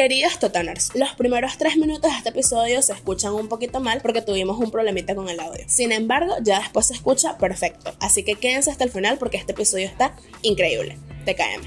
Queridos 0.00 0.38
Totaners, 0.38 0.94
los 0.94 1.10
primeros 1.10 1.58
tres 1.58 1.76
minutos 1.76 2.10
de 2.10 2.16
este 2.16 2.30
episodio 2.30 2.80
se 2.80 2.94
escuchan 2.94 3.34
un 3.34 3.48
poquito 3.48 3.80
mal 3.80 4.00
porque 4.00 4.22
tuvimos 4.22 4.56
un 4.56 4.70
problemita 4.70 5.14
con 5.14 5.28
el 5.28 5.38
audio. 5.38 5.62
Sin 5.66 5.92
embargo, 5.92 6.36
ya 6.40 6.60
después 6.60 6.86
se 6.86 6.94
escucha 6.94 7.36
perfecto. 7.36 7.92
Así 8.00 8.22
que 8.24 8.36
quédense 8.36 8.70
hasta 8.70 8.84
el 8.84 8.90
final 8.90 9.18
porque 9.18 9.36
este 9.36 9.52
episodio 9.52 9.86
está 9.86 10.14
increíble. 10.40 10.96
TKM. 11.26 11.60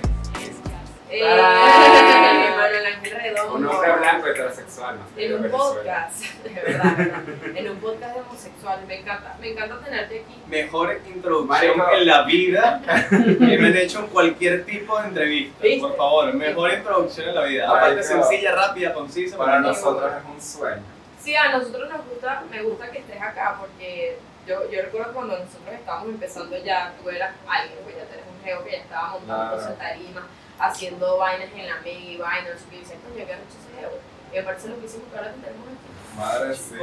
Redondo. 3.35 3.55
Un 3.55 3.67
hombre 3.67 3.93
blanco 3.97 4.27
heterosexual. 4.27 4.97
¿no? 4.97 5.03
En 5.23 5.35
un 5.35 5.43
Venezuela. 5.43 5.59
podcast, 5.75 6.23
de 6.45 6.51
verdad, 6.51 6.97
¿verdad? 6.97 7.23
en 7.57 7.71
un 7.71 7.77
podcast 7.79 8.15
de 8.15 8.21
homosexual. 8.21 8.79
Me 8.87 9.01
encanta, 9.01 9.37
me 9.41 9.51
encanta 9.53 9.81
tenerte 9.85 10.21
aquí. 10.21 10.43
Mejor 10.47 11.01
introducción 11.07 11.83
en 11.93 12.07
la 12.07 12.23
vida 12.23 12.83
que 13.11 13.59
me 13.59 13.69
han 13.69 13.77
hecho 13.77 14.01
en 14.01 14.07
cualquier 14.09 14.65
tipo 14.65 14.99
de 15.01 15.09
entrevista. 15.09 15.63
¿Viste? 15.63 15.81
Por 15.81 15.97
favor, 15.97 16.35
mejor 16.35 16.73
introducción 16.73 17.29
en 17.31 17.35
la 17.35 17.45
vida. 17.45 17.69
Aparte 17.69 18.03
sencilla, 18.03 18.55
rápida, 18.55 18.93
concisa. 18.93 19.37
Para 19.37 19.61
nosotros 19.61 20.11
es 20.19 20.25
un 20.35 20.41
sueño. 20.41 20.83
Sí, 21.21 21.35
a 21.37 21.51
nosotros 21.57 21.91
nos 21.91 22.07
gusta, 22.07 22.43
me 22.51 22.63
gusta 22.63 22.91
que 22.91 22.99
estés 23.01 23.21
acá 23.21 23.57
porque 23.61 24.19
yo, 24.47 24.71
yo 24.71 24.81
recuerdo 24.83 25.13
cuando 25.13 25.35
nosotros 25.39 25.75
estábamos 25.75 26.09
empezando 26.11 26.57
ya, 26.65 26.95
tú 27.03 27.11
eras 27.11 27.35
alguien, 27.47 27.79
pues 27.85 27.97
ya 27.97 28.05
tenés 28.05 28.25
un 28.27 28.43
geo 28.45 28.65
que 28.65 28.71
ya 28.71 28.79
estaba 28.79 29.09
montando 29.11 29.35
Claro. 29.35 29.57
cosas 29.57 29.71
en 29.73 29.79
tarima, 29.79 30.27
haciendo 30.59 31.19
vainas 31.19 31.49
en 31.55 31.69
la 31.69 31.81
mega 31.81 31.99
y 31.99 32.17
vainas, 32.17 32.57
y 32.71 32.75
yo 32.75 32.81
decía, 32.81 32.97
coño, 33.03 33.27
que 33.27 33.37
mucho 33.37 33.57
ese 33.59 33.81
geo. 33.81 33.91
Y 34.33 34.37
me 34.37 34.43
parece 34.43 34.69
lo 34.69 34.79
que 34.79 34.87
hicimos 34.87 35.09
que 35.11 35.19
ahora 35.19 35.33
te 35.33 35.41
tenemos 35.41 35.67
aquí. 35.69 35.89
Madre 36.19 36.55
sí. 36.55 36.75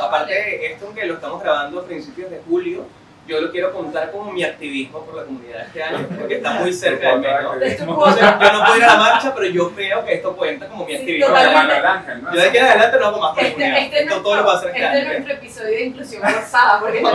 Aparte, 0.00 0.72
esto 0.72 0.94
que 0.94 1.06
lo 1.06 1.14
estamos 1.14 1.42
grabando 1.42 1.80
a 1.80 1.84
principios 1.84 2.30
de 2.30 2.40
julio, 2.46 2.86
yo 3.28 3.40
lo 3.42 3.50
quiero 3.52 3.72
contar 3.72 4.10
como 4.10 4.32
mi 4.32 4.42
activismo 4.42 5.04
por 5.04 5.14
la 5.16 5.24
comunidad 5.24 5.66
este 5.66 5.82
año, 5.82 6.06
porque 6.18 6.36
está 6.36 6.50
muy 6.54 6.72
cerca 6.84 7.10
de 7.10 7.16
mí, 7.18 7.26
¿no? 7.42 7.50
O 7.50 8.12
sea, 8.12 8.38
yo 8.40 8.52
no 8.52 8.64
puedo 8.64 8.76
ir 8.78 8.84
a 8.84 8.86
la 8.86 8.96
marcha, 8.96 9.34
pero 9.34 9.46
yo 9.46 9.70
creo 9.72 10.04
que 10.04 10.14
esto 10.14 10.34
cuenta 10.36 10.66
como 10.68 10.84
mi 10.86 10.92
Sí, 10.92 10.98
activismo. 10.98 11.36
Ángel, 11.36 12.22
¿no? 12.22 12.34
Yo 12.34 12.40
de 12.40 12.48
aquí 12.48 12.56
en 12.58 12.64
adelante 12.64 12.98
no 12.98 13.06
hago 13.06 13.20
más 13.20 13.30
por 13.34 13.42
la 13.42 13.48
Este, 13.48 13.54
comunidad. 13.60 13.78
este, 13.84 14.04
nuestro, 14.04 14.22
todo 14.22 14.36
lo 14.36 14.44
va 14.46 14.52
a 14.52 14.56
hacer 14.56 14.68
este 14.70 14.84
este 14.84 14.98
es 14.98 15.06
nuestro 15.06 15.32
episodio 15.34 15.68
de 15.70 15.84
inclusión 15.84 16.22
forzada, 16.22 16.80
porque 16.80 17.00
no 17.02 17.10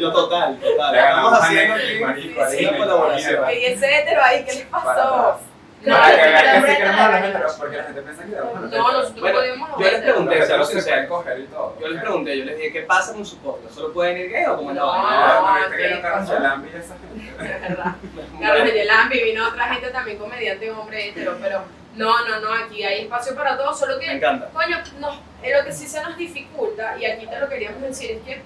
Yo 0.00 0.12
total, 0.12 0.58
total. 0.58 0.92
Le 0.92 0.98
Estamos 0.98 1.32
haciendo 1.42 1.74
aquí 1.74 2.00
marico, 2.00 2.42
ahí, 2.44 2.66
una 2.66 2.78
colaboración. 2.78 3.44
Y 3.52 3.64
ese 3.66 3.98
hetero 4.00 4.22
ahí, 4.22 4.44
¿qué 4.44 4.52
les 4.54 4.64
Para 4.66 4.84
pasó? 4.84 5.40
Para 5.84 6.10
que 6.10 6.16
la 6.16 6.42
vean 6.42 6.44
que 6.44 6.50
sí 6.60 6.60
verdad, 6.60 6.76
queremos 6.76 7.00
a 7.00 7.02
la 7.02 7.08
los 7.08 7.12
verdad. 7.22 7.28
heteros, 7.30 7.52
porque 7.54 7.76
la 7.76 7.84
gente 7.84 8.02
piensa 8.02 8.24
que 8.24 8.36
a 8.36 8.40
los 8.40 8.54
No, 8.54 8.92
nosotros 8.92 9.20
Bueno, 9.20 9.36
podemos 9.38 9.70
yo 9.70 9.90
les 9.90 10.00
pregunté, 10.02 10.38
Los 10.38 10.46
seamos 10.48 10.68
heteros 10.68 10.84
se 10.84 10.90
pueden 10.90 11.06
coger 11.08 11.38
y 11.38 11.44
todo. 11.44 11.76
Yo 11.80 11.88
les 11.88 12.00
pregunté, 12.00 12.38
yo 12.38 12.44
les 12.44 12.56
dije, 12.56 12.72
¿qué 12.72 12.82
pasa 12.82 13.12
con 13.12 13.24
su 13.26 13.38
podcast? 13.38 13.74
¿Solo 13.74 13.92
pueden 13.92 14.18
ir 14.18 14.30
gay 14.30 14.44
o 14.46 14.56
cómo 14.56 14.72
No. 14.72 14.84
No, 14.86 15.60
no, 15.60 15.70
que 15.70 15.76
¿qué 15.76 15.90
no 15.94 16.02
Carlos? 16.02 16.28
Chalambi 16.28 16.68
y 16.68 16.76
esa 16.76 16.94
gente. 16.98 17.32
Verdad. 17.68 17.92
Carlos 18.40 18.74
Yelambi, 18.74 19.22
vino 19.22 19.48
otra 19.48 19.64
gente 19.74 19.88
también 19.90 20.18
comediante 20.18 20.70
hombre 20.70 21.08
hetero, 21.08 21.36
pero 21.40 21.62
no, 21.94 22.26
no, 22.28 22.40
no, 22.40 22.52
aquí 22.52 22.82
hay 22.82 23.02
espacio 23.02 23.34
para 23.34 23.56
todos, 23.56 23.78
solo 23.78 23.98
Me 23.98 24.04
que, 24.04 24.12
encanta. 24.12 24.48
coño, 24.52 24.76
no, 24.98 25.20
eh, 25.42 25.52
lo 25.56 25.64
que 25.64 25.72
sí 25.72 25.86
se 25.86 26.02
nos 26.02 26.16
dificulta, 26.16 26.96
y 26.98 27.04
aquí 27.06 27.26
te 27.26 27.38
lo 27.40 27.48
queríamos 27.48 27.80
decir, 27.82 28.10
es 28.12 28.22
que 28.22 28.42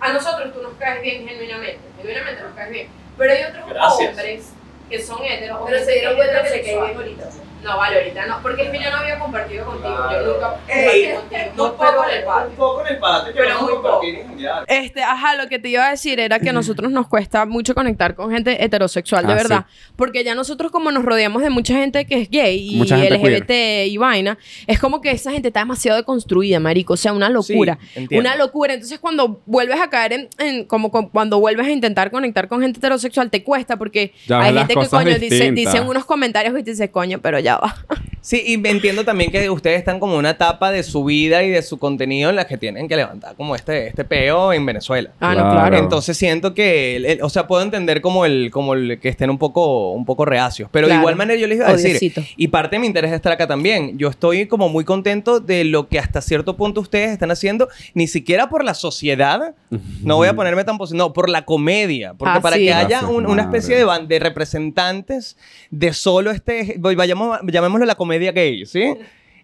a 0.00 0.12
nosotros 0.12 0.52
tú 0.52 0.62
nos 0.62 0.72
caes 0.74 1.00
bien 1.02 1.26
genuinamente, 1.26 1.78
genuinamente 1.98 2.42
nos 2.42 2.54
caes 2.54 2.70
bien, 2.70 2.88
pero 3.18 3.32
hay 3.32 3.42
otros 3.44 3.68
Gracias. 3.68 4.08
hombres 4.10 4.52
que 4.92 5.02
son 5.02 5.24
heteros, 5.24 5.58
Pero 5.66 5.84
se 5.84 5.92
dieron 5.92 6.16
cuenta 6.16 6.44
que 6.44 6.50
le 6.50 6.62
caí 6.62 6.74
bien 6.74 7.00
heterosexual. 7.00 7.51
No, 7.62 7.76
vale, 7.76 7.98
ahorita 7.98 8.26
no, 8.26 8.42
porque 8.42 8.62
es 8.64 8.70
que 8.70 8.82
yo 8.82 8.90
no 8.90 8.96
había 8.96 9.18
compartido 9.18 9.64
contigo, 9.66 9.88
yo 9.94 10.02
Claro. 10.08 10.32
nunca 10.32 10.56
Ey, 10.68 10.82
compartí 10.84 11.12
contigo, 11.14 11.52
No, 11.56 11.62
muy 11.68 11.72
poco 11.76 12.04
en 12.04 12.16
el 12.18 12.24
patio. 12.24 12.48
un 12.50 12.56
poco 12.56 12.80
en 12.80 12.86
el 12.94 12.98
patio, 12.98 13.32
Pero 13.36 13.48
pero 13.82 14.00
muy 14.00 14.12
general. 14.12 14.64
Este, 14.66 15.02
ajá, 15.02 15.36
lo 15.36 15.48
que 15.48 15.58
te 15.58 15.68
iba 15.68 15.86
a 15.86 15.90
decir 15.90 16.18
era 16.18 16.38
que 16.40 16.50
a 16.50 16.52
nosotros 16.52 16.90
nos 16.90 17.06
cuesta 17.08 17.46
mucho 17.46 17.74
conectar 17.74 18.14
con 18.16 18.30
gente 18.32 18.64
heterosexual, 18.64 19.26
de 19.26 19.32
Ah, 19.32 19.36
verdad. 19.36 19.66
Porque 19.96 20.24
ya 20.24 20.34
nosotros 20.34 20.70
como 20.72 20.90
nos 20.90 21.04
rodeamos 21.04 21.42
de 21.42 21.50
mucha 21.50 21.74
gente 21.74 22.04
que 22.04 22.22
es 22.22 22.30
gay 22.30 22.58
y 22.58 22.80
LGBT 22.82 23.86
y 23.86 23.96
vaina, 23.96 24.38
es 24.66 24.78
como 24.80 25.00
que 25.00 25.10
esa 25.12 25.30
gente 25.30 25.48
está 25.48 25.60
demasiado 25.60 25.96
deconstruida, 25.98 26.58
marico. 26.58 26.94
O 26.94 26.96
sea, 26.96 27.12
una 27.12 27.28
locura. 27.28 27.78
Sí, 27.94 28.08
una 28.10 28.34
locura. 28.36 28.74
Entonces 28.74 28.98
cuando 28.98 29.40
vuelves 29.46 29.80
a 29.80 29.88
caer 29.88 30.12
en, 30.14 30.28
en- 30.38 30.64
como 30.64 30.90
cu- 30.90 31.10
cuando 31.10 31.38
vuelves 31.38 31.66
a 31.66 31.70
intentar 31.70 32.10
conectar 32.10 32.48
con 32.48 32.60
gente 32.60 32.78
heterosexual, 32.78 33.30
te 33.30 33.44
cuesta 33.44 33.76
porque 33.76 34.14
Ya 34.26 34.40
hay 34.40 34.54
gente 34.58 34.74
que 34.74 34.88
coño 34.88 35.18
dice, 35.18 35.52
dicen 35.52 35.86
unos 35.86 36.04
comentarios 36.04 36.58
y 36.58 36.62
te 36.62 36.70
dice, 36.72 36.90
coño, 36.90 37.20
pero 37.20 37.38
ya 37.38 37.51
va. 37.60 37.98
Sí, 38.24 38.40
y 38.46 38.56
me 38.56 38.70
entiendo 38.70 39.04
también 39.04 39.32
que 39.32 39.50
ustedes 39.50 39.78
están 39.80 39.98
como 39.98 40.12
en 40.14 40.20
una 40.20 40.30
etapa 40.30 40.70
de 40.70 40.84
su 40.84 41.02
vida 41.04 41.42
y 41.42 41.50
de 41.50 41.60
su 41.60 41.78
contenido 41.78 42.30
en 42.30 42.36
la 42.36 42.46
que 42.46 42.56
tienen 42.56 42.86
que 42.88 42.94
levantar 42.94 43.34
como 43.34 43.56
este, 43.56 43.88
este 43.88 44.04
peo 44.04 44.52
en 44.52 44.64
Venezuela. 44.64 45.10
Ah, 45.18 45.34
no, 45.34 45.40
Claro. 45.42 45.50
claro. 45.58 45.76
Entonces 45.78 46.16
siento 46.16 46.54
que, 46.54 46.94
el- 46.96 47.04
el- 47.04 47.22
o 47.22 47.28
sea, 47.28 47.48
puedo 47.48 47.62
entender 47.62 48.00
como 48.00 48.24
el, 48.24 48.52
como 48.52 48.74
el 48.74 49.00
que 49.00 49.08
estén 49.08 49.28
un 49.28 49.38
poco, 49.38 49.90
un 49.90 50.04
poco 50.04 50.24
reacios, 50.24 50.68
pero 50.70 50.86
de 50.86 50.90
Claro. 50.92 51.02
igual 51.02 51.16
manera 51.16 51.38
yo 51.40 51.48
les 51.48 51.56
iba 51.58 51.66
a 51.68 51.72
decir, 51.72 51.90
Odiosito. 51.96 52.22
y 52.36 52.46
parte 52.46 52.76
de 52.76 52.80
mi 52.80 52.86
interés 52.86 53.10
de 53.10 53.16
estar 53.16 53.32
acá 53.32 53.48
también, 53.48 53.98
yo 53.98 54.08
estoy 54.08 54.46
como 54.46 54.68
muy 54.68 54.84
contento 54.84 55.40
de 55.40 55.64
lo 55.64 55.88
que 55.88 55.98
hasta 55.98 56.20
cierto 56.20 56.56
punto 56.56 56.80
ustedes 56.80 57.10
están 57.10 57.32
haciendo, 57.32 57.68
ni 57.92 58.06
siquiera 58.06 58.48
por 58.48 58.64
la 58.64 58.74
sociedad, 58.74 59.56
no 60.04 60.14
voy 60.14 60.28
a 60.28 60.36
ponerme 60.36 60.62
tan 60.62 60.78
positivo, 60.78 61.08
no, 61.08 61.12
por 61.12 61.28
la 61.28 61.44
comedia, 61.44 62.14
porque 62.14 62.38
Ah, 62.38 62.40
para 62.40 62.54
sí. 62.54 62.66
que 62.66 62.72
haya 62.72 63.04
un- 63.08 63.26
una 63.26 63.42
especie 63.42 63.76
de, 63.76 63.84
de 64.06 64.18
representantes 64.20 65.36
de 65.72 65.92
solo 65.92 66.30
este, 66.30 66.76
vayamos, 66.78 67.40
llamémoslo 67.50 67.84
la 67.84 67.96
comedia 67.96 68.11
gay, 68.18 68.66
¿sí? 68.66 68.94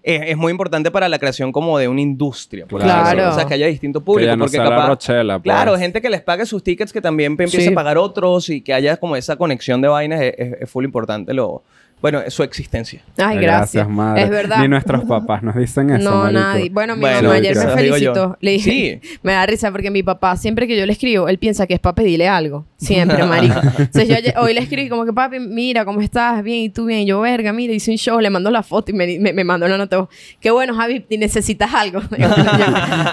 Es, 0.03 0.23
es 0.27 0.37
muy 0.37 0.51
importante 0.53 0.91
para 0.91 1.09
la 1.09 1.19
creación 1.19 1.51
como 1.53 1.77
de 1.79 1.89
una 1.89 2.01
industria. 2.01 2.67
por 2.67 2.81
Claro. 2.81 3.31
O 3.31 3.34
sea, 3.34 3.45
que 3.47 3.55
haya 3.55 3.67
distinto 3.67 4.01
Que 4.01 4.05
público. 4.06 4.27
ya 4.27 4.37
no 4.37 4.45
porque 4.45 4.56
capaz, 4.59 4.87
Rochela, 4.87 5.39
pues. 5.39 5.43
Claro, 5.55 5.77
gente 5.77 6.01
que 6.01 6.09
les 6.09 6.23
pague 6.23 6.47
sus 6.47 6.62
tickets 6.62 6.93
que 6.93 7.01
también 7.01 7.33
empiece 7.33 7.61
Sí. 7.61 7.69
a 7.69 7.75
pagar 7.75 7.99
otros 7.99 8.49
y 8.49 8.61
que 8.61 8.73
haya 8.73 8.97
como 8.97 9.17
esa 9.17 9.37
conexión 9.37 9.81
de 9.83 9.89
vainas 9.89 10.21
es, 10.23 10.34
es- 10.39 10.53
es 10.62 10.71
full 10.71 10.84
importante 10.84 11.34
lo, 11.34 11.62
bueno, 12.01 12.21
su 12.29 12.43
existencia. 12.43 13.01
Ay, 13.17 13.37
Ay, 13.37 13.39
gracias. 13.39 13.89
madre. 13.89 14.23
Es 14.23 14.31
verdad. 14.31 14.59
Ni 14.61 14.69
nuestros 14.69 15.05
papás 15.05 15.43
nos 15.43 15.55
dicen 15.57 15.91
eso, 15.95 16.11
No, 16.11 16.17
marico. 16.23 16.41
nadie. 16.41 16.71
Bueno, 16.71 16.95
mi 16.97 17.01
Bueno, 17.03 17.23
mamá 17.23 17.35
ayer 17.35 17.53
eso 17.57 17.67
me 17.67 17.73
felicitó. 17.75 18.37
Le 18.41 18.51
dije, 18.53 18.71
Sí. 19.03 19.19
me 19.23 19.33
da 19.33 19.47
risa 19.47 19.71
porque 19.73 19.91
mi 19.91 20.03
papá, 20.03 20.37
siempre 20.37 20.67
que 20.67 20.77
yo 20.77 20.87
le 20.87 20.93
escribo, 20.93 21.29
él 21.29 21.39
piensa 21.39 21.67
que 21.67 21.75
es 21.75 21.81
para 21.81 21.95
pedirle 21.95 22.29
algo. 22.29 22.67
Siempre, 22.77 23.25
marico. 23.25 23.59
Entonces 23.79 24.09
yo 24.09 24.15
ayer- 24.15 24.35
hoy 24.39 24.55
le 24.55 24.61
escribí 24.61 24.89
como 24.89 25.05
que, 25.05 25.13
papi, 25.13 25.41
mira, 25.41 25.85
¿cómo 25.85 26.01
estás? 26.01 26.43
Bien, 26.45 26.59
¿y 26.65 26.69
tú 26.71 26.85
bien? 26.87 27.01
Y 27.01 27.07
yo, 27.07 27.21
verga, 27.21 27.53
mira, 27.53 27.73
hice 27.73 27.91
un 27.91 27.97
show, 27.99 28.21
le 28.21 28.31
mando 28.31 28.51
la 28.51 28.63
foto 28.63 28.91
y 28.93 28.95
me, 28.95 29.19
me, 29.19 29.33
me 29.33 29.43
mandó 29.45 29.67
una 29.67 29.77
nota. 29.79 30.07
Qué 30.41 30.51
bueno, 30.51 30.75
Javi, 30.75 31.05
necesitas 31.11 31.73
algo. 31.75 32.01
Yo, 32.17 32.29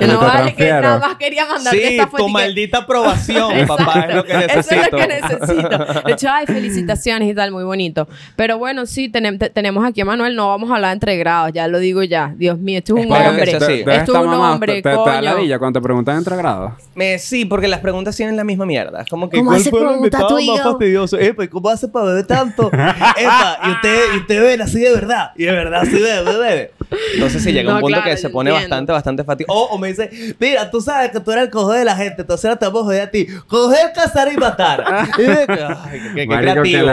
no 0.07 0.19
vale, 0.19 0.53
que 0.56 0.69
nada 0.69 1.00
más 1.00 1.16
quería 1.16 1.46
mandarte 1.46 1.78
Sí, 1.78 1.84
esta 1.96 2.07
foto. 2.07 2.17
tu 2.23 2.29
y 2.29 2.34
que- 2.34 2.34
maldita 2.34 2.78
aprobación, 2.79 3.66
papá, 3.67 4.06
es 4.09 4.16
lo 4.16 4.23
que 4.25 4.31
Eso 4.34 4.47
necesito. 4.47 4.75
es 4.81 4.91
lo 4.91 4.97
que 4.97 5.07
necesito. 5.07 6.02
De 6.06 6.12
hecho, 6.13 6.28
ay, 6.29 6.46
felicitaciones 6.46 7.29
y 7.31 7.34
tal, 7.34 7.52
muy 7.52 7.63
bonito. 7.63 8.07
Pero 8.35 8.57
bueno, 8.57 8.74
sí, 8.85 9.09
tenem- 9.11 9.37
te- 9.39 9.49
tenemos 9.49 9.85
aquí 9.85 10.01
a 10.01 10.05
Manuel, 10.05 10.35
no 10.35 10.49
vamos 10.49 10.69
a 10.71 10.75
hablar 10.75 10.93
entre 10.93 11.15
grados, 11.17 11.51
ya 11.53 11.67
lo 11.67 11.79
digo 11.79 12.03
ya. 12.03 12.33
Dios 12.35 12.57
mío, 12.59 12.79
esto 12.79 12.97
es 12.97 13.05
un 13.05 13.11
Espero 13.11 13.29
hombre. 13.29 13.43
así. 13.55 13.73
Esto 13.87 14.15
es 14.15 14.21
un 14.27 14.33
hombre, 14.33 14.73
Te, 14.73 14.81
te, 14.81 14.89
te 14.89 14.95
da 14.95 15.03
coño. 15.03 15.21
ladilla 15.21 15.59
cuando 15.59 15.79
te 15.79 15.83
preguntan 15.83 16.17
entre 16.17 16.35
grados. 16.35 16.73
Me, 16.95 17.17
sí, 17.19 17.45
porque 17.45 17.67
las 17.67 17.79
preguntas 17.79 18.15
tienen 18.15 18.35
la 18.35 18.43
misma 18.43 18.65
mierda. 18.65 19.01
Es 19.01 19.09
como 19.09 19.29
que. 19.29 19.37
¿Cómo 19.37 19.49
¿cuál 19.51 19.61
hace 19.61 19.69
fue 19.69 19.79
el 19.79 19.85
pregunta 19.85 20.17
invitado 20.17 20.37
tu 20.37 20.45
más 20.51 20.61
fastidioso? 20.63 21.17
Epa, 21.19 21.43
¿y 21.43 21.47
cómo 21.47 21.69
hace 21.69 21.87
para 21.87 22.05
beber 22.07 22.25
tanto? 22.27 22.67
Epa, 23.17 23.59
y 23.67 23.71
usted, 23.71 23.99
y 24.13 24.17
usted 24.17 24.41
bebe 24.41 24.63
así 24.63 24.79
de 24.79 24.91
verdad. 24.91 25.31
Y 25.35 25.43
de 25.45 25.51
verdad 25.51 25.83
sí 25.85 25.99
bebe, 25.99 26.23
bebe. 26.37 26.71
Entonces, 27.13 27.44
sí, 27.44 27.51
llega 27.51 27.69
No, 27.69 27.75
un 27.78 27.81
punto 27.81 27.96
claro, 27.97 28.12
que 28.12 28.18
se 28.18 28.29
pone 28.29 28.50
entiendo. 28.50 28.69
bastante, 28.69 28.91
bastante 28.91 29.23
fácil. 29.23 29.46
O, 29.50 29.63
o 29.72 29.78
me 29.78 29.90
dice, 29.90 30.09
mira, 30.40 30.69
tú 30.69 30.81
sabes 30.81 31.12
que 31.12 31.19
tú 31.19 31.31
eres 31.31 31.46
el 31.46 31.50
cojones 31.50 31.79
de 31.79 31.85
la 31.85 31.96
gente, 31.96 32.22
entonces 32.22 32.46
ahora 32.46 32.59
te 32.59 32.66
vamos 32.66 32.81
a 32.81 32.85
joder 32.85 33.01
a 33.01 33.12
ti. 33.12 33.28
Coger, 33.47 33.91
cazar 33.94 34.31
y 34.31 34.38
matar. 34.38 34.84
y 35.18 35.22
de 35.22 35.47
que, 35.47 35.53
ay, 35.63 36.00
qué, 36.13 36.22
qué 36.22 36.28
Marico, 36.28 36.62
creativo. 36.62 36.90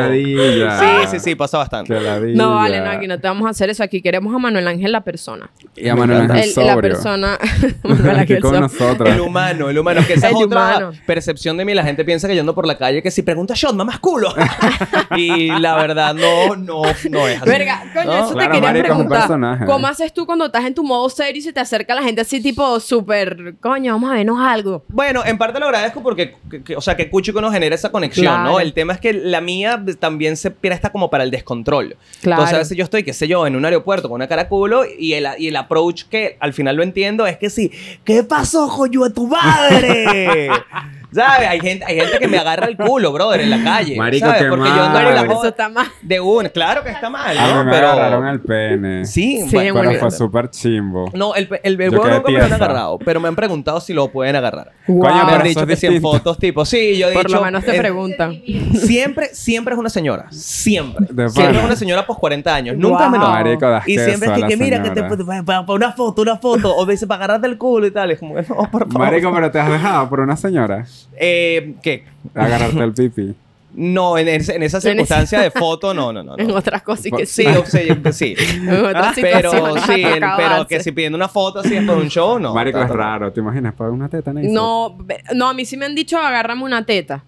Sí, 0.78 1.06
sí, 1.10 1.18
sí, 1.20 1.34
pasa 1.34 1.58
bastante. 1.58 1.94
No, 2.34 2.54
vale, 2.54 2.80
no, 2.80 2.90
aquí 2.90 3.06
no 3.06 3.18
te 3.18 3.26
vamos 3.28 3.46
a 3.46 3.50
hacer 3.50 3.70
eso. 3.70 3.82
Aquí 3.82 4.00
queremos 4.02 4.34
a 4.34 4.38
Manuel 4.38 4.66
Ángel 4.68 4.92
la 4.92 5.00
persona. 5.02 5.50
Y 5.76 5.88
a 5.88 5.94
Manuel 5.96 6.30
Ángel 6.30 6.50
El- 6.56 6.66
la 6.66 6.76
persona. 6.80 7.38
Manuel 7.82 8.18
Ángel 8.18 8.40
con 8.40 8.60
nosotros. 8.60 9.08
El 9.10 9.20
humano, 9.20 9.68
el 9.70 9.78
humano, 9.78 10.00
que 10.06 10.14
esa 10.14 10.28
es 10.28 10.34
otra 10.34 10.46
humano. 10.78 10.92
percepción 11.06 11.56
de 11.56 11.64
mí. 11.64 11.74
La 11.74 11.84
gente 11.84 12.04
piensa 12.04 12.28
que 12.28 12.34
yo 12.34 12.40
ando 12.40 12.54
por 12.54 12.66
la 12.66 12.76
calle 12.78 13.02
que 13.02 13.10
si 13.10 13.22
pregunta 13.22 13.54
shot, 13.56 13.74
mamás 13.74 13.98
culo. 13.98 14.32
y 15.16 15.48
la 15.58 15.76
verdad, 15.76 16.14
no, 16.14 16.56
no, 16.56 16.82
no 17.10 17.28
es 17.28 17.40
así. 17.40 17.48
Verga, 17.50 17.82
coño, 17.92 18.04
¿No? 18.06 18.12
eso 18.26 18.32
Claro, 18.34 18.38
te 18.38 18.60
quería 18.60 18.60
marico, 18.60 18.86
es 18.86 18.90
un 18.92 18.96
preguntar. 18.96 19.18
personaje. 19.20 19.64
¿Cómo 19.66 19.86
haces 19.92 20.12
tú 20.12 20.26
cuando 20.26 20.46
estás 20.46 20.64
en 20.64 20.74
tu 20.74 20.82
modo 20.82 21.08
serio 21.08 21.38
y 21.38 21.42
se 21.42 21.52
te 21.52 21.60
acerca 21.60 21.94
la 21.94 22.02
gente 22.02 22.20
así 22.20 22.42
tipo 22.42 22.78
súper, 22.80 23.54
coño, 23.60 23.92
vamos 23.94 24.10
a 24.10 24.14
vernos 24.14 24.38
algo? 24.40 24.84
Bueno, 24.88 25.22
en 25.24 25.38
parte 25.38 25.58
lo 25.60 25.66
agradezco 25.66 26.02
porque, 26.02 26.36
que- 26.50 26.62
que- 26.62 26.76
o 26.76 26.80
sea, 26.80 26.96
que 26.96 27.08
Cuchico 27.08 27.40
nos 27.40 27.52
genera 27.52 27.74
esa 27.74 27.90
conexión, 27.90 28.26
Claro. 28.34 28.50
¿no? 28.52 28.60
El 28.60 28.72
tema 28.72 28.92
es 28.94 29.00
que 29.00 29.12
la 29.12 29.40
mía 29.40 29.82
también 30.00 30.36
se 30.36 30.50
presta 30.50 30.90
como 30.90 31.08
para 31.10 31.24
el 31.24 31.30
descontrol. 31.30 31.96
Claro. 32.20 32.42
Entonces, 32.42 32.54
a 32.54 32.58
veces 32.58 32.76
yo 32.76 32.84
estoy, 32.84 33.02
qué 33.04 33.12
sé 33.12 33.28
yo, 33.28 33.46
en 33.46 33.56
un 33.56 33.64
aeropuerto 33.64 34.08
con 34.08 34.16
una 34.16 34.26
cara 34.28 34.48
culo 34.48 34.84
y 34.98 35.12
el, 35.14 35.26
y 35.38 35.48
el 35.48 35.56
approach 35.56 36.04
que 36.04 36.36
al 36.40 36.52
final 36.52 36.76
lo 36.76 36.82
entiendo 36.82 37.26
es 37.26 37.36
que 37.38 37.50
sí, 37.50 37.70
¿qué 38.04 38.22
pasó, 38.22 38.68
coño, 38.68 39.04
a 39.04 39.10
tu 39.10 39.26
madre? 39.26 40.48
¿Sabes? 41.12 41.48
Hay 41.48 41.60
gente, 41.60 41.84
hay 41.86 42.00
gente 42.00 42.18
que 42.18 42.28
me 42.28 42.38
agarra 42.38 42.66
el 42.66 42.76
culo, 42.76 43.12
brother, 43.12 43.40
en 43.42 43.50
la 43.50 43.62
calle. 43.62 43.96
Marico, 43.96 44.26
¿sabes? 44.26 44.42
qué 44.42 44.48
Porque 44.48 44.68
mal. 44.68 44.76
yo 44.78 44.84
ando 44.84 45.02
con 45.04 45.14
la 45.14 45.22
eso 45.32 45.48
está 45.48 45.68
mal. 45.68 45.86
de 46.02 46.20
una. 46.20 46.48
Claro 46.48 46.82
que 46.82 46.90
está 46.90 47.10
mal, 47.10 47.36
A 47.36 47.46
mí 47.46 47.52
¿no? 47.54 47.64
me 47.64 47.70
Pero... 47.70 47.88
agarraron 47.88 48.28
el 48.28 48.40
pene. 48.40 49.04
Sí, 49.04 49.40
Sí, 49.48 49.56
bueno, 49.56 49.74
Pero 49.74 50.00
fue 50.00 50.10
súper 50.10 50.50
chimbo. 50.50 51.10
No, 51.14 51.34
el, 51.34 51.48
el, 51.62 51.80
el 51.80 51.90
Yo 51.90 52.00
huevo 52.00 52.02
quedé 52.04 52.14
nunca 52.16 52.28
me 52.30 52.32
lo 52.38 52.44
han 52.44 52.48
tiesa. 52.50 52.64
agarrado, 52.64 52.98
pero 52.98 53.20
me 53.20 53.28
han 53.28 53.36
preguntado 53.36 53.80
si 53.80 53.92
lo 53.92 54.08
pueden 54.08 54.36
agarrar. 54.36 54.72
Wow. 54.88 55.00
Coño, 55.00 55.14
me 55.14 55.20
pero 55.24 55.34
han 55.34 55.40
eso 55.40 55.48
dicho 55.48 55.60
es 55.60 55.66
que 55.66 55.76
si 55.76 55.86
en 55.86 55.92
distinto. 55.94 56.16
fotos 56.18 56.38
tipo, 56.38 56.64
sí, 56.64 56.96
yo 56.96 57.08
he 57.08 57.12
Por 57.12 57.26
dicho... 57.26 57.36
lo 57.38 57.44
menos 57.44 57.64
te 57.64 57.76
eh, 57.76 57.78
preguntan. 57.78 58.40
Siempre, 58.74 59.34
siempre 59.34 59.74
es 59.74 59.80
una 59.80 59.90
señora. 59.90 60.26
Siempre. 60.30 61.06
De 61.10 61.28
siempre 61.28 61.44
pana. 61.52 61.58
es 61.60 61.64
una 61.66 61.76
señora 61.76 62.06
post 62.06 62.20
40 62.20 62.54
años. 62.54 62.76
Nunca 62.76 63.02
Wow. 63.02 63.10
menor. 63.10 63.28
Marico, 63.30 63.68
das 63.68 63.86
Y 63.88 63.98
siempre 63.98 64.14
es 64.28 64.28
a 64.28 64.34
que, 64.34 64.40
la 64.40 64.46
que 64.48 64.56
mira, 64.56 64.82
que 64.82 64.90
te 64.90 65.00
señora. 65.08 65.42
para 65.44 65.60
una 65.72 65.92
foto, 65.92 66.22
una 66.22 66.36
foto. 66.36 66.74
O 66.74 66.86
dice 66.86 67.06
para 67.06 67.24
agarrarte 67.24 67.46
el 67.48 67.58
culo 67.58 67.86
y 67.86 67.90
tal. 67.90 68.10
Es 68.10 68.18
como, 68.18 68.34
no, 68.34 68.44
por 68.70 68.86
favor. 68.90 68.98
Marico, 68.98 69.32
pero 69.32 69.50
te 69.50 69.58
has 69.60 69.70
dejado 69.70 70.08
por 70.08 70.20
una 70.20 70.36
señora 70.36 70.84
Eh, 71.16 71.74
¿Qué? 71.82 72.04
agarrarte 72.34 72.82
el 72.82 72.92
pipi. 72.92 73.34
No, 73.74 74.18
en, 74.18 74.28
esa 74.28 74.80
circunstancia 74.82 75.40
de 75.40 75.50
foto, 75.50 75.94
no, 75.94 76.12
no, 76.12 76.22
no. 76.22 76.34
En 76.38 76.50
otras 76.50 76.82
cosas 76.82 77.06
que 77.16 77.24
Sí, 77.24 77.44
sí. 77.44 77.48
o 77.48 77.64
sea, 77.64 77.82
yo- 77.82 78.12
sí. 78.12 78.34
En 78.38 78.68
otras 78.84 79.14
Pero 79.18 79.50
sí, 79.86 80.02
en- 80.02 80.22
pero 80.36 80.66
que 80.66 80.80
si 80.82 80.92
pidiendo 80.92 81.16
una 81.16 81.28
foto 81.28 81.60
así 81.60 81.74
es 81.76 81.84
por 81.84 81.96
un 81.96 82.08
show, 82.08 82.38
no. 82.38 82.52
Marico, 82.54 82.82
es 82.82 82.90
raro. 82.90 83.32
¿Te 83.32 83.40
imaginas? 83.40 83.72
Para 83.74 83.90
una 83.90 84.08
teta? 84.10 84.32
No, 84.34 84.98
no, 85.34 85.48
a 85.48 85.54
mí 85.54 85.64
sí 85.64 85.76
me 85.78 85.86
han 85.86 85.94
dicho 85.94 86.18
agárrame 86.18 86.64
una 86.64 86.84
teta. 86.84 87.24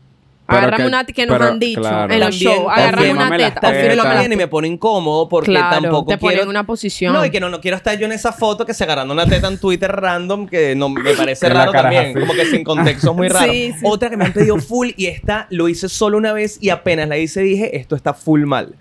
Pero 0.47 0.77
que- 0.77 0.83
una 0.87 1.05
teta 1.05 1.13
que 1.17 1.27
nos 1.27 1.39
pero, 1.39 1.51
han 1.51 1.59
dicho 1.59 1.81
claro. 1.81 2.13
en 2.13 2.21
los 2.21 2.35
shows. 2.35 2.67
Agárrame 2.71 3.07
también 3.09 3.17
una 3.17 3.31
teta. 3.37 3.47
O 3.49 3.55
tetas. 3.55 3.71
fírmame 3.73 3.97
las 3.97 4.05
también 4.07 4.33
y 4.33 4.37
me 4.37 4.47
pone 4.49 4.69
incómodo 4.69 5.29
porque 5.29 5.51
Claro, 5.53 5.81
tampoco 5.83 6.13
te 6.13 6.19
quiero... 6.19 6.43
en 6.43 6.49
una 6.49 6.67
posición. 6.67 7.13
No, 7.15 7.25
y 7.25 7.31
que 7.31 7.41
no, 7.41 7.49
no 7.49 7.61
quiero 7.63 7.77
estar 7.79 7.99
yo 7.99 8.05
en 8.05 8.13
esa 8.13 8.33
foto 8.33 8.67
que 8.67 8.75
se 8.75 8.85
agarrando 8.85 9.15
una 9.15 9.27
teta 9.27 9.49
en 9.49 9.59
Twitter 9.59 9.91
random 9.91 10.47
que 10.47 10.75
no 10.75 10.91
me 10.91 11.15
parece 11.15 11.49
la 11.49 11.55
raro 11.55 11.73
también. 11.73 12.11
así. 12.11 12.21
Como 12.21 12.35
que 12.35 12.45
sin 12.47 12.63
contexto 12.63 13.11
es 13.11 13.17
muy 13.17 13.29
raro. 13.29 13.51
Sí, 13.53 13.73
sí. 13.73 13.81
Otra 13.85 14.11
que 14.11 14.17
me 14.19 14.25
han 14.27 14.33
pedido 14.35 14.59
full 14.59 14.91
y 14.97 15.07
esta 15.07 15.47
lo 15.51 15.69
hice 15.69 15.89
solo 15.89 16.19
una 16.19 16.33
vez 16.33 16.59
y 16.61 16.69
apenas 16.69 17.09
la 17.09 17.17
hice 17.17 17.41
dije, 17.41 17.77
esto 17.79 17.97
está 17.97 18.13
full 18.13 18.45
mal. 18.45 18.75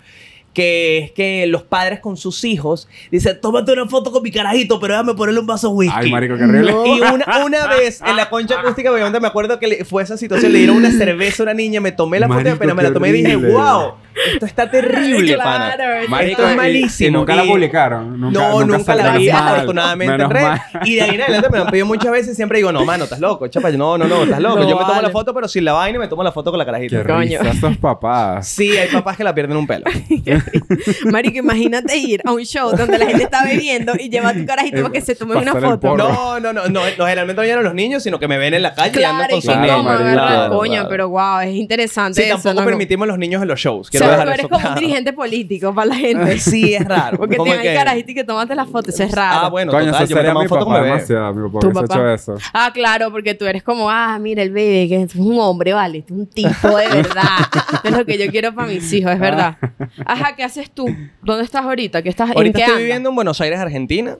Que 0.54 0.98
es 1.00 1.12
que 1.12 1.46
los 1.48 1.64
padres 1.64 2.00
con 2.00 2.16
sus 2.16 2.44
hijos 2.44 2.88
dicen, 3.12 3.40
tómate 3.42 3.72
una 3.74 3.88
foto 3.88 4.12
con 4.12 4.22
mi 4.22 4.30
carajito, 4.32 4.80
pero 4.80 4.94
déjame 4.94 5.16
ponerle 5.16 5.40
un 5.40 5.48
vaso 5.48 5.70
de 5.70 5.74
whisky. 5.74 5.96
Ay, 5.98 6.12
marico, 6.12 6.38
qué 6.38 6.44
horrible. 6.44 6.72
Y 6.86 7.00
una, 7.02 7.44
una 7.46 7.68
vez 7.76 8.02
en 8.06 8.16
la 8.16 8.30
concha 8.30 8.60
acústica, 8.60 8.92
me 9.20 9.28
acuerdo 9.28 9.58
que 9.60 9.68
le- 9.68 9.86
fue 9.86 10.04
esa 10.04 10.16
situación, 10.18 10.52
le 10.54 10.60
dieron 10.60 10.78
una 10.78 10.92
cerveza 10.92 11.42
a 11.42 11.46
una 11.46 11.54
niña, 11.56 11.82
me 11.82 11.92
tomé 11.92 12.20
la 12.20 12.28
foto 12.28 12.38
Marico, 12.38 12.56
apenas 12.56 12.76
me 12.76 12.84
qué 12.84 12.88
la 12.90 12.94
tomé 12.94 13.10
y 13.10 13.12
dije, 13.14 13.36
wow, 13.36 13.94
esto 14.34 14.46
está 14.46 14.70
terrible, 14.70 15.34
Claro, 15.36 15.44
pana. 15.44 15.76
Marico, 16.08 16.32
esto 16.42 16.48
es 16.48 16.54
y- 16.54 16.58
malísimo. 16.58 17.08
Y 17.08 17.12
nunca 17.12 17.36
la 17.36 17.44
publicaron. 17.44 18.20
Nunca, 18.20 18.40
no, 18.40 18.64
nunca, 18.66 18.96
la 18.96 19.18
vi, 19.18 19.30
afortunadamente, 19.30 20.14
en 20.14 20.18
Menos 20.18 20.32
red. 20.34 20.42
mal. 20.44 20.62
Y 20.86 20.96
de 20.96 21.02
ahí 21.02 21.16
en 21.16 21.22
adelante 21.22 21.50
me 21.50 21.58
lo 21.58 21.64
han 21.66 21.70
pedido 21.72 21.86
muchas 21.86 22.12
veces. 22.12 22.36
Siempre 22.36 22.58
digo, 22.60 22.72
no, 22.72 22.86
mano, 22.86 23.04
estás 23.06 23.20
loco, 23.20 23.48
chapa. 23.48 23.70
No, 23.72 23.98
no, 23.98 24.06
no, 24.06 24.24
estás 24.24 24.40
loco. 24.40 24.60
No 24.60 24.70
Yo 24.70 24.78
me 24.78 24.86
tomo 24.86 25.02
la 25.02 25.10
foto, 25.10 25.34
pero 25.34 25.48
sin 25.48 25.66
la 25.66 25.74
vaina 25.74 25.98
y 25.98 26.00
me 26.00 26.08
tomo 26.08 26.24
la 26.24 26.32
foto 26.32 26.52
con 26.52 26.58
la 26.58 26.66
carajita. 26.66 27.02
Qué 27.04 27.12
Coño. 27.12 27.40
risa 27.42 27.72
papás. 27.82 28.48
Sí, 28.48 28.78
hay 28.78 28.88
papás 28.90 29.18
que 29.18 29.24
la 29.24 29.34
pierden 29.34 29.58
un 29.58 29.68
pelo. 29.68 29.86
Marico, 31.12 31.38
imagínate 31.40 31.98
ir 31.98 32.22
a 32.26 32.32
un 32.32 32.44
show 32.44 32.72
donde 32.76 32.98
la 32.98 33.06
gente 33.08 33.24
está 33.24 33.44
bebiendo 33.44 33.94
y 34.00 34.10
lleva 34.10 34.30
a 34.30 34.34
tu 34.34 34.46
carajito 34.46 34.78
Eh, 34.78 34.82
para 34.82 34.94
que 34.94 35.02
se 35.02 35.16
tomen 35.16 35.38
una 35.38 35.54
pasar 35.54 35.70
foto. 35.72 35.98
No, 35.98 36.40
no, 36.40 36.54
no, 36.54 36.64
no, 36.68 36.70
no, 36.70 36.82
generalmente 37.06 37.34
no 37.36 37.42
vienen 37.42 37.64
los 37.64 37.74
niños, 37.74 38.04
sino 38.04 38.20
que 38.20 38.28
me 38.28 38.38
ven 38.38 38.54
en 38.54 38.62
la 38.62 38.74
calle 38.74 39.00
y 39.00 39.04
andan 39.04 39.28
Claro, 39.28 39.42
con 39.42 39.52
y 39.54 39.56
marico. 39.58 39.90
agarrar, 39.90 40.14
Claro, 40.14 40.58
coño, 40.58 40.86
pero 40.90 41.10
wow, 41.10 41.40
es 41.42 41.56
interesante 41.56 42.24
Sí, 42.24 42.30
tampoco 42.30 42.60
¿no? 42.62 42.66
permitimos 42.66 43.08
los 43.08 43.18
niños 43.18 43.42
en 43.42 43.48
los 43.48 43.60
shows. 43.60 43.90
Sea, 44.06 44.24
tú 44.24 44.30
eres 44.30 44.44
como 44.48 44.56
un 44.58 44.62
claro. 44.62 44.80
dirigente 44.80 45.14
político 45.14 45.74
para 45.74 45.86
la 45.88 45.96
gente. 45.96 46.40
Sí, 46.44 46.74
es 46.74 46.86
raro. 46.86 47.18
Porque 47.18 47.38
te 47.38 47.50
dan 47.50 47.76
carajito 47.76 48.12
y 48.12 48.16
que 48.16 48.24
tomaste 48.24 48.56
la 48.56 48.66
foto. 48.66 48.90
Eso 48.90 49.04
es 49.04 49.12
raro. 49.12 49.46
Ah, 49.46 49.50
bueno, 49.50 49.72
Coño, 49.72 49.86
total, 49.86 50.04
eso 50.04 50.10
yo 50.10 50.16
me 50.16 50.22
sería 50.22 50.32
tomo 50.34 50.42
mi 50.44 50.48
foto 50.50 50.66
con 50.66 50.74
bebé. 50.74 50.86
demasiado. 50.88 51.34
Mi 51.34 51.48
papá 51.50 51.60
Tu 51.60 51.72
papá. 51.72 51.86
hecho 51.96 52.10
eso. 52.10 52.36
Ah, 52.54 52.72
claro, 52.74 53.12
porque 53.12 53.34
tú 53.34 53.46
eres 53.46 53.64
como, 53.64 53.90
ah, 53.90 54.18
mira 54.20 54.42
el 54.44 54.52
bebé, 54.52 54.88
que 54.88 55.02
es 55.04 55.16
un 55.16 55.40
hombre, 55.40 55.74
vale, 55.74 56.00
es 56.00 56.12
un 56.12 56.26
tipo 56.28 56.68
de 56.78 56.88
verdad. 56.88 57.40
es 57.84 57.92
lo 57.92 58.06
que 58.06 58.18
yo 58.18 58.30
quiero 58.32 58.54
para 58.54 58.68
mis 58.68 58.92
hijos, 58.94 59.12
es 59.14 59.20
verdad. 59.20 59.58
Ajá, 60.06 60.36
¿qué 60.36 60.44
haces 60.44 60.70
tú? 60.72 60.86
¿Dónde 61.22 61.44
estás 61.46 61.64
ahorita? 61.66 62.02
¿Qué 62.02 62.10
estás, 62.10 62.30
¿En 62.32 62.38
Ahorita 62.38 62.58
qué 62.58 62.62
estoy 62.62 62.74
andas? 62.74 62.84
viviendo 62.84 63.10
en 63.10 63.16
Buenos 63.16 63.40
Aires, 63.42 63.60
Argentina. 63.60 64.18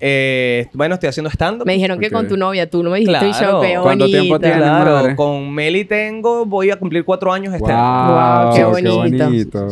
Eh, 0.00 0.68
bueno, 0.74 0.94
estoy 0.94 1.08
haciendo 1.08 1.30
stand-up. 1.30 1.66
Me 1.66 1.72
dijeron 1.74 1.98
que 1.98 2.10
con 2.10 2.28
tu 2.28 2.36
novia, 2.36 2.68
tú 2.68 2.82
no 2.82 2.90
me 2.90 2.98
dijiste 2.98 3.18
Claro. 3.30 3.52
show, 3.52 3.62
qué 3.62 3.78
¿Cuánto 3.80 4.06
tiempo 4.06 4.38
tienes? 4.38 4.58
Claro, 4.58 5.16
con 5.16 5.52
Meli 5.52 5.84
tengo, 5.84 6.44
voy 6.44 6.70
a 6.70 6.76
cumplir 6.78 7.04
cuatro 7.04 7.32
años 7.32 7.54
este 7.54 7.72
año. 7.72 8.12
Wow, 8.12 8.44
Wow, 8.44 8.52
qué 8.52 8.58
qué 8.58 8.64
bonito. 8.88 9.24
bonito. 9.24 9.66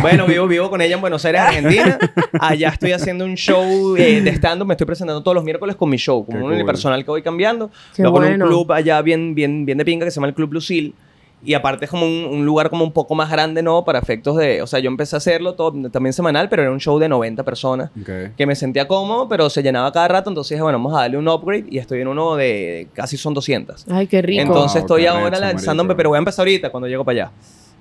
Bueno, 0.00 0.26
vivo, 0.26 0.46
vivo 0.46 0.70
con 0.70 0.80
ella 0.80 0.94
en 0.94 1.00
Buenos 1.00 1.24
Aires, 1.24 1.40
Argentina. 1.42 1.98
Allá 2.40 2.68
estoy 2.68 2.92
haciendo 2.92 3.24
un 3.24 3.34
show 3.34 3.96
eh, 3.96 4.20
de 4.20 4.30
stand-up. 4.30 4.66
Me 4.66 4.74
estoy 4.74 4.86
presentando 4.86 5.22
todos 5.22 5.34
los 5.34 5.44
miércoles 5.44 5.76
con 5.76 5.90
mi 5.90 5.96
show, 5.96 6.24
Qué 6.26 6.34
un 6.36 6.42
cool. 6.42 6.52
unipersonal 6.52 7.04
que 7.04 7.10
voy 7.10 7.22
cambiando. 7.22 7.70
Qué 7.94 8.02
Luego 8.02 8.22
en 8.22 8.30
bueno. 8.30 8.44
un 8.44 8.50
club 8.50 8.72
allá 8.72 9.02
bien, 9.02 9.34
bien, 9.34 9.66
bien 9.66 9.78
de 9.78 9.84
pinga 9.84 10.04
que 10.04 10.10
se 10.10 10.16
llama 10.16 10.28
el 10.28 10.34
Club 10.34 10.52
Lucil. 10.54 10.94
Y 11.44 11.54
aparte 11.54 11.84
es 11.84 11.90
como 11.90 12.06
un, 12.06 12.24
un 12.30 12.46
lugar 12.46 12.70
como 12.70 12.84
un 12.84 12.92
poco 12.92 13.14
más 13.14 13.30
grande, 13.30 13.62
¿no? 13.62 13.84
Para 13.84 13.98
efectos 13.98 14.36
de... 14.36 14.62
O 14.62 14.66
sea, 14.66 14.80
yo 14.80 14.88
empecé 14.88 15.16
a 15.16 15.18
hacerlo 15.18 15.54
todo, 15.54 15.90
también 15.90 16.12
semanal, 16.12 16.48
pero 16.48 16.62
era 16.62 16.70
un 16.70 16.80
show 16.80 16.98
de 16.98 17.08
90 17.08 17.42
personas. 17.42 17.90
Ok. 18.00 18.34
Que 18.36 18.46
me 18.46 18.54
sentía 18.54 18.88
cómodo, 18.88 19.28
pero 19.28 19.50
se 19.50 19.62
llenaba 19.62 19.92
cada 19.92 20.08
rato. 20.08 20.30
Entonces 20.30 20.50
dije, 20.50 20.62
bueno, 20.62 20.78
vamos 20.78 20.94
a 20.94 21.02
darle 21.02 21.18
un 21.18 21.28
upgrade. 21.28 21.66
Y 21.68 21.78
estoy 21.78 22.00
en 22.00 22.08
uno 22.08 22.36
de... 22.36 22.88
Casi 22.94 23.16
son 23.16 23.34
200. 23.34 23.86
Ay, 23.90 24.06
qué 24.06 24.22
rico. 24.22 24.42
Entonces 24.42 24.74
Wow, 24.74 24.80
estoy 24.80 25.06
ahora 25.06 25.38
lanzándome, 25.38 25.94
pero 25.94 26.10
voy 26.10 26.16
a 26.16 26.18
empezar 26.18 26.42
ahorita 26.44 26.70
cuando 26.70 26.88
llego 26.88 27.04
para 27.04 27.24
allá. 27.24 27.32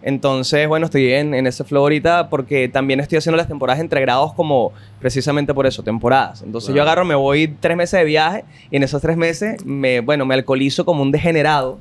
Entonces, 0.04 0.68
bueno, 0.68 0.86
estoy 0.86 1.14
en, 1.14 1.34
en 1.34 1.48
ese 1.48 1.64
flow 1.64 1.84
ahorita 1.84 2.30
porque 2.30 2.68
también 2.68 3.00
estoy 3.00 3.18
haciendo 3.18 3.38
las 3.38 3.48
temporadas 3.48 3.80
entre 3.80 4.02
grados 4.02 4.34
como 4.34 4.74
precisamente 5.00 5.54
por 5.54 5.66
eso, 5.66 5.82
temporadas. 5.82 6.42
Entonces 6.42 6.76
yo 6.76 6.82
agarro, 6.82 7.06
me 7.06 7.16
voy 7.16 7.48
tres 7.60 7.78
meses 7.78 8.00
de 8.00 8.06
viaje 8.06 8.44
y 8.70 8.76
en 8.76 8.84
esos 8.84 9.02
tres 9.02 9.16
meses, 9.16 9.64
me, 9.66 10.02
bueno, 10.02 10.26
me 10.26 10.36
alcoholizo 10.36 10.84
como 10.84 11.02
un 11.02 11.12
degenerado 11.12 11.80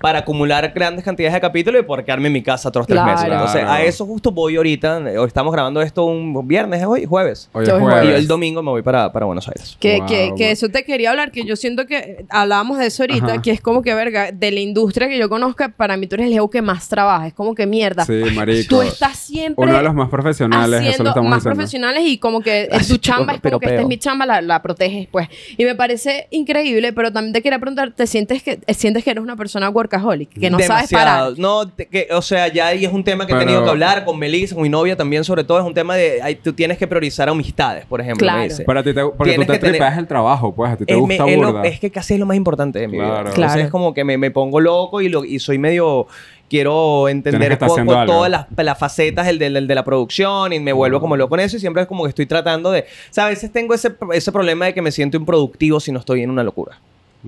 para 0.00 0.20
acumular 0.20 0.72
grandes 0.74 1.04
cantidades 1.04 1.34
de 1.34 1.40
capítulos 1.42 1.82
y 1.82 1.84
por 1.84 2.02
quedarme 2.04 2.28
en 2.28 2.32
mi 2.32 2.42
casa 2.42 2.70
otros 2.70 2.86
tres 2.86 2.96
Claro. 3.00 3.12
meses. 3.12 3.30
Entonces, 3.30 3.64
a 3.64 3.82
eso 3.82 4.06
justo 4.06 4.30
voy 4.32 4.56
ahorita. 4.56 4.96
Hoy 4.98 5.26
estamos 5.26 5.52
grabando 5.52 5.82
esto 5.82 6.06
un 6.06 6.48
viernes, 6.48 6.80
¿es 6.80 6.86
hoy, 6.86 7.04
jueves. 7.04 7.50
Hoy 7.52 7.64
es 7.64 7.68
Y 7.68 7.72
jueves. 7.72 8.14
el 8.14 8.26
domingo 8.26 8.62
me 8.62 8.70
voy 8.70 8.80
para, 8.82 9.12
para 9.12 9.26
Buenos 9.26 9.46
Aires. 9.48 9.76
Que, 9.78 9.98
Wow, 9.98 10.06
que, 10.06 10.32
que 10.36 10.44
wow. 10.44 10.52
eso 10.52 10.68
te 10.70 10.84
quería 10.84 11.10
hablar, 11.10 11.30
que 11.30 11.44
yo 11.44 11.54
siento 11.54 11.84
que 11.86 12.24
hablábamos 12.30 12.78
de 12.78 12.86
eso 12.86 13.02
ahorita, 13.02 13.26
Ajá. 13.34 13.42
que 13.42 13.50
es 13.50 13.60
como 13.60 13.82
que, 13.82 13.92
verga, 13.92 14.32
de 14.32 14.50
la 14.50 14.60
industria 14.60 15.06
que 15.06 15.18
yo 15.18 15.28
conozca, 15.28 15.68
para 15.68 15.98
mí 15.98 16.06
tú 16.06 16.14
eres 16.14 16.28
el 16.28 16.32
Leo 16.32 16.48
que 16.48 16.62
más 16.62 16.88
trabaja. 16.88 17.26
Es 17.26 17.34
como 17.34 17.54
que 17.54 17.66
mierda. 17.66 18.06
Sí, 18.06 18.22
marico. 18.34 18.76
Tú 18.76 18.82
estás 18.82 19.18
siempre 19.18 19.62
Uno 19.66 19.76
de 19.76 19.82
los 19.82 19.94
más 19.94 20.08
profesionales, 20.08 20.80
eso 20.80 20.82
lo 20.82 20.88
haciendo 20.90 21.10
estamos 21.10 21.28
más 21.30 21.38
diciendo. 21.40 21.56
profesionales 21.56 22.02
y 22.06 22.16
como 22.16 22.40
que 22.40 22.68
es 22.72 22.88
tu 22.88 22.96
chamba 22.96 23.34
es 23.34 23.40
pero 23.42 23.56
como 23.58 23.60
que 23.60 23.66
esta 23.66 23.76
peo. 23.76 23.82
es 23.82 23.88
mi 23.88 23.98
chamba, 23.98 24.24
la, 24.24 24.40
la 24.40 24.62
proteges, 24.62 25.08
pues. 25.10 25.28
Y 25.58 25.64
me 25.66 25.74
parece 25.74 26.26
increíble, 26.30 26.94
pero 26.94 27.12
también 27.12 27.34
te 27.34 27.42
quería 27.42 27.58
preguntar, 27.58 27.92
¿te 27.92 28.06
sientes 28.06 28.42
que, 28.42 28.60
sientes 28.74 29.04
que 29.04 29.10
eres 29.10 29.22
una 29.22 29.36
persona 29.36 29.68
workaholic? 29.90 30.30
Que 30.38 30.50
no 30.50 30.58
sabes 30.60 30.90
parar. 30.90 31.32
No, 31.38 31.68
te- 31.68 31.86
que, 31.86 32.08
o 32.12 32.22
sea, 32.22 32.48
ya 32.48 32.68
ahí 32.68 32.84
es 32.84 32.92
un 32.92 33.02
tema 33.04 33.26
que 33.26 33.32
he 33.32 33.34
Pero- 33.34 33.46
tenido 33.46 33.64
que 33.64 33.70
hablar 33.70 34.04
con 34.04 34.18
Melissa, 34.18 34.54
con 34.54 34.62
mi 34.62 34.68
novia 34.68 34.96
también, 34.96 35.24
sobre 35.24 35.44
todo. 35.44 35.58
Es 35.58 35.64
un 35.64 35.74
tema 35.74 35.96
de. 35.96 36.20
ay, 36.22 36.36
tú 36.36 36.52
tienes 36.52 36.78
que 36.78 36.86
priorizar 36.86 37.28
amistades, 37.28 37.84
por 37.86 38.00
ejemplo. 38.00 38.24
Claro. 38.24 38.38
Me 38.38 38.48
dice. 38.48 38.64
Pero 38.66 38.80
a 38.80 38.82
ti 38.82 38.94
te, 38.94 39.00
porque 39.02 39.16
tú 39.16 39.24
Tienes 39.24 39.46
te 39.46 39.52
que 39.54 39.58
tener- 39.58 39.72
tripeas 39.72 39.98
el 39.98 40.06
trabajo, 40.06 40.54
pues. 40.54 40.72
A 40.72 40.76
ti 40.76 40.84
te 40.84 40.92
Es, 40.92 40.98
gusta 40.98 41.24
me- 41.24 41.32
es 41.34 41.38
lo- 41.40 41.52
burda. 41.52 41.62
es 41.66 41.80
que 41.80 41.90
casi 41.90 42.14
es 42.14 42.20
lo 42.20 42.26
más 42.26 42.36
importante 42.36 42.78
de 42.78 42.88
mi 42.88 42.94
vida. 42.98 43.04
Claro. 43.06 43.18
Entonces 43.30 43.44
Claro. 43.44 43.60
es 43.62 43.70
como 43.70 43.94
que 43.94 44.04
me, 44.04 44.16
me 44.18 44.30
pongo 44.30 44.60
loco 44.60 45.00
y, 45.00 45.08
lo, 45.08 45.24
y 45.24 45.38
soy 45.38 45.58
medio. 45.58 46.06
Quiero 46.48 47.08
entender 47.08 47.52
estar 47.52 47.70
haciendo 47.70 47.96
algo. 47.96 48.12
todas 48.12 48.28
las, 48.28 48.46
las 48.56 48.76
facetas 48.76 49.24
del, 49.24 49.38
del- 49.38 49.68
de 49.68 49.74
la 49.76 49.84
producción 49.84 50.52
y 50.52 50.58
me 50.58 50.72
vuelvo 50.72 51.00
como 51.00 51.16
loco 51.16 51.36
en 51.36 51.42
eso 51.42 51.56
y 51.56 51.60
siempre 51.60 51.82
es 51.82 51.86
como 51.88 52.02
que 52.02 52.08
estoy 52.08 52.26
tratando 52.26 52.72
de... 52.72 52.80
O 52.80 52.84
sea, 53.12 53.26
a 53.26 53.28
veces 53.28 53.52
tengo 53.52 53.72
ese, 53.72 53.94
ese 54.12 54.32
problema 54.32 54.64
de 54.64 54.74
que 54.74 54.82
me 54.82 54.90
siento 54.90 55.16
improductivo 55.16 55.78
si 55.78 55.92
no 55.92 56.00
estoy 56.00 56.22
en 56.24 56.30
una 56.30 56.42
locura. 56.42 56.76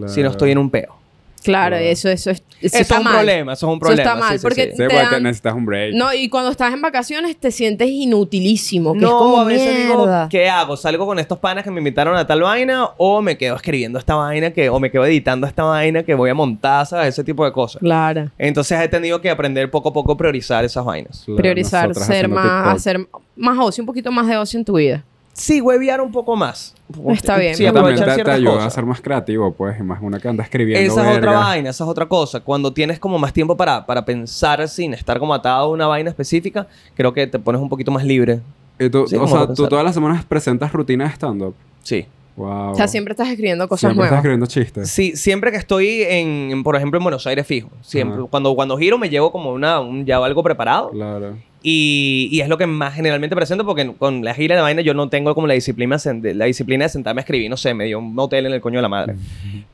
Si 0.08 0.24
no 0.24 0.30
estoy 0.30 0.50
en 0.50 0.58
un 0.58 0.70
peo. 0.70 0.96
Claro, 1.42 1.76
eso, 1.76 2.08
eso, 2.08 2.30
es- 2.30 2.38
eso, 2.60 2.76
Eso 2.76 2.78
está 2.78 2.94
es 2.94 2.98
un 3.00 3.04
mal. 3.04 3.14
problema, 3.14 3.52
eso 3.54 3.66
es 3.66 3.68
un 3.70 3.76
Eso 3.76 3.80
problema. 3.80 4.02
está 4.02 4.14
mal, 4.20 4.32
sí, 4.32 4.38
sí, 4.38 4.42
porque 4.42 4.62
sí. 4.64 4.70
Sí, 4.70 4.76
te 4.76 4.84
porque 4.84 4.96
te 4.98 5.10
dan- 5.10 5.22
necesitas 5.24 5.54
un 5.54 5.66
break. 5.66 5.94
No, 5.94 6.14
y 6.14 6.28
cuando 6.28 6.50
estás 6.50 6.72
en 6.72 6.80
vacaciones 6.80 7.36
te 7.36 7.50
sientes 7.50 7.88
inutilísimo, 7.88 8.92
que 8.92 8.98
es 9.00 9.04
No, 9.04 9.18
como 9.18 9.40
a 9.40 9.44
veces 9.44 9.74
mierda. 9.74 9.86
digo, 9.86 10.28
¿qué 10.30 10.48
hago? 10.48 10.76
¿Salgo 10.76 11.06
con 11.06 11.18
estos 11.18 11.38
panas 11.38 11.64
que 11.64 11.70
me 11.70 11.78
invitaron 11.80 12.16
a 12.16 12.26
tal 12.26 12.42
vaina? 12.42 12.90
¿O 12.98 13.20
me 13.20 13.36
quedo 13.36 13.56
escribiendo 13.56 13.98
esta 13.98 14.14
vaina 14.14 14.52
que... 14.52 14.70
O 14.70 14.78
me 14.78 14.90
quedo 14.90 15.04
editando 15.04 15.46
esta 15.46 15.64
vaina 15.64 16.02
que 16.04 16.14
voy 16.14 16.30
a 16.30 16.34
montar, 16.34 16.86
¿sabes? 16.86 17.08
Ese 17.08 17.24
tipo 17.24 17.44
de 17.44 17.52
cosas. 17.52 17.80
Claro. 17.80 18.30
Entonces 18.38 18.80
he 18.80 18.88
tenido 18.88 19.20
que 19.20 19.28
aprender 19.30 19.70
poco 19.70 19.88
a 19.88 19.92
poco 19.92 20.12
a 20.12 20.16
priorizar 20.16 20.64
esas 20.64 20.84
vainas. 20.84 21.22
Claro, 21.24 21.36
Priorizar, 21.36 21.94
ser 21.94 22.28
más, 22.28 22.44
TikTok. 22.44 22.66
hacer 22.76 23.08
más 23.36 23.58
ocio, 23.58 23.82
un 23.82 23.86
poquito 23.86 24.12
más 24.12 24.26
de 24.28 24.36
ocio 24.36 24.58
en 24.58 24.64
tu 24.64 24.74
vida. 24.76 25.04
Sí, 25.34 25.60
huevear 25.62 26.00
un 26.00 26.12
poco 26.12 26.36
más. 26.36 26.74
Está 27.10 27.38
bien, 27.38 27.54
Sí, 27.56 27.64
aprovechar 27.64 28.16
te, 28.16 28.22
te 28.22 28.30
ayuda 28.30 28.52
cosas. 28.52 28.66
a 28.66 28.70
ser 28.70 28.84
más 28.84 29.00
creativo, 29.00 29.52
pues. 29.54 29.80
Más 29.82 29.98
una 30.02 30.20
que 30.20 30.28
anda 30.28 30.44
escribiendo 30.44 30.92
Esa 30.92 31.00
es 31.10 31.16
otra 31.18 31.30
verga. 31.30 31.38
vaina, 31.46 31.70
esa 31.70 31.84
es 31.84 31.90
otra 31.90 32.06
cosa. 32.06 32.40
Cuando 32.40 32.72
tienes 32.72 32.98
como 32.98 33.18
más 33.18 33.32
tiempo 33.32 33.56
para, 33.56 33.86
para 33.86 34.04
pensar 34.04 34.68
sin 34.68 34.92
estar 34.92 35.18
como 35.18 35.32
atado 35.32 35.64
a 35.66 35.68
una 35.70 35.86
vaina 35.86 36.10
específica, 36.10 36.66
creo 36.94 37.14
que 37.14 37.26
te 37.26 37.38
pones 37.38 37.60
un 37.62 37.68
poquito 37.70 37.90
más 37.90 38.04
libre. 38.04 38.40
Y 38.78 38.90
tú, 38.90 39.06
Sí, 39.06 39.16
o 39.16 39.26
sea, 39.26 39.46
tú 39.54 39.66
todas 39.68 39.84
las 39.84 39.94
semanas 39.94 40.24
presentas 40.24 40.70
rutinas 40.72 41.08
de 41.10 41.14
stand-up. 41.14 41.54
Sí. 41.82 42.06
Wow. 42.36 42.70
O 42.72 42.74
sea, 42.74 42.88
siempre 42.88 43.12
estás 43.12 43.28
escribiendo 43.28 43.68
cosas 43.68 43.90
Siempre 43.90 44.04
estás 44.06 44.22
nuevas. 44.24 44.44
escribiendo 44.44 44.46
chistes. 44.46 44.90
Sí, 44.90 45.16
siempre 45.16 45.50
que 45.50 45.58
estoy 45.58 46.02
en, 46.02 46.50
en, 46.50 46.62
por 46.62 46.76
ejemplo, 46.76 46.98
en 46.98 47.04
Buenos 47.04 47.26
Aires 47.26 47.46
fijo. 47.46 47.68
Siempre. 47.82 48.18
Ajá. 48.20 48.26
Cuando, 48.30 48.54
cuando 48.54 48.76
giro 48.78 48.96
me 48.98 49.08
llevo 49.10 49.30
como 49.32 49.52
una, 49.52 49.80
un, 49.80 50.04
ya 50.06 50.16
algo 50.16 50.42
preparado. 50.42 50.90
Claro. 50.90 51.36
Y, 51.64 52.28
y 52.32 52.40
es 52.40 52.48
lo 52.48 52.58
que 52.58 52.66
más 52.66 52.94
generalmente 52.94 53.36
presento 53.36 53.64
porque 53.64 53.92
con 53.96 54.24
la 54.24 54.34
gira 54.34 54.56
de 54.56 54.62
vaina 54.62 54.82
yo 54.82 54.94
no 54.94 55.08
tengo 55.08 55.32
como 55.34 55.46
la 55.46 55.54
disciplina, 55.54 55.96
de- 55.96 56.34
la 56.34 56.46
disciplina 56.46 56.84
de 56.84 56.88
sentarme 56.88 57.20
a 57.20 57.22
escribir, 57.22 57.48
no 57.48 57.56
sé, 57.56 57.72
me 57.72 57.84
dio 57.84 57.98
un 58.00 58.18
hotel 58.18 58.46
en 58.46 58.52
el 58.52 58.60
coño 58.60 58.78
de 58.78 58.82
la 58.82 58.88
madre. 58.88 59.14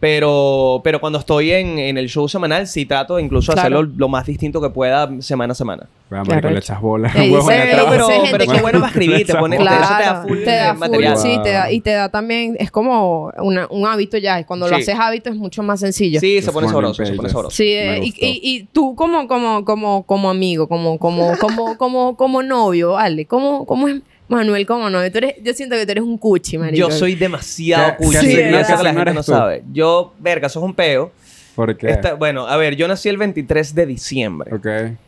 Pero, 0.00 0.80
pero 0.84 1.00
cuando 1.00 1.18
estoy 1.18 1.50
en, 1.52 1.78
en 1.78 1.98
el 1.98 2.08
show 2.08 2.28
semanal 2.28 2.66
sí 2.66 2.84
trato 2.86 3.16
de 3.16 3.22
incluso 3.22 3.52
Claro. 3.52 3.78
hacerlo 3.78 3.92
lo 3.96 4.08
más 4.08 4.26
distinto 4.26 4.60
que 4.60 4.70
pueda 4.70 5.08
semana 5.20 5.52
a 5.52 5.54
semana. 5.54 5.86
Vea, 6.10 6.24
marico, 6.24 6.48
le 6.48 6.58
echas 6.58 6.80
bolas. 6.80 7.12
Te 7.12 7.18
dice- 7.22 7.32
huevón, 7.32 7.46
Bueno, 7.46 7.62
pero, 7.70 7.86
pero, 7.90 8.08
gente 8.08 8.28
pero 8.32 8.44
que- 8.46 8.52
qué 8.56 8.62
bueno 8.62 8.78
para 8.80 8.90
escribir, 8.92 9.26
te 9.26 9.34
pone, 9.34 9.56
Claro, 9.58 9.84
eso 9.84 9.94
te 9.98 10.02
da 10.04 10.22
full 10.22 10.38
te 10.44 10.50
da 10.56 10.70
full, 10.70 10.78
material. 10.80 11.16
sí, 11.18 11.38
te 11.42 11.50
da, 11.50 11.70
y 11.72 11.80
te 11.82 11.90
da 11.90 12.08
también, 12.08 12.56
es 12.58 12.70
como 12.70 13.30
una- 13.38 13.66
un 13.70 13.86
hábito 13.86 14.16
ya, 14.16 14.44
cuando 14.46 14.68
lo 14.68 14.76
Sí. 14.76 14.82
haces 14.82 14.94
hábito 14.98 15.28
es 15.30 15.36
mucho 15.36 15.62
más 15.62 15.80
sencillo. 15.80 16.18
Sí, 16.20 16.40
se 16.40 16.50
pone 16.50 16.66
sabroso, 16.68 17.04
se 17.04 17.12
pone 17.12 17.28
sabroso. 17.28 17.54
Sí, 17.56 17.68
eh, 17.72 18.00
y, 18.02 18.08
y- 18.24 18.40
y 18.42 18.62
tú 18.72 18.94
como, 18.94 19.28
como, 19.28 19.64
como, 19.64 20.02
como 20.04 20.30
amigo, 20.30 20.66
como, 20.66 20.98
como, 20.98 21.32
como, 21.38 21.76
como, 21.76 22.16
como 22.16 22.42
novio, 22.42 22.92
¿vale? 22.92 23.26
¿Cómo, 23.26 23.66
cómo 23.66 23.88
es 23.88 23.96
Manuel 24.28 24.66
como 24.66 24.88
novio? 24.90 25.10
Tú 25.12 25.18
eres, 25.18 25.34
yo 25.42 25.52
siento 25.54 25.76
que 25.76 25.84
tú 25.86 25.92
eres 25.92 26.04
un 26.04 26.16
cuchi, 26.18 26.58
marico. 26.58 26.88
Yo 26.88 26.90
soy 26.90 27.14
demasiado 27.16 27.96
¿Qué- 27.98 28.04
cuchi. 28.04 28.16
eso 28.16 28.26
qué 28.26 28.76
que 28.78 28.82
la 28.82 28.94
gente 28.94 29.14
no 29.14 29.22
sabe. 29.22 29.62
Yo, 29.72 30.12
verga, 30.18 30.46
eso 30.46 30.58
es 30.58 30.64
un 30.64 30.74
peo. 30.74 31.12
¿Por 31.58 31.76
qué? 31.76 31.88
Esta- 31.90 32.14
bueno, 32.14 32.46
a 32.46 32.56
ver, 32.56 32.76
yo 32.76 32.86
nací 32.86 33.08
el 33.08 33.16
23 33.16 33.74
de 33.74 33.84
diciembre. 33.84 34.54
Ok. 34.54 34.66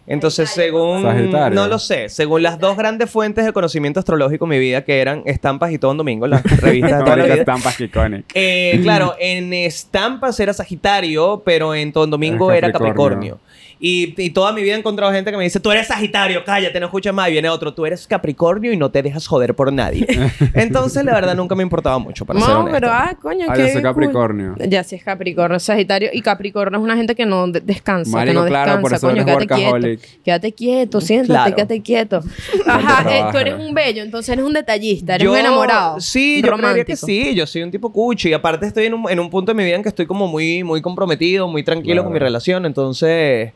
Entonces, 0.08 0.50
según... 0.50 1.02
Sagitario. 1.02 1.54
No 1.54 1.68
lo 1.68 1.78
sé. 1.78 2.08
Según 2.08 2.42
las 2.42 2.58
dos 2.58 2.76
grandes 2.76 3.08
fuentes 3.08 3.44
de 3.44 3.52
conocimiento 3.52 4.00
astrológico 4.00 4.46
en 4.46 4.48
mi 4.48 4.58
vida, 4.58 4.82
que 4.82 5.00
eran 5.00 5.22
Estampas 5.26 5.70
y 5.70 5.78
Todo 5.78 5.92
un 5.92 5.98
Domingo, 5.98 6.26
las 6.26 6.42
revistas 6.60 6.98
de 6.98 7.04
toda 7.04 7.16
la 7.16 7.24
vida. 7.26 7.34
estampas 7.36 7.80
icónicas. 7.80 8.26
Eh, 8.34 8.80
claro, 8.82 9.14
en 9.20 9.52
Estampas 9.52 10.40
era 10.40 10.52
Sagitario, 10.52 11.40
pero 11.44 11.72
en 11.72 11.92
Todo 11.92 12.02
un 12.02 12.10
Domingo 12.10 12.50
Era 12.50 12.66
era 12.66 12.72
Capricornio. 12.72 13.36
Capricornio. 13.36 13.49
Y, 13.82 14.14
y 14.22 14.28
toda 14.30 14.52
mi 14.52 14.62
vida 14.62 14.74
he 14.74 14.78
encontrado 14.78 15.10
gente 15.10 15.30
que 15.30 15.38
me 15.38 15.44
dice, 15.44 15.58
tú 15.58 15.72
eres 15.72 15.86
Sagitario, 15.86 16.44
cállate, 16.44 16.78
no 16.80 16.86
escuches 16.86 17.14
más. 17.14 17.28
Y 17.30 17.32
viene 17.32 17.48
otro, 17.48 17.72
tú 17.72 17.86
eres 17.86 18.06
Capricornio 18.06 18.72
y 18.72 18.76
no 18.76 18.90
te 18.90 19.02
dejas 19.02 19.26
joder 19.26 19.54
por 19.54 19.72
nadie. 19.72 20.06
Entonces, 20.54 21.02
la 21.02 21.14
verdad, 21.14 21.34
nunca 21.34 21.54
me 21.54 21.62
importaba 21.62 21.98
mucho, 21.98 22.26
para 22.26 22.40
ser 22.40 22.48
No, 22.50 22.60
honesto. 22.60 22.74
pero 22.78 22.92
ah, 22.92 23.16
coño, 23.20 23.46
Ah, 23.48 23.54
qué 23.54 23.64
soy 23.64 23.72
cool. 23.74 23.82
Capricornio. 23.82 24.54
Ya 24.68 24.84
sí 24.84 24.96
es 24.96 25.02
Capricornio, 25.02 25.58
Sagitario. 25.58 26.10
Y 26.12 26.20
Capricornio 26.20 26.78
es 26.78 26.84
una 26.84 26.94
gente 26.94 27.14
que 27.14 27.24
no 27.24 27.48
de- 27.48 27.60
descansa, 27.62 28.10
que 28.10 28.16
Marico, 28.16 28.40
no 28.42 28.46
claro, 28.46 28.72
descansa. 28.72 28.82
por 28.82 28.92
eso 28.92 29.06
coño, 29.08 29.22
eres 29.22 29.24
quédate 29.24 29.46
quieto. 29.46 29.70
workaholic. 29.72 30.22
Quédate 30.24 30.52
quieto, 30.52 31.00
siéntate, 31.00 31.32
Claro. 31.32 31.56
quédate 31.56 31.80
quieto. 31.82 32.20
Ajá, 32.66 33.16
eh, 33.18 33.24
tú 33.32 33.38
eres 33.38 33.54
un 33.54 33.72
bello, 33.72 34.02
entonces 34.02 34.28
eres 34.30 34.44
un 34.44 34.52
detallista, 34.52 35.14
eres 35.14 35.24
Yo- 35.24 35.32
un 35.32 35.38
enamorado. 35.38 36.00
Sí, 36.00 36.42
yo 36.42 36.48
creería 36.48 36.84
que 36.84 36.92
romántico. 36.92 37.06
sí. 37.06 37.34
Yo 37.34 37.46
soy 37.46 37.62
un 37.62 37.70
tipo 37.70 37.90
cuchi. 37.90 38.28
Y 38.28 38.32
aparte 38.34 38.66
estoy 38.66 38.84
en 38.86 38.92
un, 38.94 39.08
en 39.10 39.18
un 39.18 39.30
punto 39.30 39.52
de 39.52 39.56
mi 39.56 39.64
vida 39.64 39.76
en 39.76 39.82
que 39.82 39.88
estoy 39.88 40.04
como 40.04 40.26
muy, 40.28 40.62
muy 40.64 40.82
comprometido, 40.82 41.48
muy 41.48 41.62
tranquilo 41.62 41.94
Claro. 41.94 42.04
con 42.04 42.12
mi 42.12 42.18
relación. 42.18 42.66
Entonces, 42.66 43.52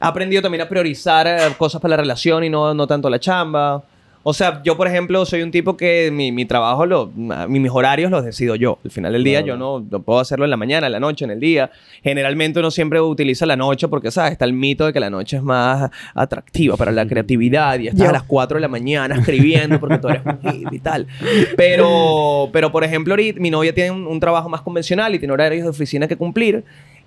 aprendido 0.00 0.42
también 0.42 0.62
a 0.62 0.68
priorizar 0.68 1.26
eh, 1.26 1.38
cosas 1.58 1.80
para 1.80 1.90
la 1.96 2.02
relación 2.02 2.42
y 2.44 2.50
no, 2.50 2.72
no 2.74 2.86
tanto 2.86 3.08
la 3.10 3.20
chamba. 3.20 3.82
O 4.22 4.34
sea, 4.34 4.60
yo, 4.62 4.76
por 4.76 4.86
ejemplo, 4.86 5.24
soy 5.24 5.40
un 5.42 5.50
tipo 5.50 5.78
que 5.78 6.10
mi, 6.12 6.30
mi 6.30 6.44
trabajo, 6.44 6.84
lo, 6.84 7.06
mi- 7.16 7.58
mis 7.58 7.70
horarios 7.72 8.10
los 8.10 8.22
decido 8.22 8.54
yo. 8.54 8.78
Al 8.84 8.90
final 8.90 9.14
del 9.14 9.24
día, 9.24 9.38
Claro. 9.42 9.54
yo 9.54 9.56
no, 9.56 9.86
no 9.90 10.02
puedo 10.02 10.20
hacerlo 10.20 10.44
en 10.44 10.50
la 10.50 10.58
mañana, 10.58 10.88
en 10.88 10.92
la 10.92 11.00
noche, 11.00 11.24
en 11.24 11.30
el 11.30 11.40
día. 11.40 11.70
Generalmente 12.02 12.60
uno 12.60 12.70
siempre 12.70 13.00
utiliza 13.00 13.46
la 13.46 13.56
noche 13.56 13.88
porque, 13.88 14.10
¿sabes? 14.10 14.32
Está 14.32 14.44
el 14.44 14.52
mito 14.52 14.84
de 14.84 14.92
que 14.92 15.00
la 15.00 15.08
noche 15.08 15.38
es 15.38 15.42
más 15.42 15.90
atractiva 16.14 16.76
para 16.76 16.92
la 16.92 17.06
creatividad 17.06 17.78
y 17.78 17.86
estás 17.88 18.02
Yo. 18.02 18.10
a 18.10 18.12
las 18.12 18.24
4 18.24 18.56
de 18.58 18.60
la 18.60 18.68
mañana 18.68 19.14
escribiendo 19.16 19.80
porque 19.80 19.96
tú 19.96 20.08
eres 20.10 20.20
un 20.26 20.38
hit 20.52 20.68
y 20.70 20.80
tal. 20.80 21.06
Pero, 21.56 22.50
pero 22.52 22.70
por 22.70 22.84
ejemplo, 22.84 23.12
ahorita 23.14 23.40
mi 23.40 23.50
novia 23.50 23.74
tiene 23.74 23.90
un, 23.90 24.06
un 24.06 24.20
trabajo 24.20 24.50
más 24.50 24.60
convencional 24.60 25.14
y 25.14 25.18
tiene 25.18 25.32
horarios 25.32 25.64
de 25.64 25.70
oficina 25.70 26.06
que 26.06 26.16
cumplir. 26.16 26.62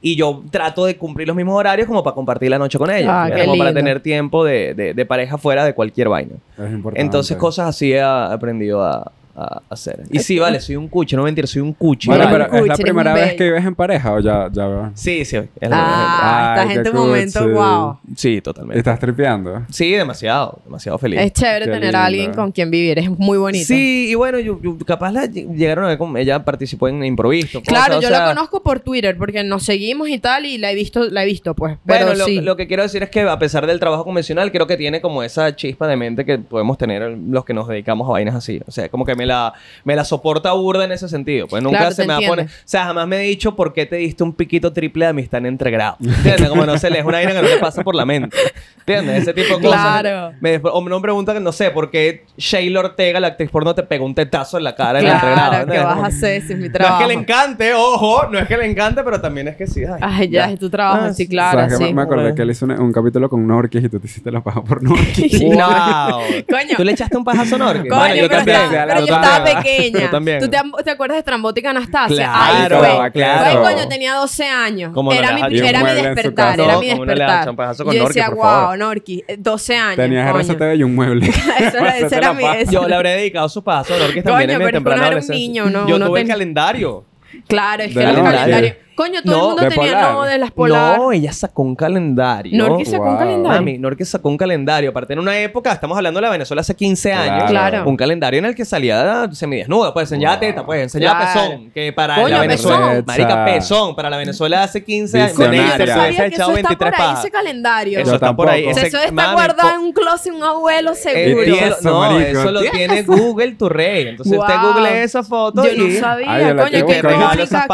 Y 0.06 0.18
yo 0.18 0.44
trato 0.52 0.86
de 0.86 0.98
cumplir 0.98 1.28
los 1.30 1.36
mismos 1.38 1.56
horarios 1.58 1.88
como 1.88 2.04
para 2.04 2.14
compartir 2.14 2.50
la 2.52 2.60
noche 2.60 2.78
con 2.78 2.92
ella. 2.92 3.24
Ah, 3.24 3.30
como 3.46 3.58
para 3.58 3.70
tener 3.74 4.02
tiempo 4.02 4.44
de, 4.44 4.74
de- 4.74 4.94
de 4.94 5.06
pareja 5.06 5.38
fuera 5.38 5.64
de 5.64 5.74
cualquier 5.74 6.10
vaina. 6.10 6.36
Es 6.58 6.72
importante. 6.74 7.02
Entonces, 7.02 7.38
cosas 7.38 7.70
así 7.70 7.94
he 7.94 8.02
aprendido 8.02 8.84
a, 8.84 9.12
a 9.36 9.62
hacer. 9.70 10.04
Y 10.12 10.20
sí, 10.20 10.38
vale, 10.40 10.60
soy 10.60 10.76
un 10.76 10.88
cuchi, 10.88 11.16
no 11.16 11.24
mentir, 11.24 11.48
soy 11.48 11.62
un. 11.62 11.76
Bueno, 11.80 11.96
Eres 12.02 12.26
¿vale? 12.32 12.46
pero 12.52 12.56
¿es 12.64 12.68
la 12.68 12.78
primera 12.78 13.14
vez 13.14 13.34
que 13.34 13.44
vives 13.46 13.66
en 13.66 13.76
pareja 13.76 14.14
o 14.14 14.20
ya, 14.20 14.50
ya? 14.52 14.92
Sí, 14.94 15.26
sí. 15.26 15.38
es 15.38 15.70
la 15.70 15.78
Ah, 15.80 16.56
estás 16.60 16.78
en 16.78 16.84
tu 16.84 16.94
momento, 16.94 17.50
wow. 17.50 17.98
Sí, 18.16 18.42
totalmente. 18.42 18.78
¿Estás 18.80 19.00
tripeando? 19.00 19.64
Sí, 19.72 19.92
demasiado, 19.92 20.60
demasiado 20.66 20.98
feliz. 20.98 21.20
Es 21.20 21.34
chévere 21.34 21.66
Qué 21.66 21.72
tener 21.72 21.96
a 21.96 22.06
alguien 22.06 22.34
con 22.34 22.52
quien 22.52 22.70
vivir, 22.70 23.00
es 23.00 23.10
muy 23.10 23.38
bonito. 23.38 23.66
Sí, 23.66 24.08
y 24.10 24.16
bueno, 24.16 24.40
yo, 24.40 24.60
yo- 24.62 24.78
capaz 24.86 25.12
la 25.12 25.26
llegaron 25.26 25.86
a 25.86 25.88
ver 25.90 25.98
como 25.98 26.18
ella 26.18 26.44
participó 26.44 26.88
en 26.88 27.04
improviso. 27.04 27.62
Claro, 27.62 27.86
cosas, 27.86 27.98
o 27.98 28.02
yo 28.02 28.08
sea, 28.10 28.20
la 28.28 28.34
conozco 28.34 28.62
por 28.62 28.80
Twitter 28.82 29.18
porque 29.18 29.44
nos 29.44 29.64
seguimos 29.64 30.10
y 30.10 30.20
tal 30.20 30.46
y 30.46 30.58
la 30.58 30.72
he 30.72 30.76
visto, 30.76 31.10
la 31.10 31.24
he 31.24 31.26
visto 31.26 31.54
pues. 31.56 31.78
Pero 31.86 32.06
Bueno, 32.08 32.28
lo, 32.28 32.42
lo 32.42 32.56
que 32.56 32.68
quiero 32.68 32.84
decir 32.84 33.02
es 33.04 33.10
que 33.10 33.22
a 33.22 33.40
pesar 33.40 33.66
del 33.68 33.80
trabajo 33.80 34.04
convencional, 34.06 34.52
creo 34.52 34.68
que 34.68 34.78
tiene 34.78 35.02
como 35.02 35.24
esa 35.24 35.56
chispa 35.56 35.88
de 35.88 35.96
mente 35.96 36.26
que 36.26 36.38
podemos 36.38 36.78
tener 36.78 37.02
los 37.30 37.46
que 37.46 37.54
nos 37.54 37.68
dedicamos 37.68 38.08
a 38.08 38.12
vainas 38.12 38.36
así. 38.36 38.62
O 38.68 38.72
sea, 38.72 38.90
como 38.90 39.06
que 39.06 39.16
me 39.16 39.23
la, 39.26 39.54
me 39.84 39.96
la 39.96 40.04
soporta 40.06 40.52
burda 40.54 40.84
en 40.86 40.92
ese 40.92 41.08
sentido. 41.10 41.48
Pues 41.48 41.62
nunca 41.64 41.78
Claro, 41.80 41.96
se 41.96 42.02
me 42.04 42.08
va 42.14 42.16
a 42.16 42.20
poner... 42.20 42.30
O 42.30 42.34
entiendo. 42.42 42.54
sea, 42.66 42.84
jamás 42.86 43.08
me 43.08 43.18
he 43.18 43.22
dicho 43.22 43.56
por 43.56 43.74
qué 43.74 43.86
te 43.86 43.96
diste 43.98 44.24
un 44.24 44.34
piquito 44.34 44.74
triple 44.74 45.06
de 45.06 45.10
amistad 45.10 45.40
en 45.40 45.48
entregrado. 45.48 45.98
¿Entiendes? 46.04 46.50
Como 46.50 46.66
no 46.66 46.78
se 46.78 46.90
le 46.90 47.00
es 47.00 47.06
una 47.06 47.18
vaina 47.18 47.34
que 47.34 47.42
no 47.42 47.48
te 47.48 47.58
pasa 47.58 47.84
por 47.84 47.96
la 47.96 48.06
mente. 48.06 48.36
¿Entiendes? 48.80 49.24
Ese 49.24 49.34
tipo 49.34 49.58
de 49.58 49.64
cosas. 49.66 50.02
Claro. 50.02 50.34
Me, 50.42 50.60
o 50.64 50.82
me 50.82 51.00
pregunta 51.00 51.34
que 51.34 51.40
no 51.40 51.52
sé 51.52 51.72
por 51.72 51.90
qué 51.90 52.26
Shayla 52.38 52.80
Ortega, 52.82 53.20
la 53.20 53.28
actriz 53.28 53.50
porno, 53.50 53.74
te 53.74 53.84
pegó 53.84 54.06
un 54.06 54.14
tetazo 54.16 54.58
en 54.58 54.64
la 54.66 54.76
cara 54.76 55.00
en 55.00 55.06
el 55.08 55.12
entregrado. 55.14 55.52
Claro, 55.52 55.72
¿qué 55.72 55.80
vas 55.80 55.98
a 56.04 56.06
hacer 56.08 56.42
si 56.42 56.54
es 56.54 56.60
mi 56.60 56.68
No 56.68 56.74
trabajo? 56.74 57.02
es 57.02 57.08
que 57.08 57.14
le 57.14 57.20
encante, 57.20 57.74
ojo, 57.74 58.28
no 58.30 58.40
es 58.40 58.48
que 58.48 58.58
le 58.58 58.66
encante, 58.66 59.04
pero 59.04 59.20
también 59.22 59.48
es 59.48 59.56
que 59.56 59.68
sí. 59.68 59.84
Ay, 59.86 60.00
Ay, 60.02 60.30
ya, 60.30 60.52
es 60.52 60.60
tu 60.60 60.70
trabajo, 60.70 61.06
Ah, 61.06 61.14
sí, 61.14 61.28
claro, 61.28 61.60
¿Sabes 61.62 61.78
qué? 61.80 61.86
sí. 61.88 61.94
Me 61.94 62.02
acordé 62.02 62.22
Bueno. 62.24 62.36
que 62.36 62.42
él 62.42 62.52
hizo 62.52 62.66
un, 62.66 62.72
un 62.72 62.92
capítulo 62.92 63.30
con 63.30 63.46
Norquis 63.48 63.84
y 63.84 63.90
tú 63.90 64.00
te 64.00 64.08
hiciste 64.08 64.32
la 64.32 64.42
paja 64.42 64.64
por 64.64 64.82
Norquis. 64.84 65.40
¡Wow! 65.44 65.56
Coño. 66.50 66.76
¿Tú 66.78 66.84
le 66.84 66.92
echaste 66.92 67.18
un 67.18 67.24
pajazo 67.24 67.56
a 67.56 67.60
Norque? 67.60 67.88
Coño, 67.90 68.00
Bueno, 68.02 68.16
yo 68.16 68.28
pero, 68.28 68.38
también. 68.38 68.72
la 68.72 68.86
pero 68.88 69.06
yo 69.06 69.13
estaba 69.16 69.44
pequeña. 69.46 70.00
Yo 70.02 70.10
también. 70.12 70.40
¿Tú 70.40 70.50
te, 70.50 70.58
te 70.84 70.92
acuerdas 70.92 71.18
de 71.18 71.24
Trambótica 71.24 71.70
Anastasia? 71.72 72.32
Claro, 72.32 72.82
Ahí 72.84 72.98
fue. 72.98 73.12
claro. 73.12 73.62
Fue, 73.64 73.72
coño, 73.74 73.88
tenía 73.88 74.14
12 74.16 74.44
años. 74.46 74.92
¿Cómo 74.94 75.12
no 75.12 75.18
era 75.18 75.38
le 75.38 75.50
mi, 75.50 75.60
era 75.68 75.84
mi 75.84 75.92
despertar, 76.02 76.60
era 76.60 76.74
No, 76.74 76.80
mi 76.80 76.90
¿cómo 76.92 77.06
no 77.06 77.14
despertar. 77.14 77.46
yo 77.78 77.84
Norqui, 77.86 78.00
decía, 78.08 78.30
wow, 78.30 78.76
Norqui, 78.78 79.24
eh, 79.28 79.36
12 79.40 79.76
años. 79.76 79.96
Tenías. 79.98 80.36
RCTV 80.36 80.76
y 80.76 80.84
un 80.84 80.96
mueble. 80.96 81.28
Eso 81.60 81.78
era- 81.78 81.98
ese 81.98 82.16
era 82.18 82.34
mi... 82.34 82.44
Yo 82.70 82.88
le 82.88 82.96
habré 82.96 83.12
dedicado 83.12 83.50
su 83.50 83.64
pajazo 83.64 83.96
a 83.96 83.98
Norque 83.98 84.24
Coño, 84.24 84.32
también 84.38 84.50
en 84.52 84.58
pero 84.58 84.68
mi 84.68 84.72
temprana 84.74 84.98
uno 84.98 85.08
era 85.08 85.16
un 85.18 85.24
adolescencia. 85.24 85.86
Yo 85.88 86.06
tuve 86.06 86.22
el 86.22 86.28
calendario. 86.28 87.06
Claro, 87.48 87.84
es 87.84 87.94
que 87.94 88.00
el 88.04 88.16
calendario... 88.16 88.76
Coño, 88.96 89.22
todo 89.24 89.36
No, 89.36 89.42
el 89.44 89.48
mundo 89.56 89.70
tenía 89.70 89.92
Polar. 89.94 90.14
no 90.14 90.24
de 90.24 90.38
las 90.38 90.52
Polar. 90.52 90.98
No, 91.00 91.12
ella 91.12 91.34
sacó 91.34 91.62
un 91.64 91.76
calendario. 91.76 92.58
Norqui 92.58 92.86
sacó 92.86 93.10
un 93.10 93.18
calendario. 93.18 93.58
Mami, 93.60 93.78
Norque 93.78 94.06
sacó 94.06 94.30
un 94.30 94.38
calendario. 94.38 94.90
Aparte, 94.92 95.14
en 95.14 95.20
una 95.20 95.38
época, 95.40 95.72
estamos 95.72 95.98
hablando 95.98 96.20
de 96.20 96.22
la 96.26 96.30
Venezuela 96.32 96.62
hace 96.62 96.76
15 96.76 97.12
años. 97.14 97.50
Claro. 97.50 97.84
Un 97.88 97.98
calendario 97.98 98.40
en 98.40 98.46
el 98.46 98.56
que 98.56 98.66
salía 98.66 99.28
semidesnuda. 99.32 99.94
Pues 99.94 100.12
enseñaba 100.12 100.36
Wow. 100.36 100.40
teta, 100.48 100.66
pues 100.66 100.84
enseñaba 100.84 101.20
Claro. 101.32 101.50
pezón. 101.50 101.72
Que 101.72 101.94
para 101.94 102.16
Coño, 102.16 102.28
la 102.30 102.40
Venezuela. 102.42 102.88
pezón. 102.90 103.04
Marica, 103.08 103.46
pezón. 103.46 103.96
Para 103.96 104.10
la 104.10 104.18
Venezuela 104.18 104.64
hace 104.64 104.84
15 104.84 105.20
años. 105.22 105.38
Visionaria. 105.38 105.70
sabía 105.88 106.14
se 106.14 106.22
ha 106.22 106.26
echado 106.28 106.52
eso 106.52 106.58
está 106.60 106.70
23 106.70 106.78
por 106.78 106.88
ahí, 106.88 106.92
pajas. 107.08 107.20
ese 107.20 107.32
calendario. 107.32 108.00
Eso 108.00 108.10
Yo 108.10 108.16
está 108.16 108.36
por 108.36 108.50
ahí. 108.50 108.64
tampoco. 108.64 108.72
O 108.72 108.74
sea, 108.80 108.88
Ese- 108.88 108.98
eso 108.98 109.06
está 109.06 109.14
mami, 109.14 109.34
guardado 109.34 109.70
en 109.76 109.80
un 109.82 109.94
closet, 109.94 110.34
un 110.34 110.44
abuelo 110.44 110.96
seguro. 110.96 111.42
eso, 111.44 111.78
no, 111.82 112.00
marico. 112.00 112.40
eso 112.40 112.52
lo 112.52 112.60
¿Tienes 112.62 112.78
tiene? 112.78 113.04
Google 113.04 113.52
tu 113.54 113.70
rey. 113.70 114.08
Entonces 114.10 114.38
usted 114.38 114.54
google 114.62 115.04
esa 115.04 115.24
foto 115.24 115.64
Yo 115.66 115.72
y... 115.72 115.94
no 115.96 116.00
sabía, 116.00 116.56
coño, 116.56 116.86
qué 116.86 116.98
icónica, 117.00 117.34
esas 117.44 117.68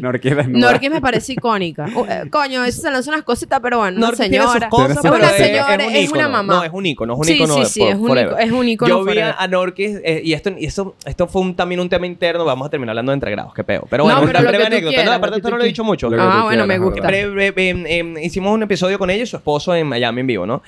desnuda. 0.00 0.70
Norqui 0.72 0.90
me 0.90 1.00
parece 1.00 1.32
icónica. 1.34 1.86
Uh, 1.94 2.28
coño, 2.30 2.64
eso 2.64 2.80
se 2.82 2.90
lanza 2.90 3.10
unas 3.10 3.22
cositas, 3.24 3.60
pero 3.62 3.78
bueno, 3.78 3.96
una 3.98 4.06
Norte 4.08 4.28
tiene 4.28 4.42
sus 4.44 4.52
señora. 4.52 4.68
cosas, 4.68 4.90
Es 4.90 4.98
pero 5.02 5.14
una 5.16 5.30
es, 5.30 5.36
señora, 5.36 5.74
es 5.74 5.86
un 5.88 5.94
es 5.96 6.10
una 6.10 6.20
ícono. 6.20 6.28
mamá. 6.30 6.54
No, 6.54 6.64
es 6.64 6.70
un 6.72 6.86
ícono, 6.86 7.12
es 7.14 7.18
un 7.18 7.24
Sí, 7.24 7.32
ícono 7.34 7.54
sí, 7.54 7.60
de 7.60 7.66
sí, 7.66 7.80
por- 7.80 7.90
es 7.90 7.94
un 7.96 8.08
ico- 8.18 8.36
es 8.38 8.52
un 8.52 8.68
ícono 8.68 8.88
Yo 8.88 8.98
vi 9.04 9.04
forever. 9.12 9.34
a, 9.38 9.42
a 9.42 9.48
Norquis, 9.48 9.98
eh, 10.04 10.20
y 10.24 10.32
esto, 10.32 10.50
y 10.58 10.64
eso, 10.66 10.94
esto 11.04 11.26
fue 11.26 11.42
un- 11.42 11.54
también 11.54 11.80
un 11.80 11.88
tema 11.88 12.06
interno, 12.06 12.44
vamos 12.44 12.66
a 12.66 12.70
terminar 12.70 12.90
hablando 12.92 13.12
de 13.12 13.14
entregrados, 13.14 13.54
qué 13.54 13.64
peo. 13.64 13.86
Pero 13.90 14.04
No, 14.04 14.10
bueno, 14.14 14.20
pero 14.26 14.30
una 14.30 14.40
lo 14.42 14.48
breve 14.50 14.66
anécdota. 14.66 14.88
quieras, 14.90 15.06
no, 15.06 15.12
aparte 15.12 15.36
esto 15.36 15.50
no 15.50 15.56
lo 15.58 15.64
he 15.64 15.66
dicho 15.66 15.84
mucho. 15.84 16.10
Ah, 16.18 16.42
bueno, 16.44 16.66
me 16.66 16.78
gusta. 16.78 17.08
em, 17.10 17.86
em, 17.86 18.18
hicimos 18.18 18.52
un 18.54 18.62
episodio 18.62 18.98
con 18.98 19.10
ella 19.10 19.22
y 19.22 19.26
su 19.26 19.36
esposo 19.36 19.74
en 19.74 19.86
Miami 19.86 20.20
en 20.20 20.26
vivo, 20.26 20.46
¿no? 20.46 20.62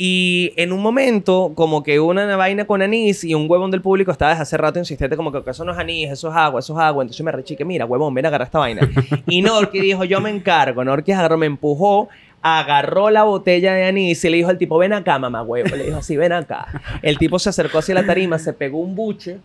Y 0.00 0.52
en 0.54 0.72
un 0.72 0.80
momento, 0.80 1.50
como 1.56 1.82
que 1.82 1.98
una 1.98 2.36
vaina 2.36 2.64
con 2.64 2.82
anís 2.82 3.24
y 3.24 3.34
un 3.34 3.50
huevón 3.50 3.72
del 3.72 3.82
público 3.82 4.12
estaba 4.12 4.30
desde 4.30 4.42
hace 4.42 4.56
rato 4.56 4.78
insistente, 4.78 5.16
como 5.16 5.32
que 5.32 5.50
eso 5.50 5.64
no 5.64 5.72
es 5.72 5.78
anís, 5.78 6.08
eso 6.08 6.28
es 6.28 6.36
agua, 6.36 6.60
eso 6.60 6.72
es 6.72 6.78
agua. 6.78 7.02
Entonces 7.02 7.24
me 7.24 7.32
rechique, 7.32 7.64
mira, 7.64 7.84
huevón, 7.84 8.14
ven 8.14 8.24
a 8.24 8.28
agarrar 8.28 8.46
esta 8.46 8.60
vaina. 8.60 8.88
Y 9.26 9.42
Norki 9.42 9.80
dijo, 9.80 10.04
yo 10.04 10.20
me 10.20 10.30
encargo. 10.30 10.84
Norki 10.84 11.10
agarró, 11.10 11.36
me 11.36 11.46
empujó, 11.46 12.08
agarró 12.40 13.10
la 13.10 13.24
botella 13.24 13.74
de 13.74 13.86
anís 13.86 14.24
y 14.24 14.30
le 14.30 14.36
dijo 14.36 14.50
al 14.50 14.58
tipo, 14.58 14.78
ven 14.78 14.92
acá, 14.92 15.18
mamá 15.18 15.42
huevo. 15.42 15.74
Le 15.74 15.86
dijo 15.86 15.98
así, 15.98 16.16
ven 16.16 16.30
acá. 16.30 16.68
El 17.02 17.18
tipo 17.18 17.40
se 17.40 17.48
acercó 17.48 17.78
hacia 17.78 17.96
la 17.96 18.06
tarima, 18.06 18.38
se 18.38 18.52
pegó 18.52 18.78
un 18.78 18.94
buche 18.94 19.38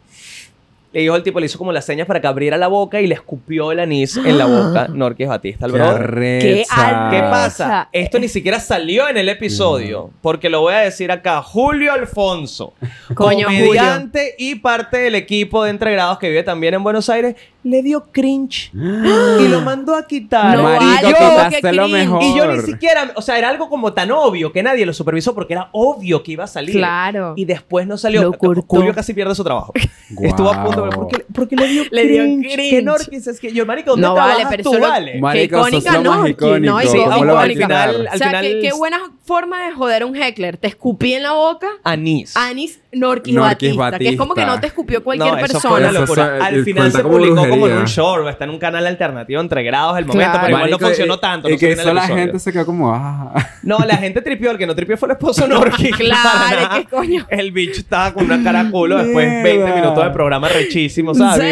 le 0.93 1.01
dijo 1.01 1.15
el 1.15 1.23
tipo, 1.23 1.39
le 1.39 1.47
hizo 1.47 1.57
como 1.57 1.71
las 1.71 1.85
señas 1.85 2.05
para 2.05 2.21
que 2.21 2.27
abriera 2.27 2.55
la 2.55 2.67
boca 2.67 3.01
y 3.01 3.07
le 3.07 3.15
escupió 3.15 3.71
el 3.71 3.79
anís 3.79 4.15
en 4.15 4.37
la 4.37 4.45
boca 4.45 4.87
Norquis 4.87 5.27
Batista, 5.27 5.65
el 5.65 5.71
Qué 5.71 5.77
brother. 5.79 6.13
¿Qué 6.39 6.65
arrecha. 6.69 7.29
pasa? 7.31 7.89
Esto 7.91 8.19
ni 8.19 8.27
siquiera 8.27 8.59
salió 8.59 9.09
en 9.09 9.17
el 9.17 9.27
episodio, 9.27 10.11
porque 10.21 10.49
lo 10.49 10.61
voy 10.61 10.75
a 10.75 10.79
decir 10.79 11.11
acá. 11.11 11.41
Julio 11.41 11.91
Alfonso, 11.91 12.73
Coño, 13.15 13.47
comediante 13.47 14.35
y 14.37 14.55
parte 14.55 14.97
del 14.97 15.15
equipo 15.15 15.63
de 15.63 15.71
entregrados 15.71 16.19
que 16.19 16.29
vive 16.29 16.43
también 16.43 16.75
en 16.75 16.83
Buenos 16.83 17.09
Aires, 17.09 17.35
le 17.63 17.81
dio 17.81 18.11
cringe 18.11 18.71
y 18.73 19.47
lo 19.47 19.61
mandó 19.61 19.95
a 19.95 20.05
quitar. 20.05 20.57
No, 20.57 20.63
Marico, 20.63 21.59
qué 21.61 21.73
lo 21.73 21.87
mejor. 21.87 22.21
Y 22.21 22.37
yo 22.37 22.53
ni 22.53 22.61
siquiera, 22.61 23.11
o 23.15 23.21
sea, 23.21 23.37
era 23.39 23.49
algo 23.49 23.67
como 23.69 23.93
tan 23.93 24.11
obvio 24.11 24.51
que 24.51 24.61
nadie 24.61 24.85
lo 24.85 24.93
supervisó 24.93 25.33
porque 25.33 25.53
era 25.53 25.69
obvio 25.71 26.21
que 26.21 26.33
iba 26.33 26.43
a 26.43 26.47
salir. 26.47 26.75
Claro. 26.75 27.33
Y 27.35 27.45
después 27.45 27.87
no 27.87 27.97
salió. 27.97 28.31
Julio 28.67 28.93
casi 28.93 29.13
pierde 29.13 29.33
su 29.33 29.43
trabajo. 29.43 29.73
Estuvo 30.21 30.51
a 30.51 30.63
punto, 30.63 30.82
pero 30.89 31.01
¿por 31.01 31.07
qué, 31.09 31.25
por 31.33 31.47
qué 31.47 31.55
le 31.55 31.67
dio 31.67 31.83
Le 31.91 32.07
dio 32.07 32.23
cringe? 32.23 32.69
Que 32.69 32.81
Norquis 32.81 33.27
es 33.27 33.39
que 33.39 33.51
yo, 33.53 33.65
marico, 33.65 33.91
¿dónde 33.91 34.07
No 34.07 34.13
vale, 34.15 34.33
trabajas 34.35 34.51
pero 34.51 34.63
tú, 34.63 34.69
eso 34.71 34.79
lo- 34.79 34.87
vale? 34.89 35.13
Ma- 35.15 35.27
Marico, 35.29 35.55
Qué 35.63 35.69
icónica 35.69 35.91
icónico. 35.91 36.11
no, 36.11 36.23
Sí, 36.23 36.29
icónica. 36.29 37.39
al 37.39 37.51
final, 37.51 37.95
O 38.07 38.11
al 38.11 38.17
sea, 38.17 38.27
final 38.27 38.45
qué, 38.45 38.59
qué 38.61 38.71
buena 38.73 38.99
forma 39.25 39.65
de 39.65 39.71
joder 39.73 40.03
a 40.03 40.05
un 40.05 40.15
heckler. 40.15 40.57
Te 40.57 40.67
escupí 40.67 41.13
en 41.13 41.23
la 41.23 41.31
boca 41.33 41.67
Anís. 41.83 42.35
Anis 42.37 42.79
Norquis, 42.93 43.33
Norquis 43.33 43.75
Batista, 43.75 43.99
que 43.99 44.09
es 44.09 44.17
como 44.17 44.33
que 44.33 44.45
no 44.45 44.59
te 44.59 44.67
escupió 44.67 45.03
cualquier 45.03 45.31
no, 45.33 45.37
eso 45.37 45.47
persona. 45.53 45.69
fue 45.69 45.79
una 45.79 45.89
Eso 45.89 45.99
locura. 46.01 46.37
es- 46.37 46.43
Al 46.43 46.63
final 46.63 46.91
se 46.91 47.01
como 47.03 47.17
publicó 47.17 47.49
como 47.49 47.67
en 47.67 47.77
un 47.77 47.87
show, 47.87 48.27
está 48.27 48.43
en 48.45 48.49
un 48.51 48.59
canal 48.59 48.85
alternativo 48.87 49.41
entre 49.41 49.63
grados 49.63 49.97
el 49.97 50.05
momento, 50.05 50.31
Claro. 50.31 50.39
pero 50.45 50.57
igual 50.57 50.69
no 50.71 50.77
Marico, 50.77 50.87
funcionó 50.87 51.13
y- 51.15 51.19
tanto. 51.19 51.49
Y 51.49 51.53
no 51.53 51.57
que 51.59 51.71
hizo 51.71 51.93
la 51.93 52.01
gente 52.07 52.39
se 52.39 52.51
quedó 52.53 52.65
como, 52.65 52.93
ah. 52.93 53.33
No, 53.63 53.79
la 53.79 53.97
gente 53.97 54.21
tripió, 54.21 54.51
el 54.51 54.57
que 54.57 54.67
no 54.67 54.75
tripió 54.75 54.97
fue 54.97 55.07
el 55.07 55.13
esposo 55.13 55.47
Norquis. 55.47 55.95
Claro. 55.97 56.69
¿qué 56.75 56.85
coño? 56.85 57.25
El 57.29 57.51
bicho 57.51 57.79
estaba 57.81 58.13
con 58.13 58.25
una 58.25 58.43
cara 58.43 58.69
culo 58.69 58.97
después 58.97 59.27
Mierda. 59.27 59.43
20 59.43 59.73
minutos 59.81 60.03
de 60.03 60.09
programa 60.11 60.49
rechísimo, 60.49 61.11
¿En 61.11 61.17
¿sabes? 61.17 61.51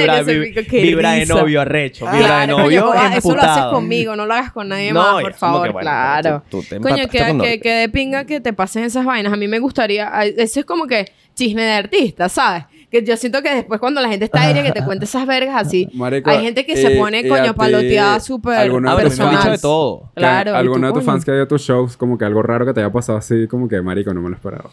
Vibra, 0.71 1.13
de 1.13 1.25
novio 1.25 1.61
arrecho, 1.61 2.05
vibra 2.11 2.41
de 2.41 2.47
novio 2.47 2.85
coño, 2.87 2.99
ah, 3.01 3.15
eso 3.15 3.35
lo 3.35 3.41
haces 3.41 3.63
conmigo, 3.65 4.15
no 4.15 4.25
lo 4.25 4.33
hagas 4.33 4.51
con 4.51 4.67
nadie 4.69 4.91
No, 4.93 5.01
más, 5.13 5.21
por 5.21 5.33
favor, 5.33 5.67
que, 5.67 5.73
bueno, 5.73 5.89
claro. 5.89 6.43
tú- 6.49 6.61
tú 6.61 6.67
te 6.69 6.79
Coño, 6.79 7.07
que, 7.07 7.59
que, 7.59 7.71
de 7.71 7.89
pinga 7.89 8.25
que 8.25 8.39
te 8.41 8.53
pasen 8.53 8.83
esas 8.83 9.05
vainas. 9.05 9.33
A 9.33 9.37
mí 9.37 9.47
me 9.47 9.59
gustaría, 9.59 10.09
eso 10.37 10.59
es 10.59 10.65
como 10.65 10.87
que 10.87 11.11
chisme 11.45 11.63
de 11.63 11.71
artista, 11.71 12.29
¿sabes? 12.29 12.65
Que 12.89 13.03
yo 13.03 13.15
siento 13.17 13.41
que 13.41 13.53
después 13.55 13.79
cuando 13.79 14.01
la 14.01 14.09
gente 14.09 14.25
está 14.25 14.41
aérea 14.41 14.63
que 14.63 14.71
te 14.73 14.83
cuente 14.83 15.05
esas 15.05 15.25
vergas 15.25 15.55
así, 15.65 15.87
Marico, 15.93 16.29
hay 16.29 16.41
gente 16.41 16.65
que 16.65 16.75
se 16.75 16.93
y- 16.93 16.97
pone 16.99 17.21
y 17.21 17.27
coño 17.29 17.53
paloteada 17.55 18.19
súper 18.19 18.69
personal. 18.97 19.37
dicho 19.37 19.49
de 19.51 19.57
todo. 19.57 20.11
Claro. 20.13 20.51
¿y 20.51 20.55
Alguno 20.55 20.87
de 20.87 20.93
tus 20.93 21.03
fans 21.03 21.23
que 21.25 21.31
ha 21.31 21.35
ido 21.35 21.43
a 21.43 21.47
tus 21.47 21.61
shows, 21.61 21.95
como 21.97 22.17
que 22.17 22.25
algo 22.25 22.43
raro 22.43 22.65
que 22.65 22.73
te 22.73 22.81
haya 22.81 22.91
pasado 22.91 23.17
así, 23.17 23.47
como 23.47 23.67
que, 23.67 23.81
marico, 23.81 24.13
no 24.13 24.21
me 24.21 24.29
lo 24.29 24.35
esperaba. 24.35 24.69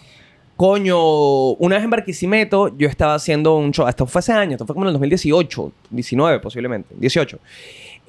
Coño, 0.57 1.53
una 1.53 1.77
vez 1.77 1.85
en 1.85 1.91
Barquisimeto, 1.91 2.77
yo 2.77 2.89
estaba 2.89 3.15
haciendo 3.15 3.57
un 3.57 3.71
show. 3.71 3.87
Esto 3.87 4.07
fue 4.07 4.19
hace 4.19 4.33
años, 4.33 4.55
esto 4.55 4.67
fue 4.67 4.75
como 4.75 4.87
en 4.87 4.89
el 4.89 4.95
2018, 4.95 5.73
19 5.91 6.41
posiblemente, 6.41 6.97
18. 6.99 7.39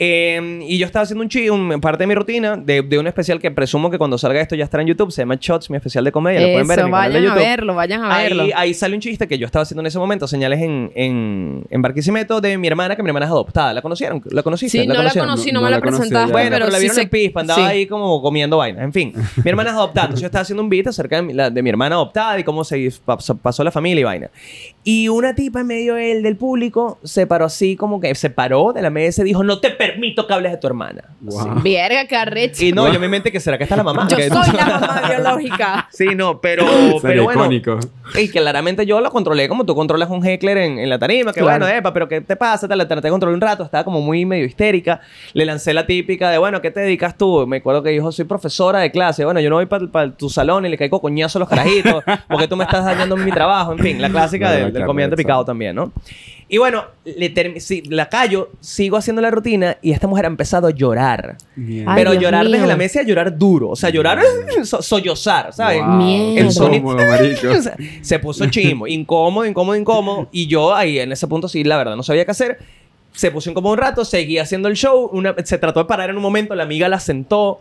Eh, 0.01 0.59
y 0.65 0.77
yo 0.77 0.85
estaba 0.85 1.03
haciendo 1.03 1.21
un 1.23 1.27
chi, 1.29 1.49
un, 1.49 1.81
parte 1.81 2.03
de 2.03 2.07
mi 2.07 2.15
rutina 2.15 2.55
de, 2.55 2.81
de 2.83 2.97
un 2.97 3.05
especial 3.07 3.37
que 3.41 3.51
presumo 3.51 3.91
que 3.91 3.97
cuando 3.97 4.17
salga 4.17 4.39
esto 4.39 4.55
ya 4.55 4.63
estará 4.63 4.81
en 4.81 4.87
YouTube. 4.87 5.11
Se 5.11 5.21
llama 5.23 5.35
Shots, 5.39 5.69
mi 5.69 5.75
especial 5.75 6.05
de 6.05 6.11
comedia. 6.13 6.39
lo 6.39 6.47
pueden 6.53 6.67
ver 6.69 6.79
en 6.79 6.85
Eso, 6.85 6.87
mi 6.87 6.91
canal 6.93 7.11
de 7.13 7.19
vayan 7.19 7.31
a 7.31 7.35
YouTube. 7.35 7.49
verlo, 7.49 7.75
vayan 7.75 8.03
a 8.05 8.17
verlo. 8.17 8.43
Ahí, 8.43 8.51
ahí 8.55 8.73
sale 8.73 8.95
un 8.95 9.01
chiste 9.01 9.27
que 9.27 9.37
yo 9.37 9.45
estaba 9.45 9.63
haciendo 9.63 9.81
en 9.81 9.87
ese 9.87 9.99
momento, 9.99 10.25
señales 10.25 10.61
en, 10.61 10.89
en, 10.95 11.63
en 11.69 11.81
Barquisimeto 11.81 12.39
de 12.39 12.57
mi 12.57 12.67
hermana, 12.69 12.95
que 12.95 13.03
mi 13.03 13.09
hermana 13.09 13.25
es 13.25 13.31
adoptada. 13.31 13.73
¿La 13.73 13.81
conocieron? 13.81 14.21
¿La 14.31 14.41
conociste? 14.41 14.79
Sí, 14.81 14.87
no 14.87 14.93
la 14.93 14.99
conocieron? 15.01 15.29
conocí, 15.31 15.51
No- 15.51 15.53
no, 15.55 15.59
no 15.59 15.65
me 15.65 15.71
la 15.71 15.77
la 15.77 15.81
presentaste. 15.81 16.31
Bueno, 16.31 16.49
pero, 16.49 16.65
pero, 16.65 16.71
la 16.71 16.77
sí 16.77 16.81
vieron 16.83 16.95
sé- 16.95 17.01
en 17.01 17.09
Pispa, 17.09 17.41
andaba 17.41 17.59
sí. 17.59 17.65
ahí 17.67 17.85
como 17.85 18.21
comiendo 18.21 18.55
vainas. 18.57 18.83
En 18.83 18.93
fin, 18.93 19.13
mi 19.43 19.49
hermana 19.49 19.71
es 19.71 19.75
adoptada. 19.75 20.05
Entonces 20.05 20.21
yo 20.21 20.27
estaba 20.27 20.43
haciendo 20.43 20.63
un 20.63 20.69
beat 20.69 20.87
acerca 20.87 21.17
de 21.17 21.21
mi, 21.23 21.33
la- 21.33 21.49
de 21.49 21.61
mi 21.61 21.69
hermana 21.69 21.95
adoptada 21.95 22.39
y 22.39 22.45
cómo 22.45 22.63
se 22.63 22.89
pasó, 23.03 23.35
pasó 23.35 23.65
la 23.65 23.71
familia 23.71 23.99
y 23.99 24.03
vaina. 24.05 24.29
Y 24.91 25.08
una 25.08 25.36
tipa 25.36 25.60
en 25.60 25.67
medio 25.67 25.93
del, 25.93 26.24
del 26.24 26.36
público 26.36 26.98
se 27.03 27.27
paró 27.27 27.46
así 27.46 27.75
como 27.75 28.00
que 28.00 28.15
se 28.15 28.31
paró 28.31 28.74
de 28.74 28.81
la 28.81 28.89
mesa 28.89 29.22
y 29.22 29.25
dijo, 29.25 29.43
no 29.43 29.60
te 29.60 29.69
permito 29.69 30.25
que 30.25 30.34
hables 30.34 30.51
de 30.51 30.58
tu 30.58 30.65
hermana. 30.65 31.03
Wow. 31.22 31.62
Verga, 31.62 32.08
qué 32.08 32.15
arrecho. 32.15 32.65
Y 32.65 32.72
no, 32.72 32.91
yo 32.91 33.00
me 33.00 33.08
mente 33.08 33.31
que 33.31 33.39
será 33.39 33.60
que 33.60 33.65
está 33.65 33.75
la 33.75 33.84
mamá. 33.84 34.08
Yo 34.10 34.17
soy 34.17 34.27
la 34.58 34.65
mamá 34.65 35.03
biológica. 35.08 35.88
Sí, 35.91 36.08
no, 36.15 36.41
pero, 36.41 36.65
pero 37.03 37.25
bueno. 37.25 37.39
icónico. 37.53 37.79
Y 38.17 38.29
claramente 38.29 38.84
yo 38.88 39.00
lo 39.00 39.12
controlé 39.12 39.48
como 39.48 39.63
tú 39.63 39.75
controlas 39.75 40.10
un 40.10 40.25
heckler 40.25 40.58
en, 40.58 40.79
en 40.79 40.89
la 40.89 40.98
tarima. 40.98 41.34
Que 41.34 41.41
Claro. 41.41 41.65
bueno, 41.65 41.77
epa, 41.77 41.93
pero 41.93 42.08
¿qué 42.10 42.22
te 42.22 42.36
pasa? 42.36 42.67
Te 42.67 42.75
la 42.75 42.88
traté 42.88 43.10
de 43.10 43.12
controlar 43.12 43.36
un 43.36 43.41
rato. 43.41 43.63
Estaba 43.65 43.84
como 43.84 44.01
muy 44.01 44.25
medio 44.25 44.46
histérica. 44.46 45.01
Le 45.34 45.46
lancé 45.46 45.72
la 45.72 45.86
típica 45.86 46.31
de, 46.31 46.39
bueno, 46.39 46.62
¿qué 46.63 46.72
te 46.72 46.79
dedicas 46.79 47.15
tú? 47.15 47.46
Me 47.46 47.58
acuerdo 47.58 47.84
que 47.84 47.91
dijo, 47.91 48.12
soy 48.12 48.25
profesora 48.25 48.79
de 48.79 48.89
clase. 48.89 49.24
Bueno, 49.24 49.39
yo 49.39 49.51
no 49.51 49.58
voy 49.58 49.67
para 49.67 50.12
tu 50.15 50.31
salón 50.31 50.65
y 50.65 50.69
le 50.69 50.79
caigo 50.79 51.00
coñazo 51.00 51.38
a 51.38 51.41
los 51.41 51.50
carajitos. 51.50 52.03
porque 52.27 52.48
tú 52.48 52.55
me 52.55 52.63
estás 52.63 52.84
dañando 52.86 53.15
mi 53.15 53.31
trabajo. 53.31 53.74
En 53.74 53.77
fin, 53.77 54.01
la 54.01 54.10
clásica 54.10 54.50
Verdad, 54.78 54.78
qué 54.83 54.88
comediante 54.88 55.15
picado 55.17 55.45
también, 55.45 55.75
¿no? 55.75 55.91
Y 56.51 56.57
bueno, 56.57 56.86
le 57.05 57.59
sí, 57.59 57.83
la 57.89 58.09
callo, 58.09 58.50
sigo 58.59 58.98
haciendo 58.98 59.21
la 59.21 59.29
rutina 59.29 59.77
y 59.83 59.91
esta 59.91 60.07
mujer 60.07 60.25
ha 60.25 60.29
empezado 60.29 60.65
a 60.67 60.71
llorar. 60.71 61.38
Mierda. 61.55 61.91
Ay, 61.91 61.98
pero 62.00 62.12
Dios 62.12 62.24
llorar 62.24 62.43
mío. 62.45 62.53
desde 62.53 62.65
la 62.67 62.75
mesa, 62.75 63.03
llorar 63.03 63.38
duro. 63.38 63.69
O 63.69 63.75
sea, 63.75 63.91
llorar, 63.91 64.19
so- 64.63 64.81
sollozar, 64.81 65.53
¿sabes? 65.53 65.79
Wow. 65.86 66.01
El 66.38 66.51
sonido 66.51 66.98
se 68.01 68.17
puso 68.17 68.48
chimo, 68.48 68.88
incómodo, 68.88 69.45
incómodo, 69.45 69.75
incómodo. 69.75 70.27
Y 70.31 70.48
yo 70.48 70.74
ahí 70.74 70.98
en 70.98 71.12
ese 71.12 71.27
punto 71.27 71.48
sí, 71.48 71.63
la 71.63 71.77
verdad, 71.77 71.95
no 71.95 72.01
sabía 72.01 72.25
qué 72.25 72.31
hacer. 72.31 72.57
Se 73.12 73.29
puso 73.29 73.51
incómodo 73.51 73.74
un 73.74 73.79
rato, 73.79 74.03
seguía 74.03 74.41
haciendo 74.41 74.69
el 74.69 74.75
show. 74.75 75.07
Una, 75.13 75.36
se 75.43 75.59
trató 75.59 75.82
de 75.82 75.86
parar 75.86 76.10
en 76.10 76.15
un 76.15 76.21
momento, 76.23 76.56
la 76.56 76.63
amiga 76.63 76.89
la 76.89 76.99
sentó. 76.99 77.60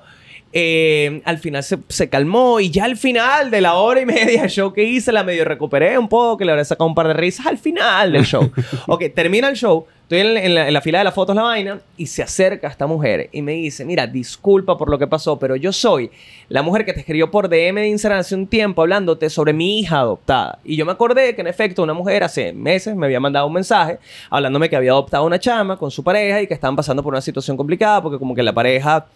Eh, 0.53 1.21
al 1.27 1.39
final 1.39 1.63
se, 1.63 1.79
se 1.89 2.09
calmó 2.09 2.59
y 2.59 2.71
ya 2.71 2.85
al 2.85 2.97
final 2.97 3.51
de 3.51 3.61
la 3.61 3.75
hora 3.75 4.01
y 4.01 4.07
media 4.07 4.43
de 4.43 4.49
show 4.49 4.73
que 4.73 4.83
hice 4.83 5.13
la 5.13 5.23
medio 5.23 5.45
recuperé 5.45 5.99
un 5.99 6.09
poco, 6.09 6.39
que 6.39 6.47
le 6.47 6.53
habré 6.53 6.65
sacado 6.65 6.89
un 6.89 6.95
par 6.95 7.07
de 7.07 7.13
risas 7.13 7.47
al 7.47 7.59
final 7.59 8.13
del 8.13 8.25
show. 8.25 8.51
ok, 8.87 9.05
termina 9.15 9.51
el 9.51 9.57
show, 9.57 9.85
estoy 10.03 10.21
en, 10.21 10.39
en 10.39 10.55
la, 10.55 10.69
en 10.69 10.73
la 10.73 10.81
fila 10.81 10.99
de 10.99 11.05
las 11.05 11.13
fotos, 11.13 11.37
la 11.37 11.43
vaina, 11.43 11.81
y 11.99 12.07
se 12.07 12.23
acerca 12.23 12.67
esta 12.69 12.87
mujer 12.87 13.29
y 13.31 13.43
me 13.43 13.53
dice, 13.53 13.85
mira, 13.85 14.07
disculpa 14.07 14.79
por 14.79 14.89
lo 14.89 14.99
que 14.99 15.07
pasó, 15.07 15.39
pero 15.39 15.55
yo 15.55 15.71
soy 15.71 16.11
la 16.49 16.63
mujer 16.63 16.87
que 16.87 16.95
te 16.95 17.01
escribió 17.01 17.31
por 17.31 17.51
DM 17.51 17.75
de 17.75 17.89
Instagram 17.89 18.21
hace 18.21 18.35
un 18.35 18.47
tiempo 18.47 18.81
hablándote 18.81 19.29
sobre 19.29 19.53
mi 19.53 19.81
hija 19.81 20.01
adoptada. 20.01 20.61
Y 20.65 20.77
yo 20.77 20.87
me 20.87 20.93
acordé 20.93 21.35
que 21.35 21.43
en 21.43 21.47
efecto 21.47 21.83
una 21.83 21.93
mujer 21.93 22.25
hace 22.25 22.55
meses 22.55 22.97
me 22.97 23.05
había 23.05 23.21
mandado 23.21 23.47
un 23.47 23.53
mensaje 23.53 23.99
hablándome 24.31 24.71
que 24.71 24.77
había 24.77 24.93
adoptado 24.93 25.27
una 25.27 25.39
chama 25.39 25.77
con 25.77 25.91
su 25.91 26.03
pareja 26.03 26.41
y 26.41 26.47
que 26.47 26.55
estaban 26.55 26.75
pasando 26.75 27.03
por 27.03 27.13
una 27.13 27.21
situación 27.21 27.55
complicada 27.59 28.01
porque 28.01 28.19
como 28.19 28.35
que 28.35 28.43
la 28.43 28.55
pareja 28.55 29.07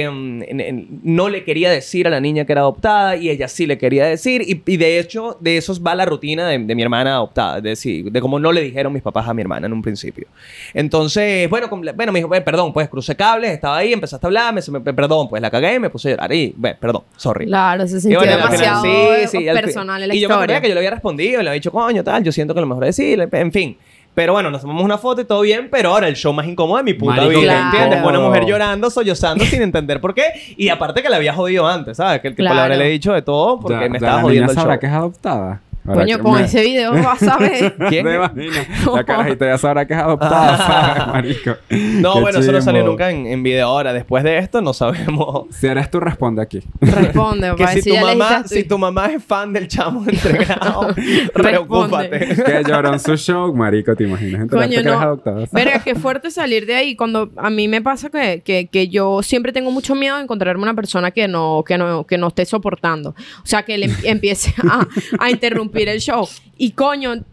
em, 0.00 0.86
no 1.02 1.28
le 1.28 1.44
quería 1.44 1.70
decir 1.70 2.06
a 2.06 2.10
la 2.10 2.20
niña 2.20 2.44
que 2.44 2.52
era 2.52 2.62
adoptada 2.62 3.16
y 3.16 3.28
ella 3.30 3.48
sí 3.48 3.66
le 3.66 3.76
quería 3.78 4.06
decir 4.06 4.42
y, 4.42 4.62
y 4.66 4.76
de 4.76 4.98
hecho 4.98 5.36
de 5.40 5.56
eso 5.56 5.74
va 5.82 5.94
la 5.94 6.04
rutina 6.04 6.48
de, 6.48 6.58
de 6.58 6.74
mi 6.74 6.82
hermana 6.82 7.12
adoptada, 7.14 7.60
de, 7.60 7.70
decir, 7.70 8.10
de 8.10 8.20
cómo 8.20 8.38
no 8.38 8.52
le 8.52 8.60
dijeron 8.62 8.92
mis 8.92 9.02
papás 9.02 9.28
a 9.28 9.34
mi 9.34 9.42
hermana 9.42 9.66
en 9.66 9.72
un 9.72 9.82
principio. 9.82 10.26
Entonces, 10.74 11.48
bueno, 11.50 11.68
com- 11.68 11.82
bueno 11.94 12.12
me 12.12 12.18
dijo, 12.18 12.28
"Bueno, 12.28 12.44
perdón, 12.44 12.72
pues 12.72 12.88
crucé 12.88 13.14
cables, 13.16 13.50
estaba 13.50 13.76
ahí, 13.78 13.92
empezaste 13.92 14.26
a 14.26 14.28
hablar, 14.28 14.54
me, 14.54 14.60
me- 14.80 14.92
perdón, 14.94 15.28
pues 15.28 15.40
la 15.42 15.50
cagué, 15.50 15.78
me 15.78 15.90
puse 15.90 16.08
a 16.08 16.10
llorar 16.12 16.32
y, 16.32 16.54
bueno, 16.56 16.76
perdón, 16.80 17.02
sorry. 17.16 17.46
Claro, 17.46 17.86
se 17.86 18.00
sintió 18.00 18.18
bueno, 18.20 18.32
final, 18.34 18.50
demasiado 18.52 18.82
sí, 18.84 19.28
sí, 19.38 19.48
al 19.48 19.56
fin- 19.56 19.64
personal 19.64 20.02
en 20.02 20.08
la 20.08 20.14
y 20.14 20.20
yo 20.20 20.28
me 20.28 20.34
que 20.60 20.68
yo 20.68 20.74
le 20.74 20.80
había 20.80 20.90
respondido, 20.90 21.42
le 21.42 21.48
había 21.48 21.60
dicho, 21.60 21.70
coño, 21.72 22.02
tal, 22.04 22.22
yo 22.24 22.32
siento 22.32 22.54
que 22.54 22.60
lo 22.60 22.66
mejor 22.66 22.84
es 22.84 22.96
decirle, 22.96 23.28
en 23.32 23.52
fin. 23.52 23.76
Pero 24.14 24.34
bueno, 24.34 24.50
nos 24.50 24.60
tomamos 24.60 24.84
una 24.84 24.98
foto 24.98 25.22
y 25.22 25.24
todo 25.24 25.40
bien, 25.40 25.68
pero 25.70 25.90
ahora 25.90 26.06
el 26.06 26.16
show 26.16 26.32
más 26.34 26.46
incómodo 26.46 26.76
de 26.78 26.82
mi 26.84 26.92
puta 26.92 27.16
Marico, 27.22 27.40
vida, 27.40 27.52
claro. 27.52 27.64
¿entiendes? 27.72 28.00
Fue 28.02 28.10
una 28.10 28.20
mujer 28.20 28.44
llorando, 28.44 28.90
sollozando 28.90 29.42
sin 29.46 29.62
entender 29.62 30.00
por 30.02 30.12
qué. 30.14 30.24
Y 30.58 30.68
aparte 30.68 31.02
que 31.02 31.08
la 31.08 31.16
había 31.16 31.32
jodido 31.32 31.66
antes, 31.66 31.96
¿sabes? 31.96 32.20
Que 32.20 32.28
el 32.28 32.34
tipo 32.34 32.42
le 32.44 32.50
Claro. 32.50 32.74
habría 32.74 32.88
dicho 32.88 33.12
de 33.14 33.22
todo 33.22 33.58
porque 33.58 33.80
Ya- 33.80 33.88
me 33.88 33.96
estaba 33.96 34.16
la 34.16 34.22
jodiendo 34.22 34.42
niña 34.48 34.50
el 34.52 34.56
show. 34.56 34.62
sabrá 34.62 34.78
que 34.78 34.86
es 34.86 34.92
adoptada. 34.92 35.60
Ahora 35.84 36.00
Coño, 36.02 36.16
que 36.18 36.22
con 36.22 36.34
me- 36.34 36.44
ese 36.44 36.62
video 36.62 36.92
vas 37.02 37.22
a 37.24 37.36
ver. 37.38 37.74
¿Quién? 37.88 38.04
¿Te 38.06 38.14
imaginas? 38.14 38.66
La 38.94 39.04
carajita 39.04 39.46
ya 39.46 39.58
sabrá 39.58 39.86
que 39.86 39.94
es 39.94 39.98
adoptada, 40.00 40.56
¿sabes, 40.56 41.06
marico? 41.08 41.50
No, 41.70 42.14
Qué 42.14 42.20
bueno, 42.20 42.38
eso 42.38 42.52
no 42.52 42.62
salió 42.62 42.84
nunca 42.84 43.10
en, 43.10 43.26
en 43.26 43.42
video 43.42 43.66
ahora. 43.68 43.92
Después 43.92 44.22
de 44.24 44.38
esto 44.38 44.60
no 44.62 44.72
sabemos. 44.72 45.46
Si 45.50 45.66
eres 45.66 45.90
tú, 45.90 45.98
responde 46.00 46.40
aquí. 46.42 46.62
Responde, 46.80 47.54
Que 47.56 47.66
si 47.68 47.90
tu, 47.90 47.96
mamá, 47.96 48.44
si 48.46 48.64
tu- 48.64 48.78
mamá 48.78 49.06
es 49.06 49.24
fan 49.24 49.52
del 49.52 49.66
chamo 49.68 50.04
entregado, 50.08 50.94
preocúpate. 51.32 52.28
que 52.44 52.62
lloró 52.66 52.92
en 52.92 53.00
su 53.00 53.16
show, 53.16 53.52
marico, 53.54 53.94
¿te 53.96 54.04
imaginas? 54.04 54.42
Enterarte 54.42 54.68
Coño, 54.68 54.82
que 54.82 54.88
eres 54.88 54.92
no. 55.00 55.06
adoptada. 55.06 55.46
Verga, 55.52 55.80
qué 55.82 55.94
fuerte 55.94 56.30
salir 56.30 56.66
de 56.66 56.74
ahí. 56.74 56.96
Cuando 56.96 57.30
a 57.36 57.50
mí 57.50 57.68
me 57.68 57.82
pasa 57.82 58.10
que, 58.10 58.42
que, 58.44 58.66
que 58.66 58.88
yo 58.88 59.22
siempre 59.22 59.52
tengo 59.52 59.70
mucho 59.70 59.94
miedo 59.94 60.16
de 60.16 60.22
encontrarme 60.22 60.62
una 60.62 60.74
persona 60.74 61.10
que 61.10 61.26
no, 61.28 61.64
que 61.66 61.76
no, 61.78 62.06
que 62.06 62.18
no 62.18 62.28
esté 62.28 62.44
soportando. 62.44 63.10
O 63.10 63.46
sea, 63.46 63.62
que 63.64 63.78
le 63.78 63.86
em- 63.86 63.96
empiece 64.04 64.54
a, 64.68 64.86
a 65.18 65.30
interrumpir 65.30 65.71
el 65.74 66.00
show. 66.00 66.28
Y 66.56 66.72
coño, 66.72 67.24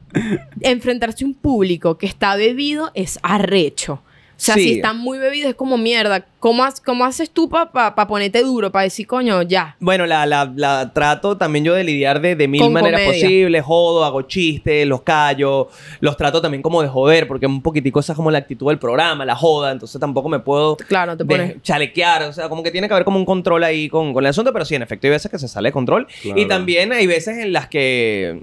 enfrentarse 0.61 1.23
a 1.23 1.27
un 1.27 1.33
público 1.33 1.97
que 1.97 2.05
está 2.05 2.35
bebido 2.35 2.91
es 2.93 3.19
arrecho. 3.21 4.01
O 4.39 4.41
sea, 4.41 4.55
Sí. 4.55 4.61
si 4.63 4.71
están 4.75 4.97
muy 4.97 5.17
bebidos 5.17 5.49
es 5.49 5.55
como 5.55 5.77
mierda. 5.77 6.25
¿Cómo, 6.39 6.65
cómo 6.85 7.03
haces 7.03 7.29
tú 7.29 7.49
para 7.49 7.93
pa, 7.93 8.07
ponerte 8.07 8.41
duro? 8.41 8.71
Para 8.71 8.83
decir, 8.83 9.05
coño, 9.05 9.41
ya. 9.41 9.75
Bueno, 9.81 10.05
la, 10.05 10.25
la, 10.25 10.49
la 10.55 10.93
trato 10.93 11.35
también 11.35 11.65
yo 11.65 11.73
de 11.73 11.83
lidiar 11.83 12.21
de, 12.21 12.37
de 12.37 12.47
mil 12.47 12.61
Con 12.61 12.71
maneras 12.71 13.01
comedia. 13.01 13.21
posibles. 13.25 13.65
Jodo, 13.65 14.05
hago 14.05 14.21
chistes, 14.21 14.87
los 14.87 15.01
callo. 15.01 15.67
Los 15.99 16.15
trato 16.15 16.41
también 16.41 16.61
como 16.61 16.81
de 16.81 16.87
joder, 16.87 17.27
porque 17.27 17.45
un 17.47 17.61
poquitico 17.61 17.99
esa 17.99 18.13
es 18.13 18.15
como 18.15 18.31
la 18.31 18.37
actitud 18.37 18.69
del 18.69 18.79
programa, 18.79 19.25
la 19.25 19.35
joda. 19.35 19.73
Entonces 19.73 19.99
tampoco 19.99 20.29
me 20.29 20.39
puedo 20.39 20.77
Claro, 20.77 21.17
te 21.17 21.25
pones. 21.25 21.61
chalequear. 21.61 22.23
O 22.23 22.31
sea, 22.31 22.47
como 22.47 22.63
que 22.63 22.71
tiene 22.71 22.87
que 22.87 22.93
haber 22.93 23.03
como 23.03 23.19
un 23.19 23.25
control 23.25 23.65
ahí 23.65 23.89
con, 23.89 24.13
con 24.13 24.23
el 24.23 24.29
asunto. 24.29 24.53
Pero 24.53 24.63
sí, 24.63 24.75
en 24.75 24.83
efecto, 24.83 25.07
hay 25.07 25.11
veces 25.11 25.29
que 25.29 25.37
se 25.37 25.49
sale 25.49 25.67
de 25.67 25.73
control. 25.73 26.07
Claro. 26.21 26.39
Y 26.39 26.47
también 26.47 26.93
hay 26.93 27.05
veces 27.07 27.37
en 27.39 27.51
las 27.51 27.67
que 27.67 28.41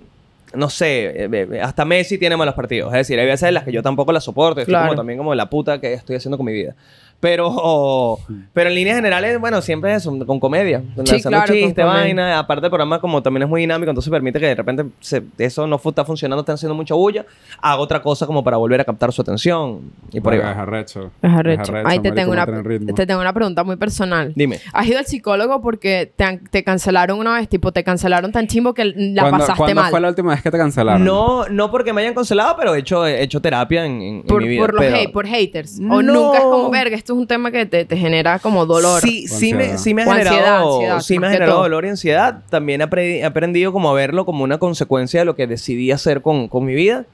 no 0.56 0.68
sé, 0.70 1.24
eh, 1.24 1.28
eh, 1.32 1.60
hasta 1.62 1.84
Messi 1.84 2.18
tiene 2.18 2.36
malos 2.36 2.54
partidos. 2.54 2.92
Es 2.92 2.98
decir, 2.98 3.18
hay 3.20 3.26
veces 3.26 3.48
en 3.48 3.54
las 3.54 3.64
que 3.64 3.72
yo 3.72 3.82
tampoco 3.82 4.12
la 4.12 4.20
soporto. 4.20 4.60
Estoy 4.60 4.72
Claro. 4.72 4.86
como 4.88 4.96
también 4.96 5.18
como 5.18 5.34
la 5.34 5.48
puta 5.48 5.80
que 5.80 5.92
estoy 5.92 6.16
haciendo 6.16 6.36
con 6.36 6.46
mi 6.46 6.52
vida. 6.52 6.74
Pero, 7.20 8.18
pero 8.52 8.68
en 8.68 8.74
líneas 8.74 8.96
generales, 8.96 9.40
bueno, 9.40 9.60
siempre 9.62 9.90
es 9.92 9.98
eso, 10.02 10.16
con 10.26 10.38
comedia. 10.38 10.80
Sí, 10.96 11.00
haciendo 11.02 11.28
claro, 11.30 11.46
con 11.46 11.56
chiste, 11.56 11.82
comedia. 11.82 12.00
vaina. 12.02 12.38
Aparte 12.38 12.66
el 12.66 12.70
programa 12.70 13.00
como 13.00 13.22
también 13.22 13.44
es 13.44 13.48
muy 13.48 13.62
dinámico, 13.62 13.90
entonces 13.90 14.10
permite 14.10 14.38
que 14.38 14.46
de 14.46 14.54
repente 14.54 14.84
se- 15.00 15.22
eso 15.38 15.66
no 15.66 15.80
está 15.84 16.04
funcionando, 16.04 16.40
está 16.40 16.52
haciendo 16.52 16.74
mucha 16.74 16.94
bulla. 16.94 17.24
Hago 17.60 17.82
otra 17.82 18.02
cosa 18.02 18.26
como 18.26 18.44
para 18.44 18.56
volver 18.58 18.80
a 18.80 18.84
captar 18.84 19.12
su 19.12 19.22
atención. 19.22 19.80
Y 20.12 20.20
por 20.20 20.32
ahí 20.34 20.38
va. 20.40 20.52
Es 20.52 20.56
arrecho. 20.58 21.10
Es 21.22 21.30
arrecho. 21.32 21.76
Es 21.76 21.86
Ahí 21.86 21.98
te 22.00 22.10
marico, 22.10 22.14
tengo, 22.14 22.32
una, 22.32 22.94
te 22.94 23.06
tengo 23.06 23.20
una 23.20 23.32
pregunta 23.32 23.64
muy 23.64 23.76
personal. 23.76 24.32
Dime. 24.36 24.60
¿Has 24.72 24.86
ido 24.86 24.98
al 24.98 25.06
psicólogo 25.06 25.60
porque 25.62 26.12
te, 26.14 26.24
han- 26.24 26.44
te 26.50 26.62
cancelaron 26.64 27.18
una 27.18 27.34
vez? 27.34 27.48
Tipo, 27.48 27.72
te 27.72 27.82
cancelaron 27.82 28.30
tan 28.30 28.46
chimbo 28.46 28.74
que 28.74 28.84
la 28.84 29.22
¿Cuándo- 29.22 29.38
pasaste 29.38 29.58
¿Cuándo 29.58 29.80
mal. 29.82 29.90
fue 29.90 30.00
la 30.00 30.08
última 30.08 30.32
vez 30.32 30.42
que 30.42 30.50
te 30.50 30.58
cancelaron? 30.58 31.04
No, 31.04 31.46
no 31.48 31.70
porque 31.70 31.92
me 31.92 32.02
hayan 32.02 32.14
cancelado, 32.14 32.56
pero 32.58 32.74
he 32.74 32.80
hecho, 32.80 33.06
he 33.06 33.22
hecho 33.22 33.40
terapia 33.40 33.84
en, 33.86 33.92
en- 34.02 34.16
en 34.18 34.22
por, 34.24 34.42
mi 34.42 34.48
vida. 34.48 34.60
por 34.60 34.74
los 34.74 34.84
pero- 34.84 34.96
hate, 34.96 35.12
por 35.12 35.26
haters. 35.26 35.78
O 35.78 36.02
No. 36.02 36.02
nunca 36.02 36.38
es 36.38 36.44
como, 36.44 36.70
verga, 36.70 36.96
esto 37.06 37.14
es 37.14 37.20
un 37.20 37.28
tema 37.28 37.52
que 37.52 37.66
te, 37.66 37.84
te 37.84 37.96
genera 37.96 38.40
como 38.40 38.66
dolor. 38.66 39.00
Sí, 39.00 39.28
sí 39.28 39.54
me, 39.54 39.78
sí 39.78 39.94
me 39.94 40.02
ha 40.02 40.08
O 40.08 40.10
ansiedad, 40.10 40.34
generado, 40.34 40.72
ansiedad, 40.74 41.00
sí 41.02 41.18
me 41.20 41.28
ha 41.28 41.30
generado 41.30 41.62
dolor 41.62 41.84
y 41.84 41.88
ansiedad. 41.88 42.42
También 42.50 42.80
he 42.80 43.24
aprendido 43.24 43.72
como 43.72 43.90
a 43.90 43.94
verlo 43.94 44.26
como 44.26 44.42
una 44.42 44.58
consecuencia 44.58 45.20
de 45.20 45.24
lo 45.24 45.36
que 45.36 45.46
decidí 45.46 45.92
hacer 45.92 46.20
con, 46.20 46.48
con 46.48 46.64
mi 46.64 46.74
vida. 46.74 47.04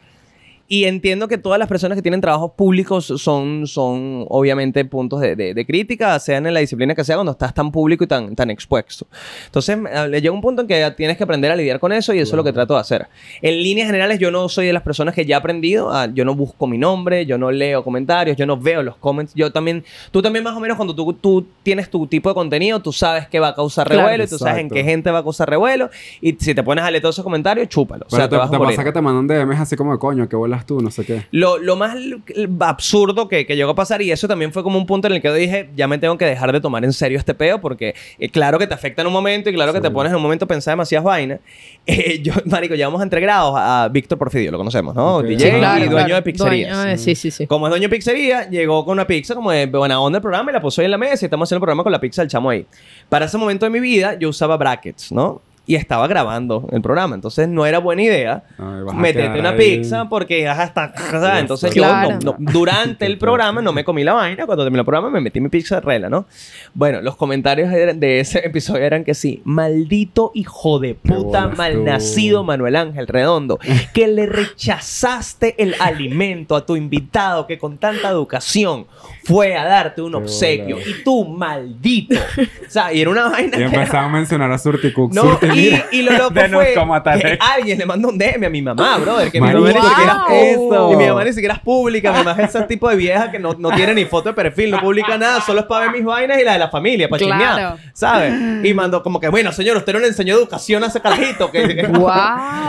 Y 0.74 0.84
entiendo 0.84 1.28
que 1.28 1.36
todas 1.36 1.58
las 1.58 1.68
personas 1.68 1.96
que 1.96 2.00
tienen 2.02 2.22
trabajos 2.22 2.52
públicos 2.52 3.04
son, 3.18 3.66
son 3.66 4.24
obviamente 4.30 4.82
puntos 4.86 5.20
de, 5.20 5.36
de- 5.36 5.52
de 5.52 5.66
crítica, 5.66 6.18
sean 6.18 6.46
en 6.46 6.54
la 6.54 6.60
disciplina 6.60 6.94
que 6.94 7.04
sea, 7.04 7.16
cuando 7.16 7.32
estás 7.32 7.52
tan 7.52 7.70
público 7.70 8.04
y 8.04 8.06
tan, 8.06 8.34
tan 8.34 8.48
expuesto. 8.48 9.06
Entonces, 9.44 9.76
le 10.08 10.22
llega 10.22 10.32
un 10.32 10.40
punto 10.40 10.62
en 10.62 10.68
que 10.68 10.90
tienes 10.96 11.18
que 11.18 11.24
aprender 11.24 11.50
a 11.50 11.56
lidiar 11.56 11.78
con 11.78 11.92
eso 11.92 12.14
y 12.14 12.20
eso 12.20 12.30
es 12.30 12.36
lo 12.38 12.42
que 12.42 12.54
trato 12.54 12.72
de 12.72 12.80
hacer. 12.80 13.06
En 13.42 13.62
líneas 13.62 13.86
generales, 13.86 14.18
yo 14.18 14.30
no 14.30 14.48
soy 14.48 14.64
de 14.64 14.72
las 14.72 14.82
personas 14.82 15.14
que 15.14 15.26
ya 15.26 15.36
he 15.36 15.38
aprendido, 15.38 15.92
a- 15.92 16.06
yo 16.06 16.24
no 16.24 16.34
busco 16.34 16.66
mi 16.66 16.78
nombre, 16.78 17.26
yo 17.26 17.36
no 17.36 17.50
leo 17.50 17.84
comentarios, 17.84 18.38
yo 18.38 18.46
no 18.46 18.56
veo 18.56 18.82
los 18.82 18.96
comments. 18.96 19.34
Yo 19.34 19.52
también, 19.52 19.84
tú 20.10 20.22
también 20.22 20.42
más 20.42 20.56
o 20.56 20.60
menos 20.60 20.78
cuando 20.78 20.94
tú, 20.94 21.12
tú 21.12 21.44
tienes 21.62 21.90
tu 21.90 22.06
tipo 22.06 22.30
de 22.30 22.34
contenido, 22.34 22.80
tú 22.80 22.92
sabes 22.94 23.28
que 23.28 23.38
va 23.40 23.48
a 23.48 23.54
causar 23.54 23.88
Claro. 23.88 24.04
revuelo 24.04 24.24
y 24.24 24.26
tú 24.26 24.38
sabes 24.38 24.60
en 24.62 24.70
qué 24.70 24.82
gente 24.82 25.10
va 25.10 25.18
a 25.18 25.22
causar 25.22 25.50
revuelo 25.50 25.90
y 26.22 26.32
si 26.32 26.54
te 26.54 26.62
pones 26.62 26.82
a 26.82 26.90
leer 26.90 27.02
todos 27.02 27.16
esos 27.16 27.24
comentarios, 27.24 27.68
chúpalo. 27.68 28.06
O 28.06 28.08
Pero 28.08 28.16
sea, 28.22 28.28
te, 28.30 28.36
te, 28.36 28.38
vas 28.38 28.50
te 28.50 28.58
pasa 28.58 28.84
que 28.84 28.92
te 28.92 29.02
mandan 29.02 29.26
DMs 29.26 29.60
así 29.60 29.76
como 29.76 29.92
de 29.92 29.98
coño, 29.98 30.26
que 30.30 30.36
tú, 30.66 30.80
no 30.80 30.90
sé 30.90 31.04
qué. 31.04 31.26
Lo, 31.30 31.58
lo 31.58 31.76
más 31.76 31.96
absurdo 32.60 33.28
que, 33.28 33.46
que 33.46 33.56
llegó 33.56 33.70
a 33.70 33.74
pasar, 33.74 34.02
y 34.02 34.10
eso 34.10 34.28
también 34.28 34.52
fue 34.52 34.62
como 34.62 34.78
un 34.78 34.86
punto 34.86 35.06
en 35.08 35.14
el 35.14 35.22
que 35.22 35.32
dije, 35.32 35.70
ya 35.76 35.88
me 35.88 35.98
tengo 35.98 36.16
que 36.18 36.24
dejar 36.24 36.52
de 36.52 36.60
tomar 36.60 36.84
en 36.84 36.92
serio 36.92 37.18
este 37.18 37.34
peo, 37.34 37.60
porque 37.60 37.94
eh, 38.18 38.28
claro 38.28 38.58
que 38.58 38.66
te 38.66 38.74
afecta 38.74 39.02
en 39.02 39.08
un 39.08 39.12
momento 39.12 39.50
y 39.50 39.54
claro 39.54 39.72
que 39.72 39.78
Sí. 39.78 39.82
te 39.82 39.90
pones 39.90 40.10
en 40.10 40.16
un 40.16 40.22
momento 40.22 40.44
a 40.44 40.48
pensar 40.48 40.72
demasiadas 40.72 41.04
vainas. 41.04 41.40
Eh, 41.84 42.20
yo, 42.22 42.32
Marico, 42.44 42.76
llevamos 42.76 43.02
entre 43.02 43.20
grados 43.20 43.54
a 43.56 43.88
Víctor 43.90 44.16
Porfidio, 44.16 44.52
lo 44.52 44.58
conocemos, 44.58 44.94
¿no? 44.94 45.16
Ok. 45.16 45.24
DJ 45.24 45.50
Sí, 45.50 45.58
claro, 45.58 45.84
y 45.84 45.88
dueño 45.88 46.06
claro. 46.06 46.14
de 46.14 46.22
pizzerías. 46.22 46.76
Dueño 46.76 46.90
de- 46.92 46.98
sí, 46.98 47.14
sí, 47.16 47.30
sí. 47.32 47.46
Como 47.48 47.66
es 47.66 47.70
dueño 47.70 47.88
de 47.88 47.96
pizzería, 47.96 48.48
llegó 48.48 48.84
con 48.84 48.92
una 48.92 49.04
pizza 49.04 49.34
como 49.34 49.50
de 49.50 49.66
buena 49.66 50.00
onda 50.00 50.18
el 50.18 50.22
programa 50.22 50.52
y 50.52 50.54
la 50.54 50.60
puso 50.60 50.80
ahí 50.80 50.84
en 50.84 50.92
la 50.92 50.98
mesa 50.98 51.24
y 51.24 51.26
estamos 51.26 51.48
haciendo 51.48 51.56
el 51.56 51.62
programa 51.62 51.82
con 51.82 51.90
la 51.90 51.98
pizza 52.00 52.22
del 52.22 52.28
chamo 52.30 52.50
ahí. 52.50 52.64
Para 53.08 53.24
ese 53.24 53.36
momento 53.36 53.66
de 53.66 53.70
mi 53.70 53.80
vida, 53.80 54.14
yo 54.16 54.28
usaba 54.28 54.56
brackets, 54.56 55.10
¿no? 55.10 55.42
Y 55.64 55.76
estaba 55.76 56.08
grabando 56.08 56.68
el 56.72 56.82
programa. 56.82 57.14
Entonces 57.14 57.46
no 57.48 57.64
era 57.66 57.78
buena 57.78 58.02
idea 58.02 58.42
Ay, 58.58 58.82
vas 58.84 58.94
a 58.94 58.98
meterte 58.98 59.38
una 59.38 59.50
ahí. 59.50 59.76
pizza 59.78 60.08
porque 60.08 60.48
hasta 60.48 60.92
entonces 61.38 61.70
Claro. 61.72 62.18
yo 62.20 62.32
no- 62.32 62.36
no- 62.38 62.52
durante 62.52 63.06
el 63.06 63.16
programa 63.16 63.62
no 63.62 63.72
me 63.72 63.84
comí 63.84 64.02
la 64.02 64.12
vaina 64.14 64.44
cuando 64.44 64.64
terminó 64.64 64.80
el 64.80 64.84
programa 64.86 65.10
me 65.10 65.20
metí 65.20 65.40
mi 65.40 65.48
pizza 65.48 65.76
de 65.76 65.80
rela 65.82 66.08
no 66.08 66.26
bueno 66.74 67.00
los 67.00 67.14
comentarios 67.16 67.70
de 67.70 68.20
ese 68.20 68.40
episodio 68.44 68.82
eran 68.82 69.04
que 69.04 69.14
sí 69.14 69.40
maldito 69.44 70.32
hijo 70.34 70.80
de 70.80 70.94
puta 70.96 71.46
malnacido 71.48 72.40
tú. 72.40 72.44
Manuel 72.44 72.74
Ángel 72.76 73.06
Redondo 73.06 73.58
que 73.94 74.08
le 74.08 74.26
rechazaste 74.26 75.62
el 75.62 75.74
alimento 75.80 76.56
a 76.56 76.66
tu 76.66 76.76
invitado 76.76 77.46
que 77.46 77.58
con 77.58 77.78
tanta 77.78 78.08
educación 78.08 78.86
fue 79.24 79.56
a 79.56 79.64
darte 79.64 80.02
un 80.02 80.10
Qué 80.12 80.16
obsequio 80.18 80.78
y 80.78 81.02
tú 81.04 81.24
maldito 81.24 82.16
o 82.18 82.70
sea 82.70 82.92
y 82.92 83.00
era 83.00 83.10
una 83.10 83.28
vaina 83.28 83.48
Y 83.56 83.60
que 83.60 83.64
era- 83.64 83.74
empezaban 83.74 84.10
a 84.10 84.12
mencionar 84.12 84.50
a 84.50 84.58
Surticook. 84.58 85.12
no, 85.12 85.38
y, 85.54 85.82
y 85.98 86.02
lo 86.02 86.12
loco 86.12 86.34
fue 86.52 86.74
que 87.20 87.38
alguien 87.40 87.78
le 87.78 87.86
mandó 87.86 88.08
un 88.08 88.18
DM 88.18 88.44
a 88.44 88.48
mi 88.50 88.62
mamá, 88.62 88.98
brother. 88.98 89.30
Que 89.30 89.40
mi 89.40 89.52
mamá 89.52 89.68
ni 89.68 89.80
siquiera 89.80 90.24
wow. 90.28 90.36
eso. 90.36 90.92
Y 90.92 90.96
mi 90.96 91.06
mamá 91.06 91.24
ni 91.24 91.32
siquiera 91.32 91.54
es 91.54 91.60
pública. 91.60 92.12
Mi 92.12 92.18
mamá 92.24 92.42
es 92.42 92.54
ese 92.54 92.62
tipo 92.64 92.88
de 92.88 92.96
vieja 92.96 93.30
que 93.30 93.38
no, 93.38 93.54
no 93.54 93.70
tiene 93.70 93.94
ni 93.94 94.04
foto 94.04 94.30
de 94.30 94.34
perfil, 94.34 94.70
no 94.70 94.80
publica 94.80 95.16
nada, 95.18 95.40
solo 95.40 95.60
es 95.60 95.66
para 95.66 95.86
ver 95.86 95.92
mis 95.92 96.04
vainas 96.04 96.40
y 96.40 96.44
la 96.44 96.52
de 96.54 96.58
la 96.58 96.68
familia, 96.68 97.08
para 97.08 97.22
Claro. 97.24 97.76
chismear, 97.76 97.76
¿sabes? 97.92 98.34
Y 98.64 98.74
mandó 98.74 99.02
como 99.02 99.20
que, 99.20 99.28
bueno, 99.28 99.52
señor, 99.52 99.76
usted 99.76 99.92
no 99.92 99.98
le 100.00 100.08
enseñó 100.08 100.34
educación 100.34 100.82
a 100.84 100.86
ese 100.88 101.00
carajito. 101.00 101.50
Que, 101.50 101.86
¡Wow! 101.88 102.08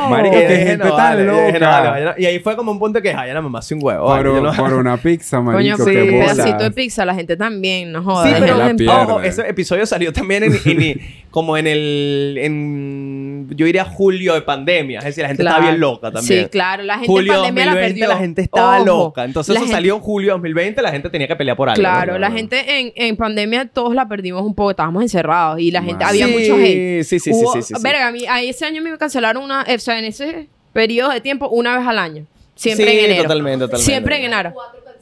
Marico, 0.10 0.36
qué 0.36 0.48
gente 0.68 0.78
no, 0.78 0.96
tan 0.96 1.18
vale, 1.18 1.24
dije, 1.46 1.60
no, 1.60 1.66
loca. 1.66 2.16
Y 2.18 2.26
ahí 2.26 2.40
fue 2.40 2.56
como 2.56 2.72
un 2.72 2.80
punto 2.80 3.02
que, 3.02 3.10
ay, 3.14 3.28
ya 3.30 3.34
la 3.34 3.42
mamá 3.42 3.60
hace 3.60 3.74
un 3.74 3.82
huevo. 3.84 4.06
Por, 4.06 4.18
vale, 4.18 4.30
yo 4.36 4.42
no- 4.42 4.54
por 4.54 4.74
una 4.84 4.98
pizza, 4.98 5.38
Coño, 5.38 5.52
marico, 5.78 5.84
un 5.84 6.12
bolas. 6.20 6.36
pedacito 6.36 6.64
de 6.64 6.72
pizza, 6.72 7.06
la 7.06 7.16
gente 7.16 7.38
también, 7.38 7.92
no 7.92 8.04
jodas. 8.04 8.28
Sí, 8.28 8.34
es 8.36 8.40
pero 8.78 8.94
ojo, 9.04 9.22
ese 9.22 9.48
episodio 9.48 9.86
salió 9.86 10.12
también 10.14 10.44
en, 10.44 10.60
en- 10.66 11.02
como 11.32 11.58
en 11.58 11.68
el, 11.68 12.38
en, 12.40 12.73
yo 13.50 13.66
diría 13.66 13.86
julio 13.86 14.34
de 14.34 14.42
pandemia. 14.42 15.00
Es 15.00 15.06
decir, 15.06 15.22
la 15.24 15.28
gente 15.30 15.44
Claro. 15.44 15.56
estaba 15.58 15.72
bien 15.72 15.80
loca 15.82 16.12
también. 16.12 16.44
Sí, 16.44 16.50
claro, 16.50 16.84
la 16.84 16.94
gente 16.96 17.08
julio 17.08 17.34
en 17.34 17.40
pandemia 17.40 17.66
2020 17.66 17.76
la 17.76 17.88
perdió. 17.88 18.08
la 18.08 18.18
gente 18.18 18.42
estaba 18.42 18.76
Ojo, 18.78 18.86
loca. 18.86 19.24
Entonces 19.26 19.56
eso 19.56 19.60
gente- 19.66 19.76
salió 19.76 19.96
en 19.96 20.02
julio 20.02 20.32
2020, 20.34 20.82
la 20.82 20.92
gente 20.92 21.10
tenía 21.10 21.28
que 21.28 21.36
pelear 21.36 21.58
por 21.58 21.70
algo. 21.70 21.80
Claro, 21.80 22.14
¿no? 22.14 22.20
la 22.20 22.32
gente 22.32 22.80
en, 22.80 22.94
en 22.96 23.16
pandemia 23.18 23.68
todos 23.68 23.94
la 23.96 24.08
perdimos 24.08 24.44
un 24.44 24.56
poco, 24.56 24.72
estábamos 24.72 25.04
encerrados 25.04 25.60
y 25.60 25.72
la 25.72 25.82
gente, 25.84 26.04
había 26.04 26.28
Sí, 26.28 26.34
mucho 26.34 26.56
hate. 26.56 27.04
sí, 27.04 27.20
sí, 27.20 27.20
sí, 27.20 27.32
Hubo- 27.32 27.54
sí, 27.54 27.62
sí, 27.62 27.74
sí. 27.76 27.82
Verga, 27.84 28.08
a 28.08 28.12
mí, 28.12 28.26
a 28.28 28.42
ese 28.42 28.66
año 28.66 28.82
me 28.82 28.98
cancelaron 28.98 29.44
una, 29.44 29.64
o 29.64 29.80
sea, 29.80 30.00
en 30.00 30.06
ese 30.06 30.50
periodo 30.74 31.12
de 31.12 31.22
tiempo, 31.22 31.48
una 31.50 31.78
vez 31.78 31.88
al 31.88 32.00
año. 32.00 32.26
Siempre 32.56 32.86
Sí, 32.92 33.00
en 33.00 33.06
enero. 33.06 33.24
totalmente, 33.24 33.60
totalmente. 33.66 33.86
Siempre 33.92 34.18
en 34.18 34.24
enero. 34.26 34.54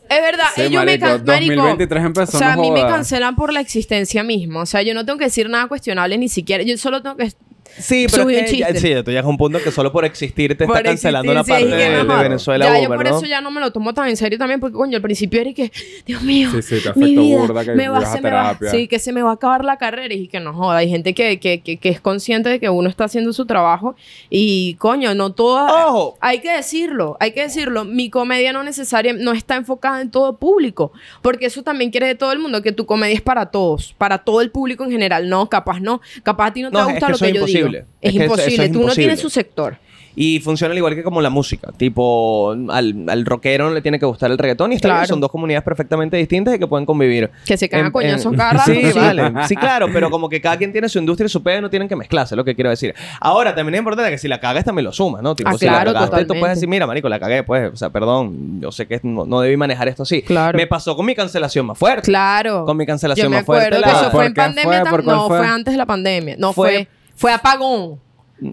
Es 0.09 0.21
verdad, 0.21 0.45
Sí, 0.55 0.61
ellos 0.63 0.71
me 0.71 0.97
marico, 0.97 1.05
can- 1.05 1.25
marico, 1.25 1.55
2023 1.55 2.03
empezó, 2.05 2.35
O 2.37 2.39
sea, 2.39 2.55
no 2.55 2.61
a 2.61 2.65
mí 2.65 2.71
me 2.71 2.81
cancelan 2.81 3.35
por 3.37 3.53
la 3.53 3.61
existencia 3.61 4.23
misma. 4.23 4.61
O 4.61 4.65
sea, 4.65 4.81
yo 4.81 4.93
no 4.93 5.05
tengo 5.05 5.17
que 5.17 5.25
decir 5.25 5.49
nada 5.49 5.67
cuestionable 5.67 6.17
ni 6.17 6.27
siquiera. 6.27 6.63
Yo 6.63 6.77
solo 6.77 7.01
tengo 7.01 7.15
que. 7.15 7.31
Sí, 7.77 8.07
pero 8.09 8.23
Subí 8.23 8.35
es 8.35 8.41
un 8.41 8.47
que 8.47 8.57
ya, 8.57 8.75
sí, 8.75 8.93
tú 9.03 9.11
llegas 9.11 9.25
a 9.25 9.27
un 9.27 9.37
punto 9.37 9.59
que 9.63 9.71
solo 9.71 9.91
por 9.91 10.05
existir 10.05 10.57
te 10.57 10.65
por 10.65 10.77
está 10.77 10.89
cancelando 10.89 11.31
una 11.31 11.43
parte 11.43 11.63
sí, 11.63 11.69
de. 11.69 12.03
Venezuela 12.03 12.65
Ya, 12.65 12.81
yo 12.83 12.87
por 12.89 13.03
¿no? 13.09 13.17
eso 13.17 13.25
ya 13.25 13.41
no 13.41 13.51
me 13.51 13.59
lo 13.61 13.71
tomo 13.71 13.93
tan 13.93 14.07
en 14.09 14.17
serio 14.17 14.37
también, 14.37 14.59
porque 14.59 14.75
coño, 14.75 14.95
al 14.97 15.01
principio 15.01 15.41
era 15.41 15.49
y 15.49 15.53
que, 15.53 15.71
Dios 16.05 16.21
mío, 16.21 16.49
Sí, 16.51 16.61
sí, 16.61 16.75
te 16.83 16.99
mi 16.99 17.15
vida, 17.15 17.37
burda 17.39 17.63
que 17.65 17.71
me 17.71 17.87
va, 17.87 17.99
ibas 17.99 18.09
a 18.09 18.15
se 18.15 18.21
me 18.21 18.29
va, 18.31 18.57
sí, 18.69 18.87
que 18.87 18.99
se 18.99 19.11
me 19.13 19.21
va 19.21 19.31
a 19.31 19.33
acabar 19.33 19.63
la 19.63 19.77
carrera 19.77 20.13
y 20.13 20.27
que 20.27 20.39
no 20.39 20.53
joda. 20.53 20.77
Hay 20.77 20.89
gente 20.89 21.13
que, 21.13 21.39
que, 21.39 21.61
que, 21.61 21.77
que 21.77 21.89
es 21.89 22.01
consciente 22.01 22.49
de 22.49 22.59
que 22.59 22.69
uno 22.69 22.89
está 22.89 23.05
haciendo 23.05 23.33
su 23.33 23.45
trabajo 23.45 23.95
y 24.29 24.75
coño, 24.75 25.15
no 25.15 25.31
toda. 25.33 25.87
Ojo. 25.87 26.17
Hay 26.21 26.39
que 26.39 26.51
decirlo, 26.51 27.17
hay 27.19 27.31
que 27.31 27.41
decirlo. 27.41 27.85
Mi 27.85 28.09
comedia 28.09 28.53
no 28.53 28.63
necesariamente 28.63 29.23
no 29.23 29.31
está 29.31 29.55
enfocada 29.55 30.01
en 30.01 30.11
todo 30.11 30.37
público, 30.37 30.91
porque 31.21 31.45
eso 31.47 31.63
también 31.63 31.91
quiere 31.91 32.07
de 32.07 32.15
todo 32.15 32.31
el 32.31 32.39
mundo 32.39 32.61
que 32.61 32.71
tu 32.71 32.85
comedia 32.85 33.15
es 33.15 33.21
para 33.21 33.47
todos, 33.47 33.93
para 33.97 34.19
todo 34.19 34.41
el 34.41 34.51
público 34.51 34.83
en 34.83 34.91
general. 34.91 35.29
No, 35.29 35.49
capaz 35.49 35.79
no, 35.79 36.01
capaz 36.23 36.47
a 36.47 36.53
ti 36.53 36.61
no 36.61 36.69
te 36.69 36.73
No, 36.77 36.79
va 36.79 36.85
a 36.85 36.87
es 36.89 36.93
gustar 36.95 37.07
que 37.09 37.13
lo 37.13 37.17
que 37.19 37.25
es 37.25 37.31
yo 37.33 37.37
imposible. 37.39 37.59
digo. 37.59 37.60
Es 37.67 37.83
Es, 38.01 38.11
que 38.17 38.25
eso- 38.25 38.33
eso 38.33 38.33
imposible. 38.33 38.65
es 38.65 38.71
Tú 38.71 38.77
no 38.77 38.81
imposible. 38.83 39.03
tienes 39.05 39.19
su 39.19 39.29
sector. 39.29 39.77
Y 40.13 40.41
funciona 40.41 40.73
al 40.73 40.77
igual 40.77 40.93
que 40.93 41.03
como 41.03 41.21
la 41.21 41.29
música. 41.29 41.69
Tipo, 41.77 42.51
al, 42.69 43.05
al 43.07 43.25
rockero 43.25 43.69
no 43.69 43.73
le 43.73 43.81
tiene 43.81 43.97
que 43.97 44.05
gustar 44.05 44.29
el 44.29 44.37
reggaetón 44.37 44.73
y 44.73 44.75
está 44.75 44.89
bien, 44.89 44.97
Claro. 44.97 45.07
son 45.07 45.21
dos 45.21 45.31
comunidades 45.31 45.63
perfectamente 45.63 46.17
distintas 46.17 46.53
y 46.53 46.59
que 46.59 46.67
pueden 46.67 46.85
convivir. 46.85 47.29
Que 47.45 47.55
se 47.55 47.69
cagan 47.69 47.85
a 47.87 47.91
coñazos 47.93 48.33
en- 48.33 48.37
cada. 48.37 48.65
Sí, 48.65 48.81
vale. 48.93 49.31
Sí, 49.47 49.55
claro, 49.55 49.87
pero 49.93 50.09
como 50.11 50.27
que 50.27 50.41
cada 50.41 50.57
quien 50.57 50.73
tiene 50.73 50.89
su 50.89 50.99
industria 50.99 51.27
y 51.27 51.29
su 51.29 51.41
pedo, 51.41 51.61
no 51.61 51.69
tienen 51.69 51.87
que 51.87 51.95
mezclarse, 51.95 52.33
es 52.33 52.37
lo 52.37 52.43
que 52.43 52.55
quiero 52.55 52.69
decir. 52.69 52.93
Ahora, 53.21 53.55
también 53.55 53.75
es 53.75 53.79
importante 53.79 54.11
que 54.11 54.17
si 54.17 54.27
la 54.27 54.41
cagas 54.41 54.65
también 54.65 54.83
lo 54.83 54.91
sumas, 54.91 55.21
¿no? 55.23 55.33
Tipo, 55.33 55.49
Ah, 55.49 55.53
si 55.57 55.65
la 55.65 55.71
claro, 55.81 55.93
cagaste, 55.93 56.25
tú 56.25 56.33
puedes 56.37 56.57
decir, 56.57 56.67
mira, 56.67 56.85
marico, 56.85 57.07
la 57.07 57.17
cagué, 57.17 57.43
pues, 57.43 57.71
o 57.71 57.77
sea, 57.77 57.89
perdón, 57.89 58.59
yo 58.59 58.69
sé 58.73 58.87
que 58.87 58.99
no, 59.03 59.25
no 59.25 59.39
debí 59.39 59.55
manejar 59.55 59.87
esto 59.87 60.03
así. 60.03 60.23
Claro. 60.23 60.57
Me 60.57 60.67
pasó 60.67 60.97
con 60.97 61.05
mi 61.05 61.15
cancelación 61.15 61.65
más 61.67 61.77
fuerte. 61.77 62.01
Claro. 62.01 62.65
Con 62.65 62.75
mi 62.75 62.85
cancelación 62.85 63.27
Yo 63.27 63.29
me 63.29 63.37
más 63.37 63.45
fuerte, 63.45 63.79
la- 63.79 63.87
que 63.87 63.93
eso 63.93 64.01
¿Por 64.03 64.11
fue 64.11 64.25
en 64.25 64.33
pandemia. 64.33 64.63
fue? 64.65 64.77
tam- 64.81 64.89
¿Por 64.89 65.03
cuál 65.05 65.15
no, 65.15 65.27
fue? 65.29 65.37
fue? 65.37 65.47
antes 65.47 65.73
de 65.73 65.77
la 65.77 65.85
pandemia. 65.85 66.35
No, 66.37 66.51
Fue- 66.51 66.69
fue, 66.73 66.87
fue 67.21 67.31
apagón. 67.31 67.99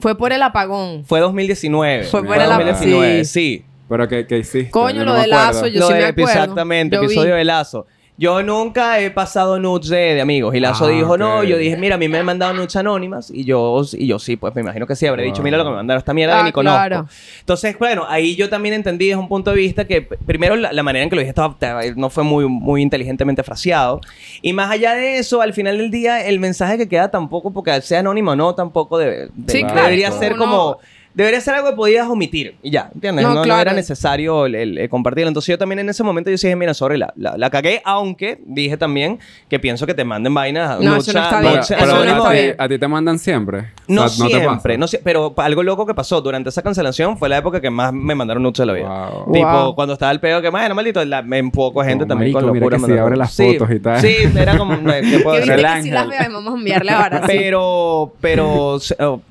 Fue 0.00 0.16
por 0.18 0.32
el 0.32 0.42
apagón. 0.42 1.04
Fue 1.06 1.18
2019. 1.20 2.04
Fue 2.04 2.22
por 2.22 2.36
el- 2.36 2.46
2019, 2.48 3.24
sí. 3.24 3.30
sí. 3.58 3.64
Pero 3.88 4.06
¿qué, 4.06 4.26
qué 4.26 4.36
hiciste? 4.38 4.70
Coño, 4.70 4.96
Yo 4.98 5.04
lo 5.04 5.12
no 5.12 5.12
me 5.14 5.26
de 5.26 5.32
acuerdo. 5.32 5.46
Lazo, 5.54 5.66
yo 5.66 5.80
Lo 5.80 5.86
sí 5.86 5.92
me 5.94 5.98
de- 6.00 6.04
acuerdo. 6.06 6.30
Exactamente, 6.30 6.96
Yo 6.96 7.00
vi. 7.00 7.06
episodio 7.06 7.34
de 7.36 7.44
Lazo. 7.44 7.86
Yo 8.20 8.42
nunca 8.42 8.98
he 9.00 9.12
pasado 9.12 9.60
nudes 9.60 9.90
de, 9.90 10.14
de 10.14 10.20
amigos. 10.20 10.52
Y 10.52 10.58
Lazo 10.58 10.86
Ah, 10.86 10.88
dijo, 10.90 11.16
no. 11.16 11.38
ok. 11.38 11.44
Yo 11.44 11.56
dije, 11.56 11.76
mira, 11.76 11.94
a 11.94 11.98
mí 11.98 12.08
me 12.08 12.18
han 12.18 12.26
mandado 12.26 12.52
nudes 12.52 12.74
anónimas. 12.74 13.30
Y 13.30 13.44
yo, 13.44 13.80
y 13.92 14.08
yo 14.08 14.18
sí, 14.18 14.36
pues 14.36 14.52
me 14.56 14.60
imagino 14.62 14.88
que 14.88 14.96
sí. 14.96 15.06
Habré 15.06 15.22
dicho, 15.22 15.40
mira 15.40 15.56
lo 15.56 15.62
que 15.62 15.70
me 15.70 15.76
mandaron 15.76 15.98
esta 15.98 16.12
mierda 16.12 16.34
Ah, 16.36 16.38
que 16.40 16.46
ni 16.46 16.52
conozco. 16.52 16.76
claro. 16.78 17.06
Entonces, 17.38 17.78
bueno, 17.78 18.04
ahí 18.08 18.34
yo 18.34 18.48
también 18.48 18.74
entendí 18.74 19.06
desde 19.06 19.20
un 19.20 19.28
punto 19.28 19.52
de 19.52 19.56
vista 19.58 19.84
que, 19.86 20.02
p- 20.02 20.16
primero, 20.26 20.56
la, 20.56 20.72
la 20.72 20.82
manera 20.82 21.04
en 21.04 21.10
que 21.10 21.14
lo 21.14 21.20
dije 21.20 21.28
estaba, 21.30 21.52
estaba- 21.54 21.82
no 21.94 22.10
fue 22.10 22.24
muy, 22.24 22.46
muy 22.48 22.82
inteligentemente 22.82 23.44
fraseado. 23.44 24.00
Y 24.42 24.52
más 24.52 24.68
allá 24.72 24.94
de 24.94 25.18
eso, 25.18 25.40
al 25.40 25.52
final 25.54 25.78
del 25.78 25.92
día, 25.92 26.26
el 26.26 26.40
mensaje 26.40 26.76
que 26.76 26.88
queda 26.88 27.12
tampoco, 27.12 27.52
porque 27.52 27.80
sea 27.82 28.00
anónimo 28.00 28.32
o 28.32 28.36
no, 28.36 28.52
tampoco 28.56 28.98
debe, 28.98 29.28
de- 29.32 29.52
Sí, 29.52 29.60
claro. 29.60 29.82
debería 29.82 30.10
ser 30.10 30.34
como 30.34 30.78
debería 31.18 31.40
ser 31.40 31.54
algo 31.54 31.70
que 31.70 31.76
podías 31.76 32.06
omitir 32.08 32.54
y 32.62 32.70
ya, 32.70 32.90
¿entiendes? 32.94 33.24
No, 33.24 33.30
No, 33.30 33.34
no 33.36 33.42
claro. 33.42 33.60
era 33.62 33.72
necesario 33.72 34.46
el, 34.46 34.54
el- 34.54 34.78
el 34.78 34.88
compartirlo. 34.88 35.28
Entonces 35.28 35.48
yo 35.52 35.58
también 35.58 35.80
en 35.80 35.88
ese 35.88 36.02
momento 36.02 36.30
yo 36.30 36.34
dije, 36.34 36.54
mira, 36.56 36.72
sorry, 36.74 36.96
la, 36.96 37.12
la, 37.16 37.36
la 37.36 37.50
cagué, 37.50 37.82
aunque 37.84 38.40
dije 38.46 38.76
también 38.76 39.18
que 39.50 39.58
pienso 39.58 39.86
que 39.86 39.94
te 39.94 40.04
manden 40.04 40.32
vainas. 40.32 40.80
No, 40.80 40.96
eso 40.96 41.12
no 41.12 41.22
está 41.22 41.40
bien. 41.40 41.52
Pero, 41.52 41.60
Eso 41.60 41.74
pero 42.00 42.14
no 42.16 42.24
a, 42.24 42.30
ti, 42.30 42.36
bien. 42.36 42.54
a 42.58 42.68
ti 42.68 42.78
te 42.78 42.88
mandan 42.88 43.18
siempre. 43.18 43.70
No, 43.88 44.04
O 44.04 44.08
sea, 44.08 44.26
te 44.28 44.32
siempre, 44.38 44.78
no 44.78 44.86
sie- 44.86 45.00
pero 45.02 45.34
algo 45.36 45.62
loco 45.62 45.84
que 45.86 45.94
pasó 45.94 46.20
durante 46.20 46.48
esa 46.50 46.62
cancelación 46.62 47.18
fue 47.18 47.28
la 47.28 47.38
época 47.38 47.60
que 47.60 47.70
más 47.70 47.92
me 47.92 48.14
mandaron 48.14 48.42
nudes 48.42 48.58
de 48.58 48.66
la 48.66 48.72
vida. 48.72 48.88
Wow. 49.10 49.32
Tipo, 49.32 49.48
Wow. 49.64 49.74
cuando 49.74 49.94
estaba 49.94 50.12
el 50.12 50.20
pedo 50.20 50.40
que, 50.40 50.50
bueno, 50.50 50.74
maldito, 50.74 51.04
la, 51.04 51.22
me 51.22 51.42
poco 51.50 51.82
gente 51.82 52.04
No, 52.04 52.08
también 52.08 52.32
marico, 52.32 52.46
con 52.48 52.52
mira 52.52 52.66
locura. 52.66 52.86
que 52.88 52.92
sí, 52.94 52.98
abre 52.98 53.16
las 53.16 53.32
Sí, 53.32 53.52
fotos 53.58 53.70
y 53.74 53.80
tal. 53.80 54.00
Sí, 54.00 54.14
era 54.36 54.56
como, 54.56 54.76
¿qué 54.84 55.18
puedo 55.24 55.36
el 55.38 55.44
que 55.48 55.56
sí 55.82 55.90
las 55.90 56.08
veo 56.08 56.18
vamos 56.32 56.54
a 56.54 56.58
enviarle 56.58 56.92
ahora. 56.92 57.22
Pero, 57.26 58.12
pero, 58.20 58.78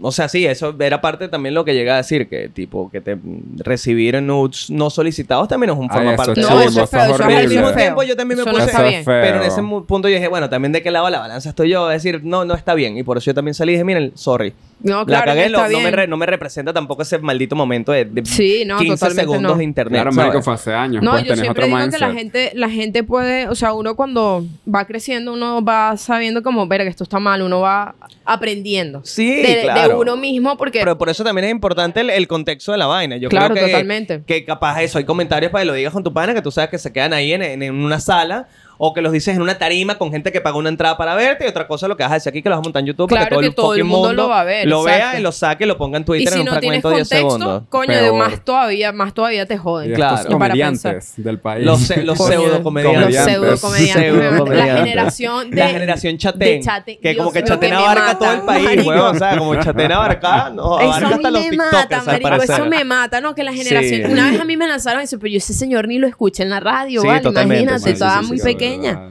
o 0.01 0.11
sea, 0.11 0.27
sí, 0.27 0.45
eso 0.45 0.75
era 0.79 0.99
parte 0.99 1.27
también 1.29 1.53
lo 1.55 1.63
que 1.63 1.76
llega 1.77 1.93
a 1.93 1.97
decir, 1.97 2.27
que 2.27 2.49
tipo, 2.49 2.89
que 2.89 2.99
te 3.01 3.17
recibir 3.57 4.21
nudes 4.21 4.69
no 4.69 4.89
solicitados 4.89 5.47
también 5.47 5.71
es 5.71 5.77
un 5.77 5.87
Ay, 5.89 5.97
forma 5.97 6.13
eso 6.13 6.17
parte 6.17 6.41
de 6.41 6.47
No, 6.47 6.61
eso 6.61 6.83
es 6.83 6.89
feo, 6.89 6.99
eso 7.03 7.11
es 7.13 7.17
Pero 7.19 7.37
al 7.39 7.47
mismo 7.47 7.71
tiempo 7.73 8.03
yo 8.03 8.15
también 8.15 8.37
me 8.37 8.41
Eso 8.41 8.51
no 8.51 8.57
puse... 8.57 8.69
está 8.69 8.83
bien. 8.83 9.03
Feo. 9.05 9.21
Pero 9.21 9.37
en 9.37 9.43
ese 9.43 9.61
punto 9.61 10.07
yo 10.09 10.15
dije, 10.15 10.27
bueno, 10.27 10.49
también 10.49 10.71
de 10.71 10.81
qué 10.81 10.91
lado 10.91 11.05
de 11.05 11.11
la 11.11 11.19
balanza 11.19 11.49
estoy 11.49 11.69
yo. 11.69 11.89
Es 11.91 12.03
decir, 12.03 12.21
no, 12.23 12.43
no 12.45 12.53
está 12.55 12.73
bien. 12.73 12.97
Y 12.97 13.03
por 13.03 13.17
eso 13.17 13.25
yo 13.27 13.33
también 13.33 13.53
salí 13.53 13.71
y 13.71 13.75
dije, 13.75 13.83
miren, 13.85 14.11
sorry. 14.15 14.53
No, 14.79 14.99
la 14.99 15.05
claro 15.05 15.25
cagué, 15.25 15.43
que 15.45 15.49
lo- 15.49 15.57
está 15.65 15.71
no, 15.71 15.79
me 15.79 15.89
re- 15.91 16.07
no 16.07 16.17
me 16.17 16.25
representa 16.27 16.71
tampoco 16.71 17.01
ese 17.01 17.17
maldito 17.17 17.55
momento 17.55 17.91
de, 17.91 18.05
de 18.05 18.23
Sí, 18.25 18.63
no, 18.63 18.77
15 18.77 18.93
totalmente 18.93 19.21
segundos 19.21 19.51
no. 19.53 19.57
de 19.57 19.63
internet. 19.63 20.07
Claro, 20.11 20.41
fue 20.43 20.53
hace 20.53 20.71
años. 20.73 21.01
No, 21.03 21.11
pues 21.11 21.23
yo 21.23 21.35
siempre 21.35 21.65
otro 21.65 21.77
digo 21.77 21.89
que 21.91 21.97
la 21.97 22.13
gente, 22.13 22.51
la 22.53 22.69
gente 22.69 23.03
puede, 23.03 23.47
o 23.47 23.55
sea, 23.55 23.73
uno 23.73 23.95
cuando 23.95 24.45
va 24.71 24.85
creciendo, 24.85 25.33
uno 25.33 25.63
va 25.65 25.97
sabiendo 25.97 26.43
como, 26.43 26.67
ver 26.67 26.83
que 26.83 26.89
esto 26.89 27.03
está 27.03 27.17
mal, 27.19 27.41
uno 27.41 27.59
va 27.61 27.95
aprendiendo. 28.23 29.01
Sí, 29.03 29.41
de, 29.41 29.47
de 29.55 29.61
claro. 29.63 29.99
uno 29.99 30.15
mismo, 30.15 30.57
porque 30.57 30.79
Pero 30.79 30.95
por 30.97 31.09
eso 31.09 31.23
también 31.23 31.45
es 31.45 31.51
importante 31.51 31.66
el, 32.01 32.09
el 32.09 32.27
contexto 32.27 32.71
de 32.71 32.77
la 32.77 32.85
vaina. 32.87 33.17
Yo 33.17 33.29
Claro, 33.29 33.53
creo 33.53 33.65
que, 33.65 33.71
totalmente. 33.71 34.21
que 34.25 34.45
capaz 34.45 34.81
eso, 34.81 34.97
hay 34.97 35.03
comentarios 35.03 35.51
para 35.51 35.63
que 35.63 35.67
lo 35.67 35.73
digas 35.73 35.93
con 35.93 36.03
tu 36.03 36.13
pana, 36.13 36.33
que 36.33 36.41
tú 36.41 36.51
sabes 36.51 36.69
que 36.69 36.77
se 36.77 36.91
quedan 36.93 37.13
ahí 37.13 37.33
en- 37.33 37.41
en 37.63 37.73
una 37.75 37.99
sala, 37.99 38.47
o 38.77 38.93
que 38.93 39.01
los 39.01 39.11
dices 39.11 39.35
en 39.35 39.41
una 39.41 39.57
tarima 39.57 39.97
con 39.97 40.11
gente 40.11 40.31
que 40.31 40.41
paga 40.41 40.57
una 40.57 40.69
entrada 40.69 40.97
para 40.97 41.15
verte, 41.15 41.45
y 41.45 41.47
otra 41.47 41.67
cosa 41.67 41.87
lo 41.87 41.97
que 41.97 42.03
vas 42.03 42.11
a 42.11 42.15
decir 42.15 42.29
aquí 42.29 42.41
que 42.41 42.49
lo 42.49 42.55
vas 42.55 42.61
a 42.61 42.63
montar 42.63 42.81
en 42.81 42.87
YouTube 42.87 43.09
para 43.09 43.27
Claro 43.27 43.41
que 43.41 43.49
todo 43.51 43.51
que 43.51 43.55
todo 43.55 43.75
el 43.75 43.83
mundo 43.83 44.13
lo 44.13 44.29
va 44.29 44.41
a 44.41 44.43
ver, 44.43 44.67
Lo 44.67 44.81
exacto. 44.81 45.11
vea 45.11 45.19
y 45.19 45.23
lo 45.23 45.31
saque, 45.31 45.65
lo 45.65 45.77
ponga 45.77 45.97
en 45.97 46.03
y 46.03 46.05
Twitter 46.05 46.33
si 46.33 46.39
en 46.39 46.47
un 46.47 46.53
no 46.53 46.59
tienes 46.59 46.81
fragmento 46.81 46.89
de 46.89 46.95
10 46.95 47.09
contexto, 47.09 47.29
segundos. 47.39 47.63
coño, 47.69 47.93
de 47.93 47.99
Peor. 47.99 48.15
más 48.15 48.43
todavía, 48.43 48.91
más 48.91 49.13
todavía 49.13 49.45
te 49.45 49.55
Y 49.55 49.57
joden. 49.57 49.93
Claro. 49.93 50.15
estos 50.15 50.31
Y 50.31 50.33
para 50.37 50.49
comediantes 50.49 51.13
del 51.17 51.39
país. 51.39 51.65
Los, 51.65 51.97
los 51.97 52.17
pseudo 52.17 52.47
Los 52.47 52.59
comediantes. 52.61 52.63
Comediantes. 52.63 53.33
pseudo 53.33 53.59
comediantes. 53.59 54.57
La 54.57 54.77
generación 54.77 55.49
de... 55.49 55.57
la 55.57 55.69
generación 55.69 56.17
chatén, 56.17 56.61
que 57.01 57.15
como 57.15 57.31
Dios 57.31 57.43
que 57.43 57.49
Chatén 57.49 57.69
que 57.69 57.75
me 57.75 57.81
abarca 57.81 58.17
todo 58.17 58.31
el 58.31 58.41
país, 58.41 58.85
weón, 58.85 59.15
o 59.15 59.19
sea, 59.19 59.37
como 59.37 59.55
Chatén 59.61 59.91
abarca, 59.91 60.49
no, 60.49 60.77
abarca 60.77 61.07
hasta 61.07 61.31
los 61.31 61.41
me 61.41 61.49
TikTokers, 61.49 62.07
al 62.07 62.21
parecer. 62.21 62.55
Eso 62.55 62.65
me 62.65 62.83
mata, 62.83 63.21
¿no? 63.21 63.35
Que 63.35 63.43
la 63.43 63.53
generación... 63.53 64.11
Una 64.11 64.31
vez 64.31 64.39
a 64.39 64.45
mí 64.45 64.57
me 64.57 64.67
lanzaron 64.67 65.01
eso, 65.01 65.17
pero 65.19 65.31
yo 65.31 65.37
ese 65.37 65.53
señor 65.53 65.87
ni 65.87 65.99
lo 65.99 66.07
escuché 66.07 66.43
en 66.43 66.49
la 66.49 66.59
radio, 66.59 67.03
¿vale? 67.03 67.27
Imagínate, 67.27 67.91
estaba 67.91 68.21
muy 68.21 68.37
sí, 68.37 68.43
pequeña. 68.69 68.91
verdad. 68.93 69.09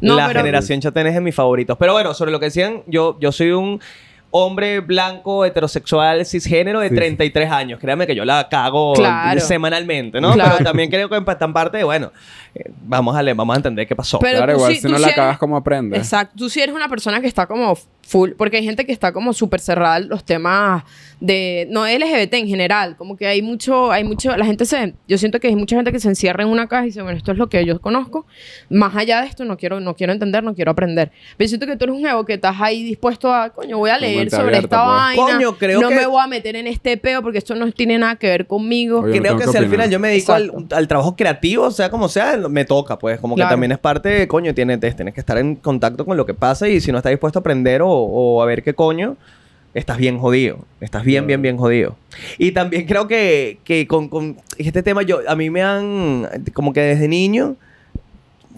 No, 0.00 0.16
la 0.16 0.28
pero- 0.28 0.40
generación 0.40 0.80
Chatén 0.80 1.06
es 1.08 1.14
de 1.14 1.20
mis 1.20 1.34
favoritos. 1.34 1.76
Pero 1.78 1.92
bueno, 1.92 2.14
sobre 2.14 2.30
lo 2.30 2.38
que 2.38 2.46
decían, 2.46 2.82
yo, 2.86 3.16
yo 3.20 3.32
soy 3.32 3.50
un 3.50 3.80
hombre 4.30 4.80
blanco, 4.80 5.44
heterosexual, 5.46 6.24
cisgénero 6.26 6.80
de 6.80 6.90
Sí. 6.90 6.94
33 6.94 7.50
años. 7.50 7.80
Créame 7.80 8.06
que 8.06 8.14
yo 8.14 8.24
la 8.26 8.46
cago 8.48 8.92
Claro. 8.92 9.40
semanalmente, 9.40 10.20
¿no? 10.20 10.34
Claro. 10.34 10.52
Pero 10.58 10.64
también 10.68 10.90
creo 10.90 11.08
que 11.08 11.16
en 11.16 11.24
pa- 11.24 11.38
en 11.40 11.52
parte, 11.52 11.82
bueno, 11.82 12.12
eh, 12.54 12.70
vamos, 12.82 13.16
a, 13.16 13.22
le- 13.22 13.32
vamos 13.34 13.54
a 13.54 13.56
entender 13.56 13.86
qué 13.88 13.96
pasó. 13.96 14.18
Pero 14.18 14.36
Claro, 14.36 14.52
tú 14.52 14.58
igual 14.58 14.74
si 14.76 14.82
tú 14.82 14.88
no 14.90 14.98
la 14.98 15.06
eres- 15.06 15.16
cagas, 15.16 15.38
¿cómo 15.38 15.56
aprendes? 15.56 15.98
Exacto. 15.98 16.34
Tú 16.36 16.50
sí 16.50 16.60
eres 16.60 16.74
una 16.74 16.88
persona 16.88 17.20
que 17.22 17.26
está 17.26 17.46
como 17.46 17.74
full, 18.08 18.30
porque 18.38 18.56
hay 18.56 18.64
gente 18.64 18.86
que 18.86 18.92
está 18.92 19.12
como 19.12 19.34
súper 19.34 19.60
cerrada 19.60 20.00
los 20.00 20.24
temas 20.24 20.82
de, 21.20 21.66
no 21.70 21.84
LGBT 21.86 22.32
en 22.34 22.46
general, 22.46 22.96
como 22.96 23.16
que 23.16 23.26
hay 23.26 23.42
mucho, 23.42 23.90
hay 23.92 24.02
mucho, 24.04 24.34
la 24.36 24.46
gente 24.46 24.64
se, 24.64 24.94
yo 25.06 25.18
siento 25.18 25.40
que 25.40 25.48
hay 25.48 25.56
mucha 25.56 25.76
gente 25.76 25.92
que 25.92 26.00
se 26.00 26.08
encierra 26.08 26.42
en 26.44 26.48
una 26.48 26.68
caja 26.68 26.84
y 26.84 26.86
dice, 26.86 27.02
bueno, 27.02 27.18
esto 27.18 27.32
es 27.32 27.38
lo 27.38 27.48
que 27.50 27.64
yo 27.66 27.78
conozco, 27.80 28.24
más 28.70 28.96
allá 28.96 29.20
de 29.20 29.26
esto 29.26 29.44
no 29.44 29.56
quiero, 29.58 29.80
no 29.80 29.94
quiero 29.94 30.12
entender, 30.14 30.42
no 30.42 30.54
quiero 30.54 30.70
aprender. 30.70 31.10
Pero 31.36 31.48
siento 31.48 31.66
que 31.66 31.76
tú 31.76 31.84
eres 31.84 31.96
un 31.96 32.06
ego 32.06 32.24
que 32.24 32.34
estás 32.34 32.56
ahí 32.60 32.82
dispuesto 32.82 33.32
a, 33.34 33.50
coño, 33.50 33.76
voy 33.76 33.90
a 33.90 33.98
leer 33.98 34.30
sobre 34.30 34.56
abierta, 34.56 34.76
esta 34.76 34.84
pues. 34.84 34.96
vaina, 34.96 35.22
Coño, 35.36 35.58
creo 35.58 35.80
no 35.82 35.88
que- 35.90 35.94
me 35.96 36.06
voy 36.06 36.22
a 36.22 36.26
meter 36.28 36.56
en 36.56 36.66
este 36.66 36.96
peo 36.96 37.20
porque 37.20 37.38
esto 37.38 37.54
no 37.56 37.70
tiene 37.72 37.98
nada 37.98 38.16
que 38.16 38.28
ver 38.28 38.46
conmigo. 38.46 39.00
Oye, 39.00 39.20
Creo 39.20 39.36
que 39.36 39.44
que 39.44 39.50
si 39.50 39.56
al 39.58 39.68
final 39.68 39.90
yo 39.90 39.98
me 40.00 40.08
dedico 40.08 40.32
al, 40.32 40.50
al 40.70 40.88
trabajo 40.88 41.14
creativo, 41.14 41.70
sea 41.70 41.90
como 41.90 42.08
sea, 42.08 42.36
me 42.48 42.64
toca, 42.64 42.98
pues. 42.98 43.20
Como 43.20 43.34
Claro. 43.34 43.48
que 43.48 43.52
también 43.52 43.72
es 43.72 43.78
parte 43.78 44.26
coño, 44.28 44.54
tienes, 44.54 44.78
tienes 44.80 45.12
que 45.12 45.20
estar 45.20 45.36
en 45.36 45.56
contacto 45.56 46.06
con 46.06 46.16
lo 46.16 46.24
que 46.24 46.32
pasa 46.34 46.68
y 46.68 46.80
si 46.80 46.90
no 46.92 46.98
estás 46.98 47.10
dispuesto 47.10 47.38
a 47.38 47.40
aprender 47.40 47.82
o, 47.82 47.88
o 48.00 48.42
a 48.42 48.46
ver 48.46 48.62
qué 48.62 48.74
coño, 48.74 49.16
estás 49.74 49.98
bien 49.98 50.18
jodido. 50.18 50.58
Estás 50.80 51.04
bien, 51.04 51.26
bien, 51.26 51.42
bien 51.42 51.56
jodido. 51.56 51.96
Y 52.38 52.52
también 52.52 52.86
creo 52.86 53.06
que, 53.08 53.58
que 53.64 53.86
con, 53.86 54.08
con 54.08 54.36
este 54.58 54.82
tema, 54.82 55.02
yo 55.02 55.20
a 55.28 55.34
mí 55.36 55.50
me 55.50 55.62
han, 55.62 56.26
como 56.54 56.72
que 56.72 56.80
desde 56.80 57.08
niño, 57.08 57.56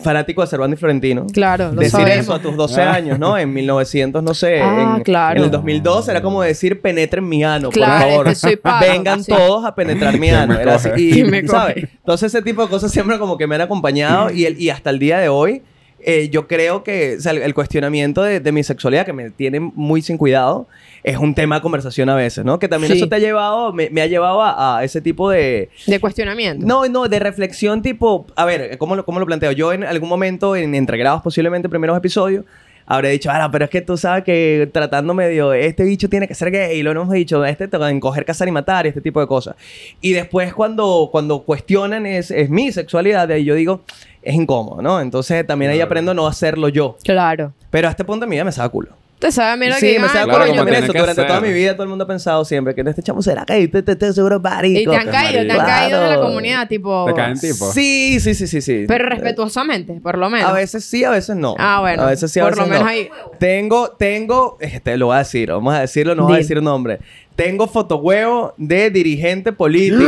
fanático 0.03 0.41
de 0.41 0.47
Cervantes 0.47 0.79
y 0.79 0.81
Florentino. 0.81 1.27
Claro, 1.33 1.69
lo 1.73 1.81
Decir 1.81 1.91
sabemos. 1.91 2.19
eso 2.25 2.35
a 2.35 2.39
tus 2.41 2.57
12 2.57 2.81
años, 2.83 3.19
¿no? 3.19 3.37
En 3.37 3.53
1900, 3.53 4.23
no 4.23 4.33
sé. 4.35 4.61
Ah, 4.63 4.95
en, 4.97 5.03
claro. 5.03 5.39
En 5.39 5.45
el 5.45 5.51
2002 5.51 6.09
era 6.09 6.23
como 6.23 6.43
decir 6.43 6.81
penetren 6.81 7.29
mi 7.29 7.45
ano, 7.45 7.71
Claro, 7.71 7.93
por 8.05 8.11
favor. 8.11 8.29
es 8.29 8.41
que 8.41 8.49
soy 8.49 8.61
Vengan 8.81 9.23
sí. 9.25 9.33
todos 9.33 9.65
a 9.65 9.75
penetrar 9.75 10.19
mi 10.19 10.31
ano. 10.31 10.59
Era 10.59 10.77
así. 10.77 10.89
Y, 10.97 11.47
¿sabes? 11.49 11.77
Entonces 11.99 12.35
ese 12.35 12.43
tipo 12.43 12.63
de 12.63 12.69
cosas 12.69 12.91
siempre 12.91 13.19
como 13.19 13.37
que 13.37 13.47
me 13.47 13.57
han 13.57 13.61
acompañado 13.63 14.31
y, 14.31 14.47
el, 14.47 14.59
y 14.61 14.71
hasta 14.71 14.91
el 14.91 14.99
día 14.99 15.19
de 15.19 15.29
hoy 15.29 15.63
eh, 16.05 16.29
yo 16.31 16.47
creo 16.47 16.83
que 16.83 17.17
o 17.19 17.21
sea, 17.21 17.33
el, 17.33 17.55
cuestionamiento 17.55 18.23
de, 18.23 18.41
de 18.41 18.53
mi 18.53 18.63
sexualidad 18.63 19.05
que 19.07 19.13
me 19.13 19.31
tiene 19.31 19.61
muy 19.61 20.03
sin 20.03 20.17
cuidado 20.19 20.67
es 21.03 21.17
un 21.17 21.35
tema 21.35 21.57
de 21.57 21.63
conversación 21.63 22.09
a 22.09 22.15
veces, 22.15 22.45
¿no? 22.45 22.59
Que 22.59 22.69
también 22.69 22.93
Sí. 22.93 22.99
eso 22.99 23.09
te 23.09 23.17
ha 23.17 23.19
llevado, 23.19 23.73
me, 23.73 23.91
me 23.91 24.03
ha 24.03 24.07
llevado 24.07 24.43
a, 24.43 24.79
a 24.79 24.85
ese 24.85 25.01
tipo 25.01 25.31
de, 25.31 25.71
De 25.87 26.01
cuestionamiento. 26.01 26.67
no, 26.67 26.87
no, 26.89 27.09
de 27.09 27.19
reflexión 27.19 27.83
tipo, 27.83 28.27
a 28.37 28.45
ver, 28.45 28.77
¿cómo 28.79 28.97
lo, 28.97 29.05
cómo 29.05 29.21
lo 29.21 29.27
planteo? 29.27 29.53
Yo 29.53 29.73
en 29.73 29.85
algún 29.85 30.09
momento, 30.09 30.57
en 30.57 30.75
entregrados 30.75 31.23
posiblemente, 31.23 31.69
primeros 31.69 31.97
episodios, 31.97 32.45
habré 32.87 33.11
dicho, 33.11 33.31
ah, 33.33 33.49
pero 33.53 33.67
es 33.67 33.71
que 33.71 33.83
tú 33.83 33.97
sabes 33.97 34.25
que 34.25 34.69
tratando 34.73 35.15
medio, 35.15 35.53
este 35.53 35.85
bicho 35.85 36.09
tiene 36.09 36.27
que 36.27 36.35
ser 36.35 36.51
gay, 36.51 36.77
y 36.79 36.83
lo 36.83 36.91
hemos 36.91 37.11
dicho, 37.11 37.45
este 37.45 37.69
te 37.69 37.79
va 37.79 37.87
a 37.87 37.91
encoger, 37.91 38.25
cazar 38.25 38.49
y 38.49 38.51
matar, 38.51 38.85
y 38.85 38.89
este 38.89 39.01
tipo 39.01 39.21
de 39.21 39.29
cosas. 39.29 39.55
Y 40.01 40.11
después 40.13 40.53
cuando, 40.53 41.09
cuando 41.13 41.43
cuestionan 41.45 42.05
es, 42.05 42.33
es 42.33 42.51
mi 42.51 42.73
sexualidad, 42.73 43.29
de 43.29 43.35
ahí 43.35 43.45
yo 43.45 43.55
digo, 43.55 43.83
es 44.23 44.35
incómodo, 44.35 44.83
¿no? 44.83 45.01
Entonces 45.01 45.47
también 45.47 45.71
ahí 45.71 45.81
aprendo 45.81 46.13
a 46.13 46.15
no 46.15 46.27
hacerlo 46.27 46.69
yo. 46.69 46.97
Claro. 47.03 47.53
Pero 47.71 47.89
a 47.89 47.91
este 47.91 48.05
punto 48.05 48.27
de 48.27 48.31
mi 48.31 48.37
vida 48.37 48.45
me 48.45 48.53
sabe 48.53 48.71
culo. 48.71 49.01
Te 49.21 49.31
sabe, 49.31 49.59
mira 49.59 49.77
sí, 49.77 49.93
que... 49.93 49.99
me 49.99 50.07
ah, 50.07 50.09
sabe 50.09 50.25
Claro, 50.33 50.47
culo. 50.51 50.65
Yo, 50.65 50.73
eso, 50.73 50.93
durante 50.95 51.25
toda 51.25 51.41
mi 51.43 51.53
vida 51.53 51.75
todo 51.75 51.83
el 51.83 51.91
mundo 51.91 52.05
ha 52.05 52.07
pensado 52.07 52.43
siempre 52.43 52.75
que 52.75 52.81
este 52.81 53.03
chamo 53.03 53.21
será 53.21 53.45
gay, 53.45 53.69
te, 53.69 53.83
te, 53.83 53.95
te, 53.95 54.15
seguro 54.15 54.41
marico. 54.41 54.81
Y 54.81 54.87
te 54.87 54.97
han 54.97 55.11
caído, 55.11 55.47
te 55.47 55.53
han 55.53 55.67
caído 55.67 56.01
de 56.01 56.09
la 56.09 56.21
comunidad, 56.21 56.67
tipo... 56.67 57.05
Te 57.05 57.13
caen 57.13 57.39
tipo. 57.39 57.71
Sí, 57.71 58.19
sí, 58.19 58.33
sí, 58.33 58.47
sí, 58.47 58.63
sí. 58.63 58.87
Pero 58.89 59.07
respetuosamente, 59.11 60.01
por 60.01 60.17
lo 60.17 60.31
menos. 60.31 60.49
A 60.49 60.55
veces 60.55 60.87
sí, 60.87 61.05
a 61.05 61.11
veces 61.11 61.37
no. 61.37 61.55
Ah, 61.59 61.81
bueno. 61.81 62.03
A 62.03 62.07
veces 62.07 62.33
sí, 62.33 62.41
a 62.41 62.45
por 62.45 62.53
veces 62.53 62.67
lo 62.67 62.71
menos 62.71 62.85
no. 62.85 62.89
ahí. 62.89 63.11
Tengo, 63.39 63.91
tengo, 63.91 64.57
este, 64.59 64.97
lo 64.97 65.07
voy 65.07 65.17
a 65.17 65.19
decir, 65.19 65.51
vamos 65.51 65.75
a 65.75 65.81
decirlo, 65.81 66.15
no 66.15 66.25
voy 66.25 66.35
a 66.35 66.39
decir 66.39 66.63
nombre. 66.63 67.01
Tengo 67.37 67.67
fotohuevo 67.67 68.55
de 68.57 68.89
dirigente 68.91 69.53
político. 69.53 70.07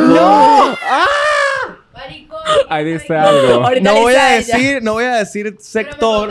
Ahí 2.68 2.84
dice 2.84 3.16
algo. 3.16 3.64
Ahorita 3.64 3.92
No 3.92 4.00
voy 4.00 4.14
a 4.14 4.24
decir, 4.26 4.82
no 4.82 4.92
voy 4.94 5.04
a 5.04 5.16
decir 5.16 5.56
sector. 5.60 6.30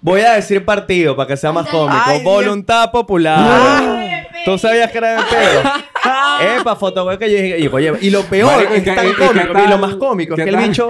Voy 0.00 0.20
a 0.20 0.34
decir 0.34 0.64
partido 0.64 1.16
para 1.16 1.26
que 1.28 1.36
sea 1.36 1.52
más 1.52 1.66
cómico. 1.68 2.00
Ay, 2.04 2.20
Dios. 2.20 2.24
Voluntad 2.32 2.90
popular. 2.90 4.28
¿Tú 4.44 4.56
sabías 4.58 4.90
que 4.92 4.98
era 4.98 5.16
de 5.16 5.22
pedo? 5.28 6.60
Epa, 6.60 6.76
fotohuevo 6.76 7.18
que 7.18 7.30
yo 7.30 7.36
dije. 7.42 7.58
Y, 7.58 7.66
oye, 7.66 7.92
y 8.00 8.10
lo 8.10 8.22
peor 8.22 8.52
Marico, 8.52 8.74
¿y 8.74 8.76
es 8.78 8.84
qué- 8.84 8.92
tan 8.92 9.12
cómico. 9.14 9.58
Y, 9.64 9.68
lo 9.68 9.78
más 9.78 9.94
cómico 9.96 10.34
es 10.34 10.36
¿Qué 10.38 10.44
que 10.44 10.50
el 10.50 10.56
tal? 10.56 10.68
bicho. 10.68 10.88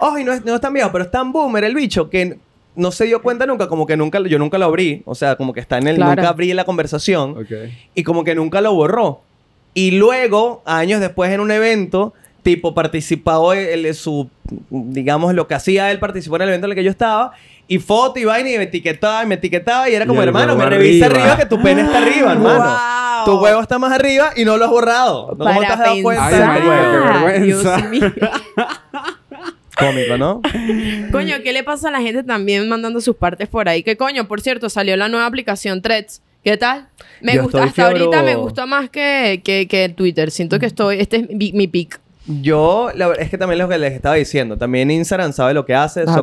Ay, 0.00 0.24
no 0.24 0.32
es, 0.32 0.44
no 0.44 0.54
es 0.54 0.60
tan 0.60 0.72
viejo, 0.72 0.90
pero 0.90 1.04
es 1.04 1.10
tan 1.10 1.30
boomer 1.30 1.62
el 1.64 1.74
bicho 1.74 2.10
que 2.10 2.38
no 2.74 2.90
se 2.90 3.04
dio 3.04 3.22
cuenta 3.22 3.46
nunca, 3.46 3.68
como 3.68 3.86
que 3.86 3.96
nunca, 3.96 4.20
yo 4.26 4.38
nunca 4.38 4.58
lo 4.58 4.64
abrí. 4.64 5.02
O 5.04 5.14
sea, 5.14 5.36
como 5.36 5.52
que 5.52 5.60
está 5.60 5.78
en 5.78 5.86
el. 5.86 5.96
Claro. 5.96 6.16
Nunca 6.16 6.28
abrí 6.28 6.52
la 6.54 6.64
conversación 6.64 7.36
Ok. 7.38 7.70
y 7.94 8.02
como 8.02 8.24
que 8.24 8.34
nunca 8.34 8.60
lo 8.60 8.72
borró. 8.74 9.20
Y 9.74 9.92
luego, 9.92 10.62
años 10.64 11.00
después 11.00 11.30
en 11.30 11.38
un 11.40 11.52
evento, 11.52 12.14
tipo 12.42 12.74
participado 12.74 13.52
en 13.52 13.86
en 13.86 13.94
su, 13.94 14.28
digamos, 14.70 15.34
lo 15.34 15.46
que 15.46 15.54
hacía 15.54 15.90
él, 15.90 15.98
participó 15.98 16.36
en 16.36 16.42
el 16.42 16.48
evento 16.48 16.66
en 16.66 16.72
el 16.72 16.76
que 16.76 16.84
yo 16.84 16.90
estaba, 16.90 17.32
y 17.66 17.78
foto 17.78 18.18
y 18.18 18.24
vaina, 18.24 18.50
y 18.50 18.56
me 18.56 18.64
etiquetaba, 18.64 19.22
y 19.22 19.26
me 19.26 19.34
etiquetaba, 19.34 19.90
y 19.90 19.94
era 19.94 20.06
como, 20.06 20.22
el 20.22 20.28
hermano, 20.28 20.56
me 20.56 20.64
revisa 20.66 21.06
arriba. 21.06 21.20
arriba 21.20 21.36
que 21.36 21.46
tu 21.46 21.60
pene 21.60 21.82
está 21.82 21.98
arriba, 21.98 22.32
hermano. 22.34 22.64
Wow. 22.64 23.24
Tu 23.24 23.44
huevo 23.44 23.60
está 23.60 23.78
más 23.78 23.92
arriba 23.92 24.30
y 24.36 24.44
no 24.44 24.56
lo 24.56 24.64
has 24.64 24.70
borrado. 24.70 25.34
¿No 25.36 25.44
¿Cómo 25.44 25.60
te 25.60 25.66
has 25.66 25.78
dado 25.78 26.02
cuenta? 26.02 26.54
Ay, 26.54 26.62
vergüenza. 26.62 27.76
Cómico, 29.78 30.16
¿no? 30.18 30.40
Coño, 31.12 31.36
¿qué 31.44 31.52
le 31.52 31.62
pasa 31.62 31.88
a 31.88 31.90
la 31.92 32.00
gente 32.00 32.24
también 32.24 32.68
mandando 32.68 33.00
sus 33.00 33.16
partes 33.16 33.48
por 33.48 33.68
ahí? 33.68 33.82
Que 33.82 33.96
coño, 33.96 34.26
por 34.26 34.40
cierto, 34.40 34.68
salió 34.70 34.96
la 34.96 35.08
nueva 35.08 35.26
aplicación 35.26 35.82
Threads. 35.82 36.22
¿Qué 36.42 36.56
tal? 36.56 36.88
Me 37.20 37.34
Yo 37.34 37.42
gusta, 37.42 37.64
hasta 37.64 37.86
ahorita 37.86 38.22
me 38.22 38.34
gusta 38.36 38.66
más 38.66 38.88
que, 38.90 39.40
que, 39.44 39.68
que 39.68 39.88
Twitter. 39.88 40.30
Siento 40.30 40.58
que 40.58 40.66
estoy, 40.66 41.00
este 41.00 41.16
es 41.18 41.28
mi, 41.28 41.52
mi 41.52 41.68
pick. 41.68 42.00
Yo, 42.28 42.90
la 42.94 43.08
verdad 43.08 43.22
es 43.24 43.30
que 43.30 43.38
también 43.38 43.58
lo 43.58 43.68
que 43.68 43.78
les 43.78 43.92
estaba 43.94 44.14
diciendo, 44.16 44.56
también 44.58 44.90
Instagram 44.90 45.32
sabe 45.32 45.54
lo 45.54 45.64
que 45.64 45.74
hace, 45.74 46.04
Ah, 46.06 46.22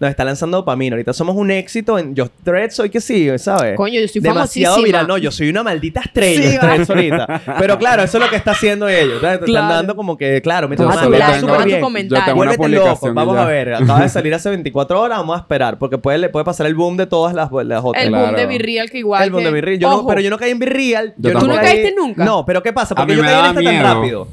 nos 0.00 0.10
está 0.10 0.24
lanzando 0.24 0.58
dopamina. 0.58 0.94
Ahorita 0.94 1.12
somos 1.12 1.34
un 1.36 1.50
éxito 1.50 1.98
en 1.98 2.14
yo 2.14 2.28
Threads 2.44 2.76
soy 2.76 2.88
que 2.90 3.00
sí, 3.00 3.28
¿sabes? 3.38 3.76
Coño, 3.76 4.00
yo 4.00 4.06
soy 4.08 4.20
Demasiado 4.20 4.82
viral. 4.82 5.06
No, 5.08 5.18
yo 5.18 5.30
soy 5.30 5.48
una 5.48 5.62
maldita 5.62 6.00
estrella 6.00 6.50
Sí, 6.52 6.58
Threads 6.58 6.90
ahorita. 6.90 7.42
Pero 7.58 7.78
claro, 7.78 8.02
eso 8.04 8.18
es 8.18 8.24
lo 8.24 8.30
que 8.30 8.36
está 8.36 8.52
haciendo 8.52 8.88
ellos. 8.88 9.20
¿sabes? 9.20 9.40
Te 9.40 9.46
Claro. 9.46 9.66
están 9.66 9.78
dando 9.78 9.96
como 9.96 10.16
que, 10.16 10.40
claro, 10.42 10.68
like, 10.68 10.82
tengo- 10.82 10.92
súper 11.40 11.64
bien. 11.66 11.80
comentario. 11.80 12.34
Vuélvete 12.34 12.68
loco. 12.68 13.12
Vamos 13.12 13.34
ya. 13.36 13.42
a 13.42 13.46
ver. 13.46 13.74
Acaba 13.74 14.00
de 14.02 14.08
salir 14.08 14.34
hace 14.34 14.50
24 14.50 15.00
horas. 15.00 15.18
Vamos 15.18 15.36
a 15.36 15.40
esperar. 15.40 15.78
Porque 15.78 15.98
puede, 15.98 16.18
le 16.18 16.28
puede 16.28 16.44
pasar 16.44 16.66
el 16.66 16.74
boom 16.74 16.96
de 16.96 17.06
todas 17.06 17.34
las, 17.34 17.50
las 17.50 17.82
otras. 17.84 18.04
El 18.04 18.10
boom 18.10 18.20
Claro. 18.22 18.36
de 18.36 18.46
Virreal 18.46 18.90
que 18.90 18.98
igual 18.98 19.22
El 19.24 19.30
boom 19.30 19.40
que- 19.42 19.46
de 19.48 19.52
Virreal. 19.52 19.78
Yo 19.80 19.90
no, 19.90 20.06
pero 20.06 20.20
yo 20.20 20.30
no 20.30 20.38
caí 20.38 20.50
en 20.52 20.58
Virreal. 20.58 21.14
Yo. 21.16 21.32
¿Tú 21.38 21.46
no 21.46 21.54
caí- 21.56 21.64
caíste 21.64 21.94
nunca? 21.96 22.24
No, 22.24 22.44
pero 22.46 22.62
¿qué 22.62 22.72
pasa? 22.72 22.94
Porque 22.94 23.16
yo 23.16 23.22
me 23.22 23.28
caí 23.28 23.50
en 23.50 23.58
este 23.58 23.64
tan 23.64 23.82
rápido. 23.82 24.28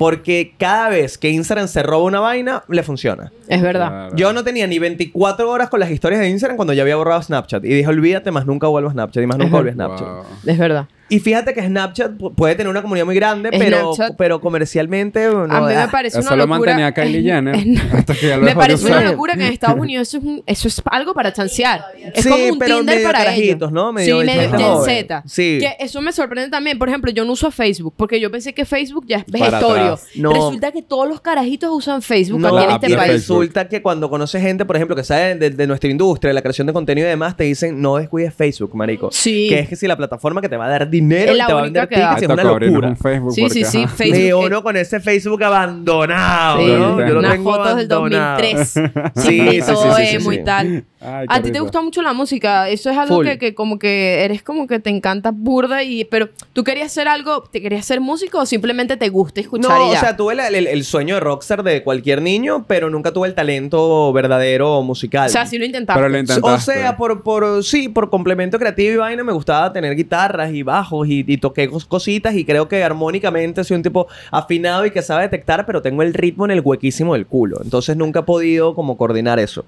Porque 0.00 0.54
cada 0.56 0.88
vez 0.88 1.18
que 1.18 1.28
Instagram 1.28 1.68
se 1.68 1.82
roba 1.82 2.04
una 2.04 2.20
vaina, 2.20 2.64
le 2.68 2.82
funciona. 2.82 3.30
Es 3.50 3.62
verdad. 3.62 3.88
Claro. 3.88 4.16
Yo 4.16 4.32
no 4.32 4.44
tenía 4.44 4.66
ni 4.66 4.78
24 4.78 5.50
horas 5.50 5.68
con 5.68 5.80
las 5.80 5.90
historias 5.90 6.20
de 6.20 6.28
Instagram 6.28 6.56
cuando 6.56 6.72
ya 6.72 6.82
había 6.82 6.96
borrado 6.96 7.20
Snapchat. 7.22 7.64
Y 7.64 7.68
dije, 7.68 7.86
olvídate, 7.88 8.30
más 8.30 8.46
nunca 8.46 8.66
vuelvo 8.68 8.88
a 8.88 8.92
Snapchat. 8.92 9.22
Y 9.22 9.26
más 9.26 9.38
nunca 9.38 9.56
volví 9.56 9.70
a 9.70 9.74
Snapchat. 9.74 10.06
Wow. 10.08 10.24
Es 10.46 10.58
verdad. 10.58 10.86
Y 11.12 11.18
fíjate 11.18 11.52
que 11.54 11.60
Snapchat 11.66 12.12
pu- 12.18 12.32
puede 12.36 12.54
tener 12.54 12.70
una 12.70 12.82
comunidad 12.82 13.04
muy 13.04 13.16
grande, 13.16 13.50
pero, 13.50 13.92
pero 14.16 14.40
comercialmente... 14.40 15.26
No, 15.26 15.40
a 15.42 15.60
mí 15.62 15.66
me 15.66 15.74
ah, 15.76 15.88
parece 15.90 16.20
Eso 16.20 16.28
una 16.28 16.36
lo 16.36 16.46
locura. 16.46 16.72
mantenía 16.76 16.92
Kylie 16.94 17.22
Jenner. 17.32 17.56
hasta 17.96 18.14
que 18.14 18.28
ya 18.28 18.36
lo 18.36 18.44
Me 18.44 18.54
parece 18.54 18.86
una 18.86 19.00
locura 19.02 19.34
que 19.34 19.44
en 19.46 19.52
Estados 19.52 19.76
Unidos 19.80 20.06
eso 20.06 20.18
es, 20.18 20.22
un- 20.24 20.42
eso 20.46 20.68
es 20.68 20.80
algo 20.84 21.12
para 21.12 21.32
chancear. 21.32 21.82
Es 22.14 22.22
Sí, 22.22 22.28
como 22.30 22.44
un 22.52 22.58
pero 22.60 22.76
Tinder 22.76 22.94
medio 22.94 23.08
para 23.08 23.18
carajitos, 23.18 23.56
ellos. 23.56 23.72
¿no? 23.72 23.92
Medio 23.92 24.20
sí, 24.20 24.26
medio. 24.26 24.82
Z. 24.84 25.22
Sí. 25.26 25.58
Que 25.60 25.76
eso 25.80 26.00
me 26.00 26.12
sorprende 26.12 26.48
también. 26.48 26.78
Por 26.78 26.88
ejemplo, 26.88 27.10
yo 27.10 27.24
no 27.24 27.32
uso 27.32 27.50
Facebook 27.50 27.94
porque 27.96 28.20
yo 28.20 28.30
pensé 28.30 28.52
que 28.54 28.64
Facebook 28.64 29.04
ya 29.08 29.16
es 29.32 29.42
atrás. 29.42 30.06
No. 30.14 30.32
Resulta 30.32 30.70
que 30.70 30.82
todos 30.82 31.08
los 31.08 31.20
carajitos 31.20 31.70
usan 31.72 32.02
Facebook 32.02 32.38
No, 32.38 32.56
aquí 32.56 32.66
en 32.66 32.70
este 32.70 32.96
país. 32.96 33.28
Resulta 33.40 33.68
que 33.68 33.82
cuando 33.82 34.08
conoces 34.10 34.42
gente, 34.42 34.64
por 34.64 34.76
ejemplo, 34.76 34.94
que 34.96 35.04
sabe 35.04 35.34
de, 35.34 35.50
de 35.50 35.66
nuestra 35.66 35.90
industria, 35.90 36.28
de 36.30 36.34
la 36.34 36.42
creación 36.42 36.66
de 36.66 36.72
contenido 36.72 37.06
y 37.06 37.10
demás, 37.10 37.36
te 37.36 37.44
dicen, 37.44 37.80
no 37.80 37.96
descuides 37.96 38.32
Facebook, 38.34 38.74
marico. 38.74 39.08
Sí. 39.12 39.46
Que 39.48 39.60
es 39.60 39.68
que 39.68 39.76
si 39.76 39.86
la 39.86 39.96
plataforma 39.96 40.40
que 40.40 40.48
te 40.48 40.56
va 40.56 40.66
a 40.66 40.68
dar 40.68 40.88
dinero 40.90 41.30
Es 41.30 41.34
y 41.34 41.38
la 41.38 41.46
te 41.46 41.52
va 41.52 41.60
a 41.60 41.62
única 41.64 41.80
vender 41.86 41.98
tickets, 42.08 42.22
es 42.22 42.28
una 42.28 42.44
locura. 42.44 42.88
un 42.88 42.96
Facebook 42.96 43.32
Sí, 43.34 43.42
porque, 43.42 43.64
sí, 43.64 43.64
sí. 43.64 43.86
Facebook. 43.86 44.18
Y 44.18 44.26
eh, 44.28 44.34
uno 44.34 44.62
con 44.62 44.76
ese 44.76 45.00
Facebook 45.00 45.42
abandonado, 45.44 46.58
Sí, 46.60 46.66
¿no? 46.66 47.00
Yo 47.00 47.14
lo 47.14 47.18
unas 47.20 47.32
tengo 47.32 47.50
fotos 47.54 47.76
del 47.76 47.92
abandonado. 47.92 48.42
2003. 48.42 48.74
Sí, 49.16 49.40
Sí, 49.40 49.40
sí, 49.40 49.62
sí, 49.62 49.72
sí, 49.96 50.06
sí, 50.06 50.16
emo 50.16 50.30
sí. 50.30 50.36
y 50.38 50.44
tal. 50.44 50.84
Ay, 51.00 51.26
A 51.28 51.40
ti 51.42 51.50
te 51.50 51.60
gusta 51.60 51.80
mucho 51.80 52.02
la 52.02 52.12
música. 52.12 52.68
Eso 52.68 52.90
es 52.90 52.96
algo 52.98 53.16
Full. 53.16 53.26
que, 53.26 53.38
que 53.38 53.54
como 53.54 53.78
que 53.78 54.22
eres 54.24 54.42
como 54.42 54.66
que 54.66 54.78
te 54.80 54.90
encanta 54.90 55.30
burda 55.32 55.82
y... 55.82 56.04
Pero, 56.04 56.28
¿tú 56.52 56.62
querías 56.64 56.86
hacer 56.88 57.08
algo? 57.08 57.42
¿Te 57.50 57.60
querías 57.62 57.86
ser 57.86 58.00
músico 58.00 58.38
o 58.40 58.46
simplemente 58.46 58.96
te 58.96 59.08
gusta 59.08 59.40
escuchar 59.40 59.78
No, 59.78 59.92
y 59.92 59.96
o 59.96 59.98
sea, 60.00 60.16
tuve 60.16 60.34
la- 60.34 60.48
el, 60.48 60.66
el 60.66 60.84
sueño 60.84 61.14
de 61.14 61.20
rockstar 61.20 61.62
de 61.62 61.82
cualquier 61.82 62.20
niño, 62.22 62.64
pero 62.68 62.90
nunca 62.90 63.12
tuve 63.12 63.28
el 63.30 63.34
talento 63.34 64.12
verdadero 64.12 64.82
musical. 64.82 65.26
O 65.26 65.30
sea, 65.30 65.46
sí 65.46 65.58
lo 65.58 65.64
intentaste. 65.64 65.98
Pero 65.98 66.08
lo 66.08 66.18
intentaste. 66.18 66.50
O 66.50 66.58
sea, 66.74 66.96
por, 66.96 67.22
por, 67.22 67.64
sí, 67.64 67.88
por 67.88 68.10
complemento 68.10 68.58
creativo 68.58 68.92
y 68.92 68.96
vaina 68.96 69.24
me 69.24 69.32
gustaba 69.32 69.72
tener 69.72 69.94
guitarras 69.96 70.52
y 70.52 70.62
bajos 70.62 71.08
y, 71.08 71.24
y 71.26 71.36
toqué 71.38 71.70
cos- 71.70 71.86
cositas 71.86 72.34
y 72.34 72.44
creo 72.44 72.68
que 72.68 72.82
armónicamente 72.84 73.64
soy 73.64 73.76
un 73.76 73.82
tipo 73.82 74.06
afinado 74.30 74.86
y 74.86 74.90
que 74.90 75.02
sabe 75.02 75.22
detectar, 75.22 75.66
pero 75.66 75.82
tengo 75.82 76.02
el 76.02 76.12
ritmo 76.14 76.44
en 76.44 76.50
el 76.50 76.60
huequísimo 76.60 77.14
del 77.14 77.26
culo. 77.26 77.60
Entonces 77.62 77.96
nunca 77.96 78.20
he 78.20 78.22
podido 78.24 78.74
como 78.74 78.96
coordinar 78.96 79.38
eso. 79.38 79.64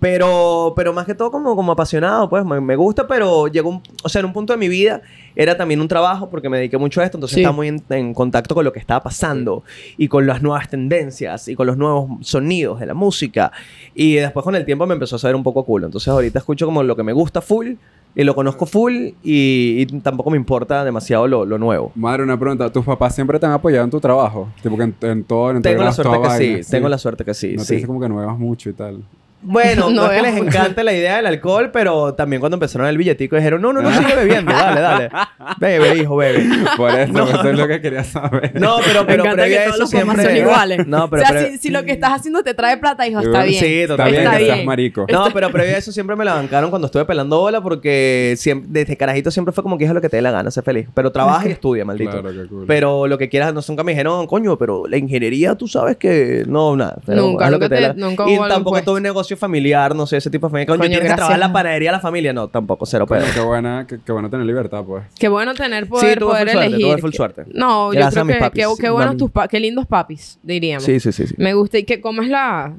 Pero, 0.00 0.72
pero 0.76 0.94
más 0.94 1.04
que 1.04 1.14
todo 1.14 1.30
como, 1.30 1.54
como 1.54 1.72
apasionado, 1.72 2.28
pues 2.30 2.42
me, 2.44 2.58
me 2.60 2.74
gusta, 2.74 3.06
pero 3.06 3.48
llegó 3.48 3.68
un, 3.68 3.82
o 4.02 4.08
sea, 4.08 4.20
en 4.20 4.26
un 4.26 4.32
punto 4.32 4.54
de 4.54 4.58
mi 4.58 4.66
vida 4.68 5.02
era 5.36 5.56
también 5.58 5.80
un 5.80 5.88
trabajo 5.88 6.30
porque 6.30 6.48
me 6.48 6.56
dediqué 6.56 6.78
mucho 6.78 7.00
a 7.02 7.04
esto, 7.04 7.18
entonces 7.18 7.34
Sí. 7.34 7.42
estaba 7.42 7.54
muy 7.54 7.68
en, 7.68 7.82
en 7.90 8.14
contacto 8.14 8.54
con 8.54 8.64
lo 8.64 8.72
que 8.72 8.78
estaba 8.78 9.02
pasando 9.02 9.62
y 9.98 10.08
con 10.08 10.26
las 10.26 10.42
nuevas 10.42 10.68
tendencias 10.70 11.48
y 11.48 11.54
con 11.54 11.66
los 11.66 11.76
nuevos 11.76 12.26
sonidos 12.26 12.80
de 12.80 12.86
la 12.86 12.94
música. 12.94 13.52
Y 13.94 14.14
después 14.14 14.42
con 14.42 14.54
el 14.56 14.64
tiempo 14.64 14.86
me 14.86 14.94
empezó 14.94 15.16
a 15.16 15.18
saber 15.18 15.36
un 15.36 15.42
poco 15.42 15.64
culo. 15.64 15.84
Entonces 15.86 16.08
ahorita 16.08 16.38
escucho 16.38 16.64
como 16.64 16.82
lo 16.82 16.96
que 16.96 17.02
me 17.02 17.12
gusta 17.12 17.42
full 17.42 17.74
y 18.14 18.24
lo 18.24 18.34
conozco 18.34 18.64
full 18.66 18.92
y, 19.22 19.82
y 19.82 19.86
tampoco 20.00 20.30
me 20.30 20.36
importa 20.38 20.82
demasiado 20.82 21.28
lo, 21.28 21.44
lo 21.44 21.58
nuevo. 21.58 21.92
Madre, 21.94 22.22
una 22.22 22.38
pregunta. 22.38 22.72
¿Tus 22.72 22.84
papás 22.86 23.14
siempre 23.14 23.38
te 23.38 23.44
han 23.46 23.52
apoyado 23.52 23.84
en 23.84 23.90
tu 23.90 24.00
trabajo? 24.00 24.48
Tipo 24.62 24.76
que 24.78 24.84
en, 24.84 24.94
en 25.02 25.24
todo, 25.24 25.50
en 25.50 25.60
Tengo 25.62 25.84
la 25.84 25.92
suerte 25.92 26.18
que 26.22 26.62
sí, 26.64 26.70
tengo 26.70 26.88
la 26.88 26.98
suerte 26.98 27.24
que 27.24 27.34
sí. 27.34 27.52
No 27.52 27.62
te 27.62 27.66
sí. 27.68 27.74
dice 27.76 27.86
como 27.86 28.00
que 28.00 28.08
no 28.08 28.36
mucho 28.38 28.70
y 28.70 28.72
tal. 28.72 29.02
Bueno, 29.42 29.90
no, 29.90 30.02
No 30.06 30.10
es 30.10 30.16
que 30.18 30.22
les 30.22 30.34
mucho. 30.34 30.46
encanta 30.48 30.82
la 30.84 30.92
idea 30.92 31.16
del 31.16 31.26
alcohol, 31.26 31.70
pero 31.72 32.14
también 32.14 32.40
cuando 32.40 32.56
empezaron 32.56 32.86
el 32.86 32.98
billetico 32.98 33.36
dijeron, 33.36 33.62
no, 33.62 33.72
no, 33.72 33.80
no, 33.82 33.90
sigue 33.96 34.14
bebiendo, 34.14 34.52
dale, 34.52 34.80
dale. 34.80 35.10
Bebe, 35.58 35.96
hijo, 35.98 36.16
bebe. 36.16 36.44
Por 36.76 36.90
eso, 36.90 37.12
No, 37.12 37.28
eso 37.28 37.48
es 37.50 37.58
lo 37.58 37.66
que 37.66 37.80
quería 37.80 38.04
saber. 38.04 38.52
No, 38.60 38.76
pero, 38.84 39.06
pero 39.06 39.22
previo 39.24 39.44
que 39.46 39.58
a 39.58 39.64
eso 39.66 39.86
siempre... 39.86 40.22
son 40.24 40.36
iguales. 40.36 40.86
No, 40.86 41.08
pero... 41.08 41.22
o 41.22 41.26
sea, 41.26 41.34
pre- 41.36 41.50
si, 41.52 41.58
si 41.58 41.70
lo 41.70 41.84
que 41.84 41.92
estás 41.92 42.12
haciendo 42.12 42.42
te 42.42 42.54
trae 42.54 42.76
plata, 42.76 43.06
hijo, 43.06 43.20
está 43.20 43.44
bien. 43.44 43.60
Sí, 43.64 43.80
Está 43.80 43.94
totalmente. 43.94 44.20
bien 44.28 44.40
Está 44.42 44.54
bien. 44.54 44.66
marico. 44.66 45.06
No, 45.10 45.26
pero 45.32 45.50
previo 45.50 45.74
a 45.74 45.78
eso 45.78 45.90
siempre 45.92 46.16
me 46.16 46.24
la 46.24 46.34
bancaron 46.34 46.70
cuando 46.70 46.86
estuve 46.86 47.04
pelando 47.04 47.38
bola 47.40 47.62
porque 47.62 48.34
siempre, 48.36 48.68
desde 48.70 48.96
carajito 48.96 49.30
siempre 49.30 49.52
fue 49.52 49.62
como 49.64 49.78
que 49.78 49.84
es 49.84 49.90
lo 49.92 50.00
que 50.00 50.08
te 50.08 50.16
dé 50.16 50.22
la 50.22 50.30
gana, 50.30 50.50
sé 50.50 50.62
feliz. 50.62 50.86
Pero 50.94 51.10
trabaja 51.12 51.48
y 51.48 51.52
estudia, 51.52 51.84
maldito. 51.84 52.10
Claro, 52.10 52.30
qué 52.30 52.46
cool. 52.48 52.64
Pero 52.66 53.06
lo 53.06 53.16
que 53.18 53.28
quieras, 53.28 53.54
no, 53.54 53.60
nunca 53.68 53.84
me 53.84 53.92
dijeron, 53.92 54.26
coño, 54.26 54.58
pero 54.58 54.86
la 54.86 54.96
ingeniería 54.96 55.54
tú 55.54 55.66
sabes 55.66 55.96
que 55.96 56.44
no, 56.46 56.76
nada. 56.76 56.98
Pero 57.06 57.22
Nunca, 57.22 57.46
haz 57.46 57.50
lo 57.50 57.58
que 57.58 57.68
te 57.68 57.74
te- 57.76 57.80
la- 57.80 57.92
nunca 57.94 58.24
Y 58.28 58.38
tampoco 58.48 58.82
tuve 58.82 58.96
un 58.98 59.02
negocio 59.02 59.29
familiar, 59.36 59.94
no 59.94 60.06
sé, 60.06 60.16
ese 60.18 60.30
tipo 60.30 60.46
de 60.46 60.50
familia. 60.50 60.66
Coño, 60.66 60.78
Coño, 60.78 60.88
tienes 60.88 61.00
que 61.00 61.06
gracias. 61.08 61.16
trabajar 61.18 61.36
en 61.36 61.40
la 61.48 61.52
panadería 61.52 61.90
de 61.90 61.96
la 61.96 62.00
familia. 62.00 62.32
No, 62.32 62.48
tampoco, 62.48 62.86
cero 62.86 63.06
pedo. 63.06 63.24
qué 63.34 63.40
buena, 63.40 63.86
qué, 63.88 63.98
qué 64.04 64.12
bueno 64.12 64.30
tener 64.30 64.46
libertad, 64.46 64.84
pues. 64.84 65.04
Qué 65.18 65.28
bueno 65.28 65.54
tener 65.54 65.88
poder, 65.88 66.14
Sí, 66.14 66.18
tuve 66.20 66.30
poder 66.30 66.48
full 66.48 66.52
suerte, 66.52 66.66
elegir. 66.66 66.86
tuve 66.86 66.98
full 67.00 67.10
Que- 67.10 67.16
suerte. 67.16 67.42
No, 67.54 67.90
Gracias 67.90 68.14
yo 68.14 68.20
a 68.20 68.24
mis 68.24 68.36
creo 68.36 68.50
que 68.50 68.54
qué, 68.60 68.62
papis. 68.66 68.80
qué 68.80 68.90
buenos 68.90 69.16
tus 69.16 69.30
pa- 69.30 69.48
qué 69.48 69.60
lindos 69.60 69.86
papis, 69.86 70.38
diríamos. 70.42 70.84
Sí, 70.84 71.00
sí, 71.00 71.12
sí. 71.12 71.26
sí. 71.26 71.34
Me 71.38 71.54
gusta. 71.54 71.78
¿Y 71.78 71.84
que, 71.84 72.00
cómo 72.00 72.22
es 72.22 72.28
la... 72.28 72.74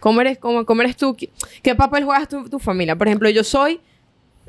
¿Cómo 0.00 0.20
eres, 0.20 0.38
cómo, 0.38 0.64
cómo 0.64 0.82
eres 0.82 0.96
tú? 0.96 1.16
¿Qué, 1.16 1.28
qué 1.62 1.74
papel 1.74 2.04
juegas 2.04 2.28
tu, 2.28 2.48
tu 2.48 2.58
familia? 2.60 2.94
Por 2.96 3.08
ejemplo, 3.08 3.28
yo 3.30 3.42
soy 3.42 3.80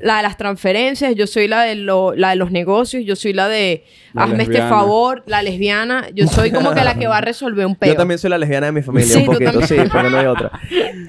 la 0.02 0.16
de 0.18 0.22
las 0.22 0.36
transferencias, 0.36 1.14
yo 1.14 1.26
soy 1.26 1.46
la 1.48 1.62
de, 1.62 1.74
lo- 1.74 2.14
la 2.14 2.30
de 2.30 2.36
los 2.36 2.50
negocios, 2.50 3.04
yo 3.04 3.16
soy 3.16 3.32
la 3.32 3.48
de 3.48 3.84
La 4.14 4.24
hazme 4.24 4.44
este 4.44 4.58
favor, 4.62 5.22
la 5.26 5.42
lesbiana. 5.42 6.08
Yo 6.14 6.26
soy 6.26 6.50
como 6.50 6.72
que 6.72 6.82
la 6.82 6.94
que 6.98 7.06
va 7.06 7.18
a 7.18 7.20
resolver 7.20 7.66
un 7.66 7.74
peo. 7.76 7.92
Yo 7.92 7.96
también 7.98 8.18
soy 8.18 8.30
la 8.30 8.38
lesbiana 8.38 8.66
de 8.66 8.72
mi 8.72 8.82
familia, 8.82 9.08
Sí, 9.14 9.18
un 9.20 9.26
poquito, 9.26 9.60
sí, 9.66 9.76
porque 9.92 10.10
no 10.10 10.18
hay 10.18 10.26
otra. 10.26 10.50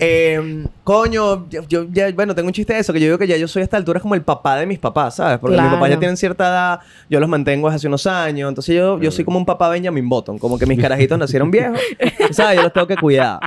Eh, 0.03 0.65
coño, 0.83 1.47
yo, 1.49 1.61
yo 1.67 1.85
ya, 1.91 2.11
bueno, 2.11 2.33
tengo 2.33 2.47
un 2.47 2.53
chiste 2.53 2.73
de 2.73 2.79
eso, 2.79 2.91
que 2.91 2.99
yo 2.99 3.05
digo 3.05 3.17
que 3.19 3.27
ya 3.27 3.37
yo 3.37 3.47
soy 3.47 3.61
a 3.61 3.63
esta 3.65 3.77
altura 3.77 3.99
como 3.99 4.15
el 4.15 4.23
papá 4.23 4.55
de 4.57 4.65
mis 4.65 4.79
papás, 4.79 5.15
¿sabes? 5.17 5.37
Porque 5.37 5.53
mis 5.53 5.61
Claro. 5.61 5.75
papás 5.77 5.89
ya 5.91 5.99
tienen 5.99 6.17
cierta 6.17 6.47
edad, 6.47 6.79
yo 7.09 7.19
los 7.19 7.29
mantengo 7.29 7.67
desde 7.67 7.75
hace 7.77 7.87
unos 7.87 8.07
años, 8.07 8.49
entonces 8.49 8.75
yo, 8.75 8.99
yo 8.99 9.11
soy 9.11 9.23
como 9.23 9.37
un 9.37 9.45
papá 9.45 9.69
Benjamin 9.69 10.09
Button, 10.09 10.39
como 10.39 10.57
que 10.57 10.65
mis 10.65 10.79
carajitos 10.79 11.17
nacieron 11.19 11.51
viejos, 11.51 11.79
¿sabes? 12.31 12.57
Yo 12.57 12.63
los 12.63 12.73
tengo 12.73 12.87
que 12.87 12.97
cuidar. 12.97 13.39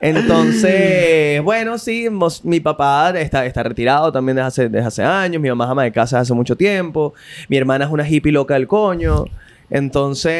Entonces, 0.00 1.42
bueno, 1.44 1.78
sí, 1.78 2.08
mos- 2.10 2.44
mi 2.44 2.60
papá 2.60 3.10
está, 3.18 3.46
está 3.46 3.62
retirado 3.62 4.12
también 4.12 4.36
desde 4.36 4.46
hace, 4.46 4.68
desde 4.68 4.86
hace 4.86 5.02
años, 5.02 5.40
mi 5.42 5.48
mamá 5.48 5.64
es 5.64 5.70
ama 5.70 5.82
de 5.84 5.92
casa 5.92 6.16
desde 6.16 6.22
hace 6.32 6.34
mucho 6.34 6.56
tiempo, 6.56 7.14
mi 7.48 7.56
hermana 7.56 7.84
es 7.86 7.90
una 7.90 8.08
hippie 8.08 8.32
loca 8.32 8.54
del 8.54 8.66
coño. 8.68 9.24
Entonces, 9.70 10.32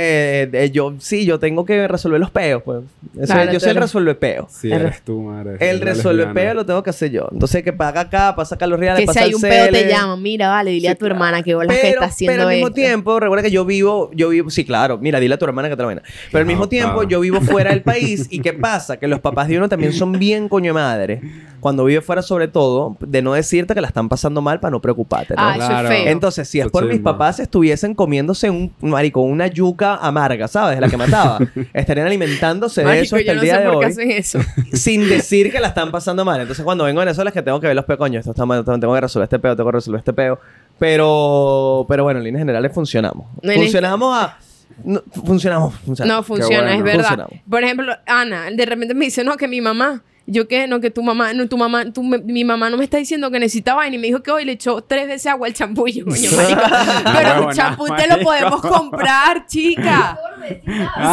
eh, 0.52 0.70
yo 0.72 0.94
sí, 0.98 1.24
yo 1.26 1.38
tengo 1.38 1.64
que 1.64 1.86
resolver 1.88 2.18
los 2.20 2.30
peos, 2.30 2.62
pues. 2.64 2.82
Eso- 3.18 3.32
Claro, 3.32 3.52
yo 3.52 3.60
soy 3.60 3.70
el 3.70 3.76
resuelve 3.76 4.14
peos. 4.14 4.46
Sí, 4.52 4.68
El- 4.72 4.82
eres 4.82 5.02
tú, 5.02 5.22
madre. 5.22 5.56
El 5.60 5.80
resuelve 5.80 6.26
peo 6.28 6.54
lo 6.54 6.64
tengo 6.66 6.82
que 6.82 6.90
hacer 6.90 7.10
yo. 7.10 7.28
Entonces, 7.32 7.62
que 7.62 7.72
paga 7.72 8.02
acá, 8.02 8.34
pasa 8.36 8.54
acá 8.54 8.66
los 8.66 8.78
reales, 8.78 9.00
que 9.00 9.02
si 9.02 9.06
pasa 9.06 9.20
hay 9.20 9.28
el 9.30 9.34
un 9.36 9.40
peo 9.42 9.68
te 9.70 9.88
llaman. 9.88 10.22
Mira, 10.22 10.48
vale, 10.48 10.70
dile 10.70 10.88
Sí, 10.88 10.92
a 10.92 10.94
tu 10.96 11.06
hermana 11.06 11.42
que 11.42 11.54
bolas 11.54 11.68
pero, 11.74 11.82
que 11.82 11.88
está 11.90 12.04
haciendo 12.06 12.32
pero 12.32 12.42
al 12.48 12.54
mismo 12.54 12.66
esto. 12.68 12.74
tiempo, 12.74 13.20
recuerda 13.20 13.42
que 13.42 13.50
yo 13.50 13.64
vivo, 13.64 14.10
yo 14.14 14.28
vivo, 14.30 14.50
sí, 14.50 14.64
claro, 14.64 14.98
mira, 14.98 15.20
dile 15.20 15.34
a 15.34 15.38
tu 15.38 15.44
hermana 15.44 15.68
que 15.68 15.76
te 15.76 15.82
la 15.82 15.86
vaina. 15.86 16.02
Pero 16.30 16.40
al 16.40 16.46
mismo 16.46 16.64
Ah, 16.64 16.68
tiempo, 16.68 17.00
ah. 17.02 17.06
yo 17.08 17.20
vivo 17.20 17.40
fuera 17.40 17.70
del 17.70 17.82
país. 17.82 18.26
¿Y 18.30 18.40
qué 18.40 18.52
pasa? 18.52 18.96
Que 18.98 19.08
los 19.08 19.20
papás 19.20 19.48
de 19.48 19.58
uno 19.58 19.68
también 19.68 19.92
son 19.92 20.12
bien 20.18 20.48
coño 20.48 20.70
de 20.70 20.74
madre. 20.74 21.20
Cuando 21.60 21.84
vive 21.84 22.00
fuera, 22.00 22.22
sobre 22.22 22.46
todo, 22.46 22.96
de 23.00 23.20
no 23.20 23.32
decirte 23.34 23.74
que 23.74 23.80
la 23.80 23.88
están 23.88 24.08
pasando 24.08 24.40
mal 24.40 24.60
para 24.60 24.70
no 24.70 24.80
preocuparte, 24.80 25.34
¿no? 25.34 25.42
Ah, 25.42 25.56
eso 25.56 25.66
Claro. 25.66 25.88
es 25.90 26.02
feo. 26.02 26.12
Entonces, 26.12 26.48
si 26.48 26.60
es 26.60 26.68
por 26.68 26.84
mis 26.86 27.00
papás 27.00 27.40
estuviesen 27.40 27.94
comiéndose 27.94 28.48
un 28.48 28.72
marico, 28.80 29.17
una 29.22 29.46
yuca 29.46 29.96
amarga, 29.96 30.48
¿sabes? 30.48 30.80
La 30.80 30.88
que 30.88 30.96
mataba. 30.96 31.38
Estarían 31.72 32.06
alimentándose 32.06 32.84
de 32.84 33.00
eso 33.00 33.16
hasta 33.16 33.26
yo 33.26 33.32
el 33.32 33.36
no 33.36 33.42
día 33.42 33.56
sé 33.56 33.60
de 33.60 33.66
por 33.68 33.78
qué 33.80 33.86
hoy 33.86 33.92
hacen 33.92 34.10
eso. 34.10 34.38
sin 34.72 35.08
decir 35.08 35.50
que 35.50 35.60
la 35.60 35.68
están 35.68 35.90
pasando 35.90 36.24
mal. 36.24 36.40
Entonces, 36.40 36.64
cuando 36.64 36.84
vengo 36.84 37.00
a 37.00 37.04
Venezuela 37.04 37.30
es 37.30 37.34
que 37.34 37.42
tengo 37.42 37.60
que 37.60 37.66
ver 37.66 37.76
los 37.76 37.84
pecoños. 37.84 38.20
Esto 38.20 38.30
está 38.30 38.46
mal, 38.46 38.64
tengo 38.64 38.94
que 38.94 39.00
resolver 39.00 39.24
este 39.24 39.38
peo, 39.38 39.56
tengo 39.56 39.70
que 39.70 39.76
resolver 39.76 39.98
este 39.98 40.12
peo. 40.12 40.38
Pero, 40.78 41.84
pero 41.88 42.04
bueno, 42.04 42.18
en 42.18 42.24
líneas 42.24 42.40
generales 42.40 42.72
funcionamos. 42.72 43.26
No, 43.42 43.52
funcionamos 43.52 44.16
a... 44.16 44.38
no, 44.84 45.02
funcionamos, 45.24 45.74
funcionamos. 45.74 46.16
No 46.16 46.22
funciona, 46.22 46.74
bueno. 46.74 46.76
es 46.76 46.96
verdad. 46.96 47.28
Por 47.48 47.64
ejemplo, 47.64 47.92
Ana, 48.06 48.50
de 48.50 48.66
repente 48.66 48.94
me 48.94 49.06
dice, 49.06 49.24
no, 49.24 49.36
que 49.36 49.48
mi 49.48 49.60
mamá 49.60 50.02
Yo 50.30 50.46
que 50.46 50.66
no, 50.66 50.78
que 50.78 50.90
tu 50.90 51.02
mamá, 51.02 51.32
no, 51.32 51.48
tu 51.48 51.56
mamá, 51.56 51.90
tu, 51.90 52.02
mi 52.02 52.44
mamá 52.44 52.68
no 52.68 52.76
me 52.76 52.84
está 52.84 52.98
diciendo 52.98 53.30
que 53.30 53.40
necesita 53.40 53.74
vaina 53.74 53.96
y 53.96 53.98
me 53.98 54.08
dijo 54.08 54.22
que 54.22 54.30
hoy 54.30 54.44
le 54.44 54.52
echó 54.52 54.82
tres 54.82 55.08
veces 55.08 55.26
agua 55.26 55.46
al 55.46 55.54
champú. 55.54 55.88
Yo, 55.88 56.04
coño, 56.04 56.30
marica, 56.36 56.70
pero 57.16 57.46
un 57.46 57.52
champú 57.54 57.86
te 57.96 58.06
lo 58.06 58.22
podemos 58.22 58.60
comprar, 58.60 59.46
chica. 59.46 60.18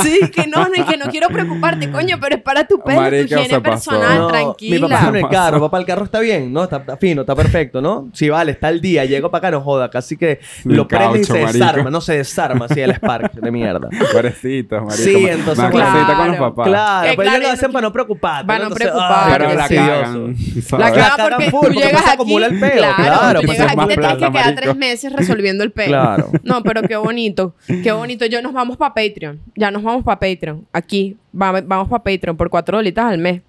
Sí, 0.04 0.20
que 0.34 0.48
no, 0.48 0.68
no, 0.70 0.76
y 0.76 0.84
que 0.84 0.98
no 0.98 1.06
quiero 1.08 1.28
preocuparte, 1.28 1.92
coño, 1.92 2.18
pero 2.22 2.36
es 2.36 2.42
para 2.42 2.66
tu 2.66 2.80
pelo, 2.80 3.10
tu 3.10 3.16
higiene 3.16 3.60
personal, 3.60 4.20
No, 4.20 4.28
tranquila. 4.28 4.76
Mi 4.76 4.82
papá 4.82 4.96
está 4.96 5.10
en 5.10 5.16
el 5.16 5.30
carro, 5.30 5.60
papá, 5.60 5.80
el 5.80 5.86
carro 5.86 6.06
está 6.06 6.20
bien, 6.20 6.54
¿no? 6.54 6.64
Está, 6.64 6.78
está 6.78 6.98
fino, 6.98 7.22
está 7.22 7.36
perfecto, 7.36 7.82
¿no? 7.82 8.10
Sí, 8.14 8.30
vale, 8.30 8.52
está 8.52 8.70
el 8.70 8.80
día, 8.80 9.04
llego 9.06 9.30
para 9.32 9.48
acá, 9.48 9.52
no 9.52 9.62
joda, 9.62 9.90
casi 9.90 10.16
que 10.16 10.40
lo 10.64 10.88
prende 10.88 11.22
y 11.22 11.24
se 11.24 11.34
marico. 11.34 11.52
desarma, 11.52 11.90
no 11.90 12.02
se 12.02 12.18
desarma 12.18 12.66
así 12.66 12.80
el 12.80 12.92
Spark 12.92 13.34
de 13.34 13.52
mierda. 13.52 13.90
Pobrecitos, 14.12 14.84
marico. 14.84 15.04
Sí, 15.04 15.26
entonces, 15.28 15.66
claro. 15.70 16.16
con 16.16 16.28
los 16.28 16.38
papás. 16.38 16.68
Claro, 16.68 17.08
pero 17.10 17.22
claro, 17.22 17.38
ellos 17.38 17.48
lo 17.48 17.54
hacen 17.54 17.68
no 17.68 17.74
para 17.74 17.88
no 17.88 17.94
preocuparte. 17.94 18.48
Para 18.48 18.70
no 18.70 18.76
preocuparte. 18.76 19.05
Ay, 19.10 19.34
Pero 19.38 19.54
la 19.54 19.68
cagan. 19.68 20.36
La 20.78 20.92
cagan 20.92 21.30
porque 21.30 21.52
full, 21.52 21.68
tú 21.68 21.74
llegas 21.74 22.02
se 22.04 22.10
aquí, 22.10 22.14
acumula 22.14 22.48
el 22.48 22.60
peo, 22.60 22.78
claro, 22.78 22.96
claro, 23.04 23.42
tú 23.42 23.48
llegas 23.48 23.68
aquí 23.68 23.76
más 23.78 23.88
te 23.88 23.96
tienes 23.98 24.18
que 24.18 24.32
quedar 24.32 24.56
tres 24.56 24.76
meses 24.76 25.14
resolviendo 25.14 25.64
el 25.64 25.72
peo. 25.72 25.88
Claro. 25.88 26.30
No, 26.44 26.62
pero 26.64 26.82
qué 26.84 26.96
bonito, 26.96 27.56
qué 27.68 27.92
bonito. 27.92 28.26
Yo 28.26 28.42
nos 28.42 28.54
vamos 28.54 28.78
para 28.78 28.94
Patreon, 28.94 29.40
ya 29.56 29.72
nos 29.72 29.84
vamos 29.84 30.04
para 30.04 30.20
Patreon. 30.20 30.66
Aquí, 30.72 31.18
va- 31.34 31.62
vamos 31.62 31.90
para 31.90 32.04
Patreon 32.04 32.38
por 32.38 32.50
cuatro 32.50 32.78
dolitas 32.78 33.06
al 33.06 33.18
mes. 33.18 33.42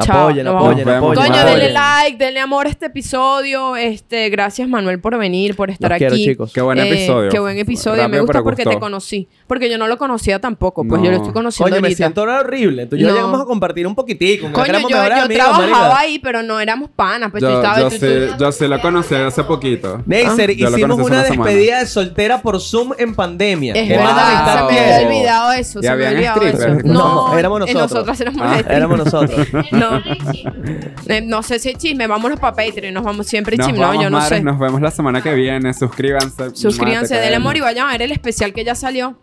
Chao, 0.00 0.20
Apoyen, 0.28 0.46
vamos. 0.46 0.62
apoyen, 0.70 0.88
apoyen. 0.88 1.22
Coño, 1.22 1.44
denle 1.44 1.70
like, 1.72 2.16
denle 2.16 2.40
amor 2.40 2.66
a 2.66 2.70
este 2.70 2.86
episodio. 2.86 3.76
Este, 3.76 4.30
gracias 4.30 4.66
Manuel 4.68 5.00
por 5.00 5.18
venir, 5.18 5.54
por 5.54 5.68
estar 5.70 5.90
Los 5.90 5.96
aquí. 5.96 6.06
quiero, 6.06 6.16
chicos. 6.16 6.52
Qué 6.52 6.62
buen 6.62 6.78
Eh, 6.78 6.88
episodio. 6.88 7.30
Qué 7.30 7.38
buen 7.38 7.58
episodio. 7.58 8.08
Me 8.08 8.20
gusta 8.20 8.42
porque 8.42 8.62
gustó. 8.64 8.76
te 8.78 8.80
conocí. 8.80 9.28
Porque 9.46 9.68
yo 9.70 9.76
no 9.76 9.86
lo 9.88 9.98
conocía 9.98 10.40
tampoco. 10.40 10.84
Pues 10.84 10.98
No. 11.00 11.04
yo 11.04 11.10
lo 11.10 11.16
estoy 11.18 11.32
conociendo 11.34 11.70
Coño, 11.76 11.82
me 11.82 11.94
siento 11.94 12.20
ahora 12.22 12.40
horrible. 12.40 12.82
Entonces, 12.84 13.02
yo 13.06 13.10
No. 13.12 13.16
llegamos 13.16 13.40
a 13.40 13.44
compartir 13.44 13.86
un 13.86 13.94
poquitico. 13.94 14.48
no 14.48 14.54
Coño, 14.54 14.72
yo, 14.80 14.88
yo 14.88 14.98
amigos, 14.98 15.28
trabajaba 15.28 15.98
ahí, 15.98 16.18
pero 16.18 16.42
no 16.42 16.58
éramos 16.58 16.88
panas. 16.90 17.30
Pues 17.30 17.42
Yo, 17.42 17.50
estabas 17.56 17.92
yo, 17.92 17.98
tú- 17.98 18.36
yo 18.38 18.52
sí 18.52 18.66
lo 18.66 18.80
conocí 18.80 19.14
hace 19.14 19.44
poquito. 19.44 20.02
Neisser, 20.06 20.50
Ah, 20.50 20.52
yo 20.54 20.68
hicimos 20.70 20.98
una 21.00 21.22
despedida 21.24 21.80
de 21.80 21.86
soltera 21.86 22.40
por 22.40 22.60
Zoom 22.60 22.92
en 22.98 23.14
pandemia. 23.14 23.74
Es 23.74 23.88
verdad, 23.90 24.68
se 24.68 24.72
me 24.74 24.80
había 24.80 25.06
olvidado 25.06 25.52
eso. 25.52 25.80
¿Y 25.80 25.82
Se 25.82 25.88
me 25.94 26.06
había 26.06 26.32
olvidado 26.34 26.42
eso. 26.42 26.68
No, 26.84 27.28
No, 27.28 27.38
éramos 27.38 27.60
nosotros. 27.60 27.90
nosotras 27.92 28.20
éramos 28.22 28.40
Ah. 28.42 28.62
Éramos 28.70 28.98
nosotros. 28.98 29.46
No. 29.82 30.02
Eh, 31.08 31.20
no 31.20 31.42
sé 31.42 31.58
si 31.58 31.70
es 31.70 31.78
chisme, 31.78 32.06
vámonos 32.06 32.38
para 32.38 32.54
Patreon, 32.54 32.94
nos 32.94 33.02
vamos 33.02 33.26
siempre 33.26 33.56
Nos 33.56 33.66
chisme, 33.66 33.80
vamos, 33.80 33.96
no, 33.96 34.02
yo 34.02 34.10
no 34.10 34.20
sé. 34.22 34.40
Nos 34.40 34.58
vemos 34.58 34.80
la 34.80 34.90
semana 34.90 35.20
que 35.20 35.34
viene. 35.34 35.74
Suscríbanse. 35.74 36.54
Suscríbanse, 36.54 37.16
denle 37.16 37.36
amor 37.36 37.56
y 37.56 37.60
vayan 37.60 37.88
a 37.88 37.92
ver 37.92 38.02
el 38.02 38.12
especial 38.12 38.52
que 38.52 38.64
ya 38.64 38.76
salió. 38.76 39.16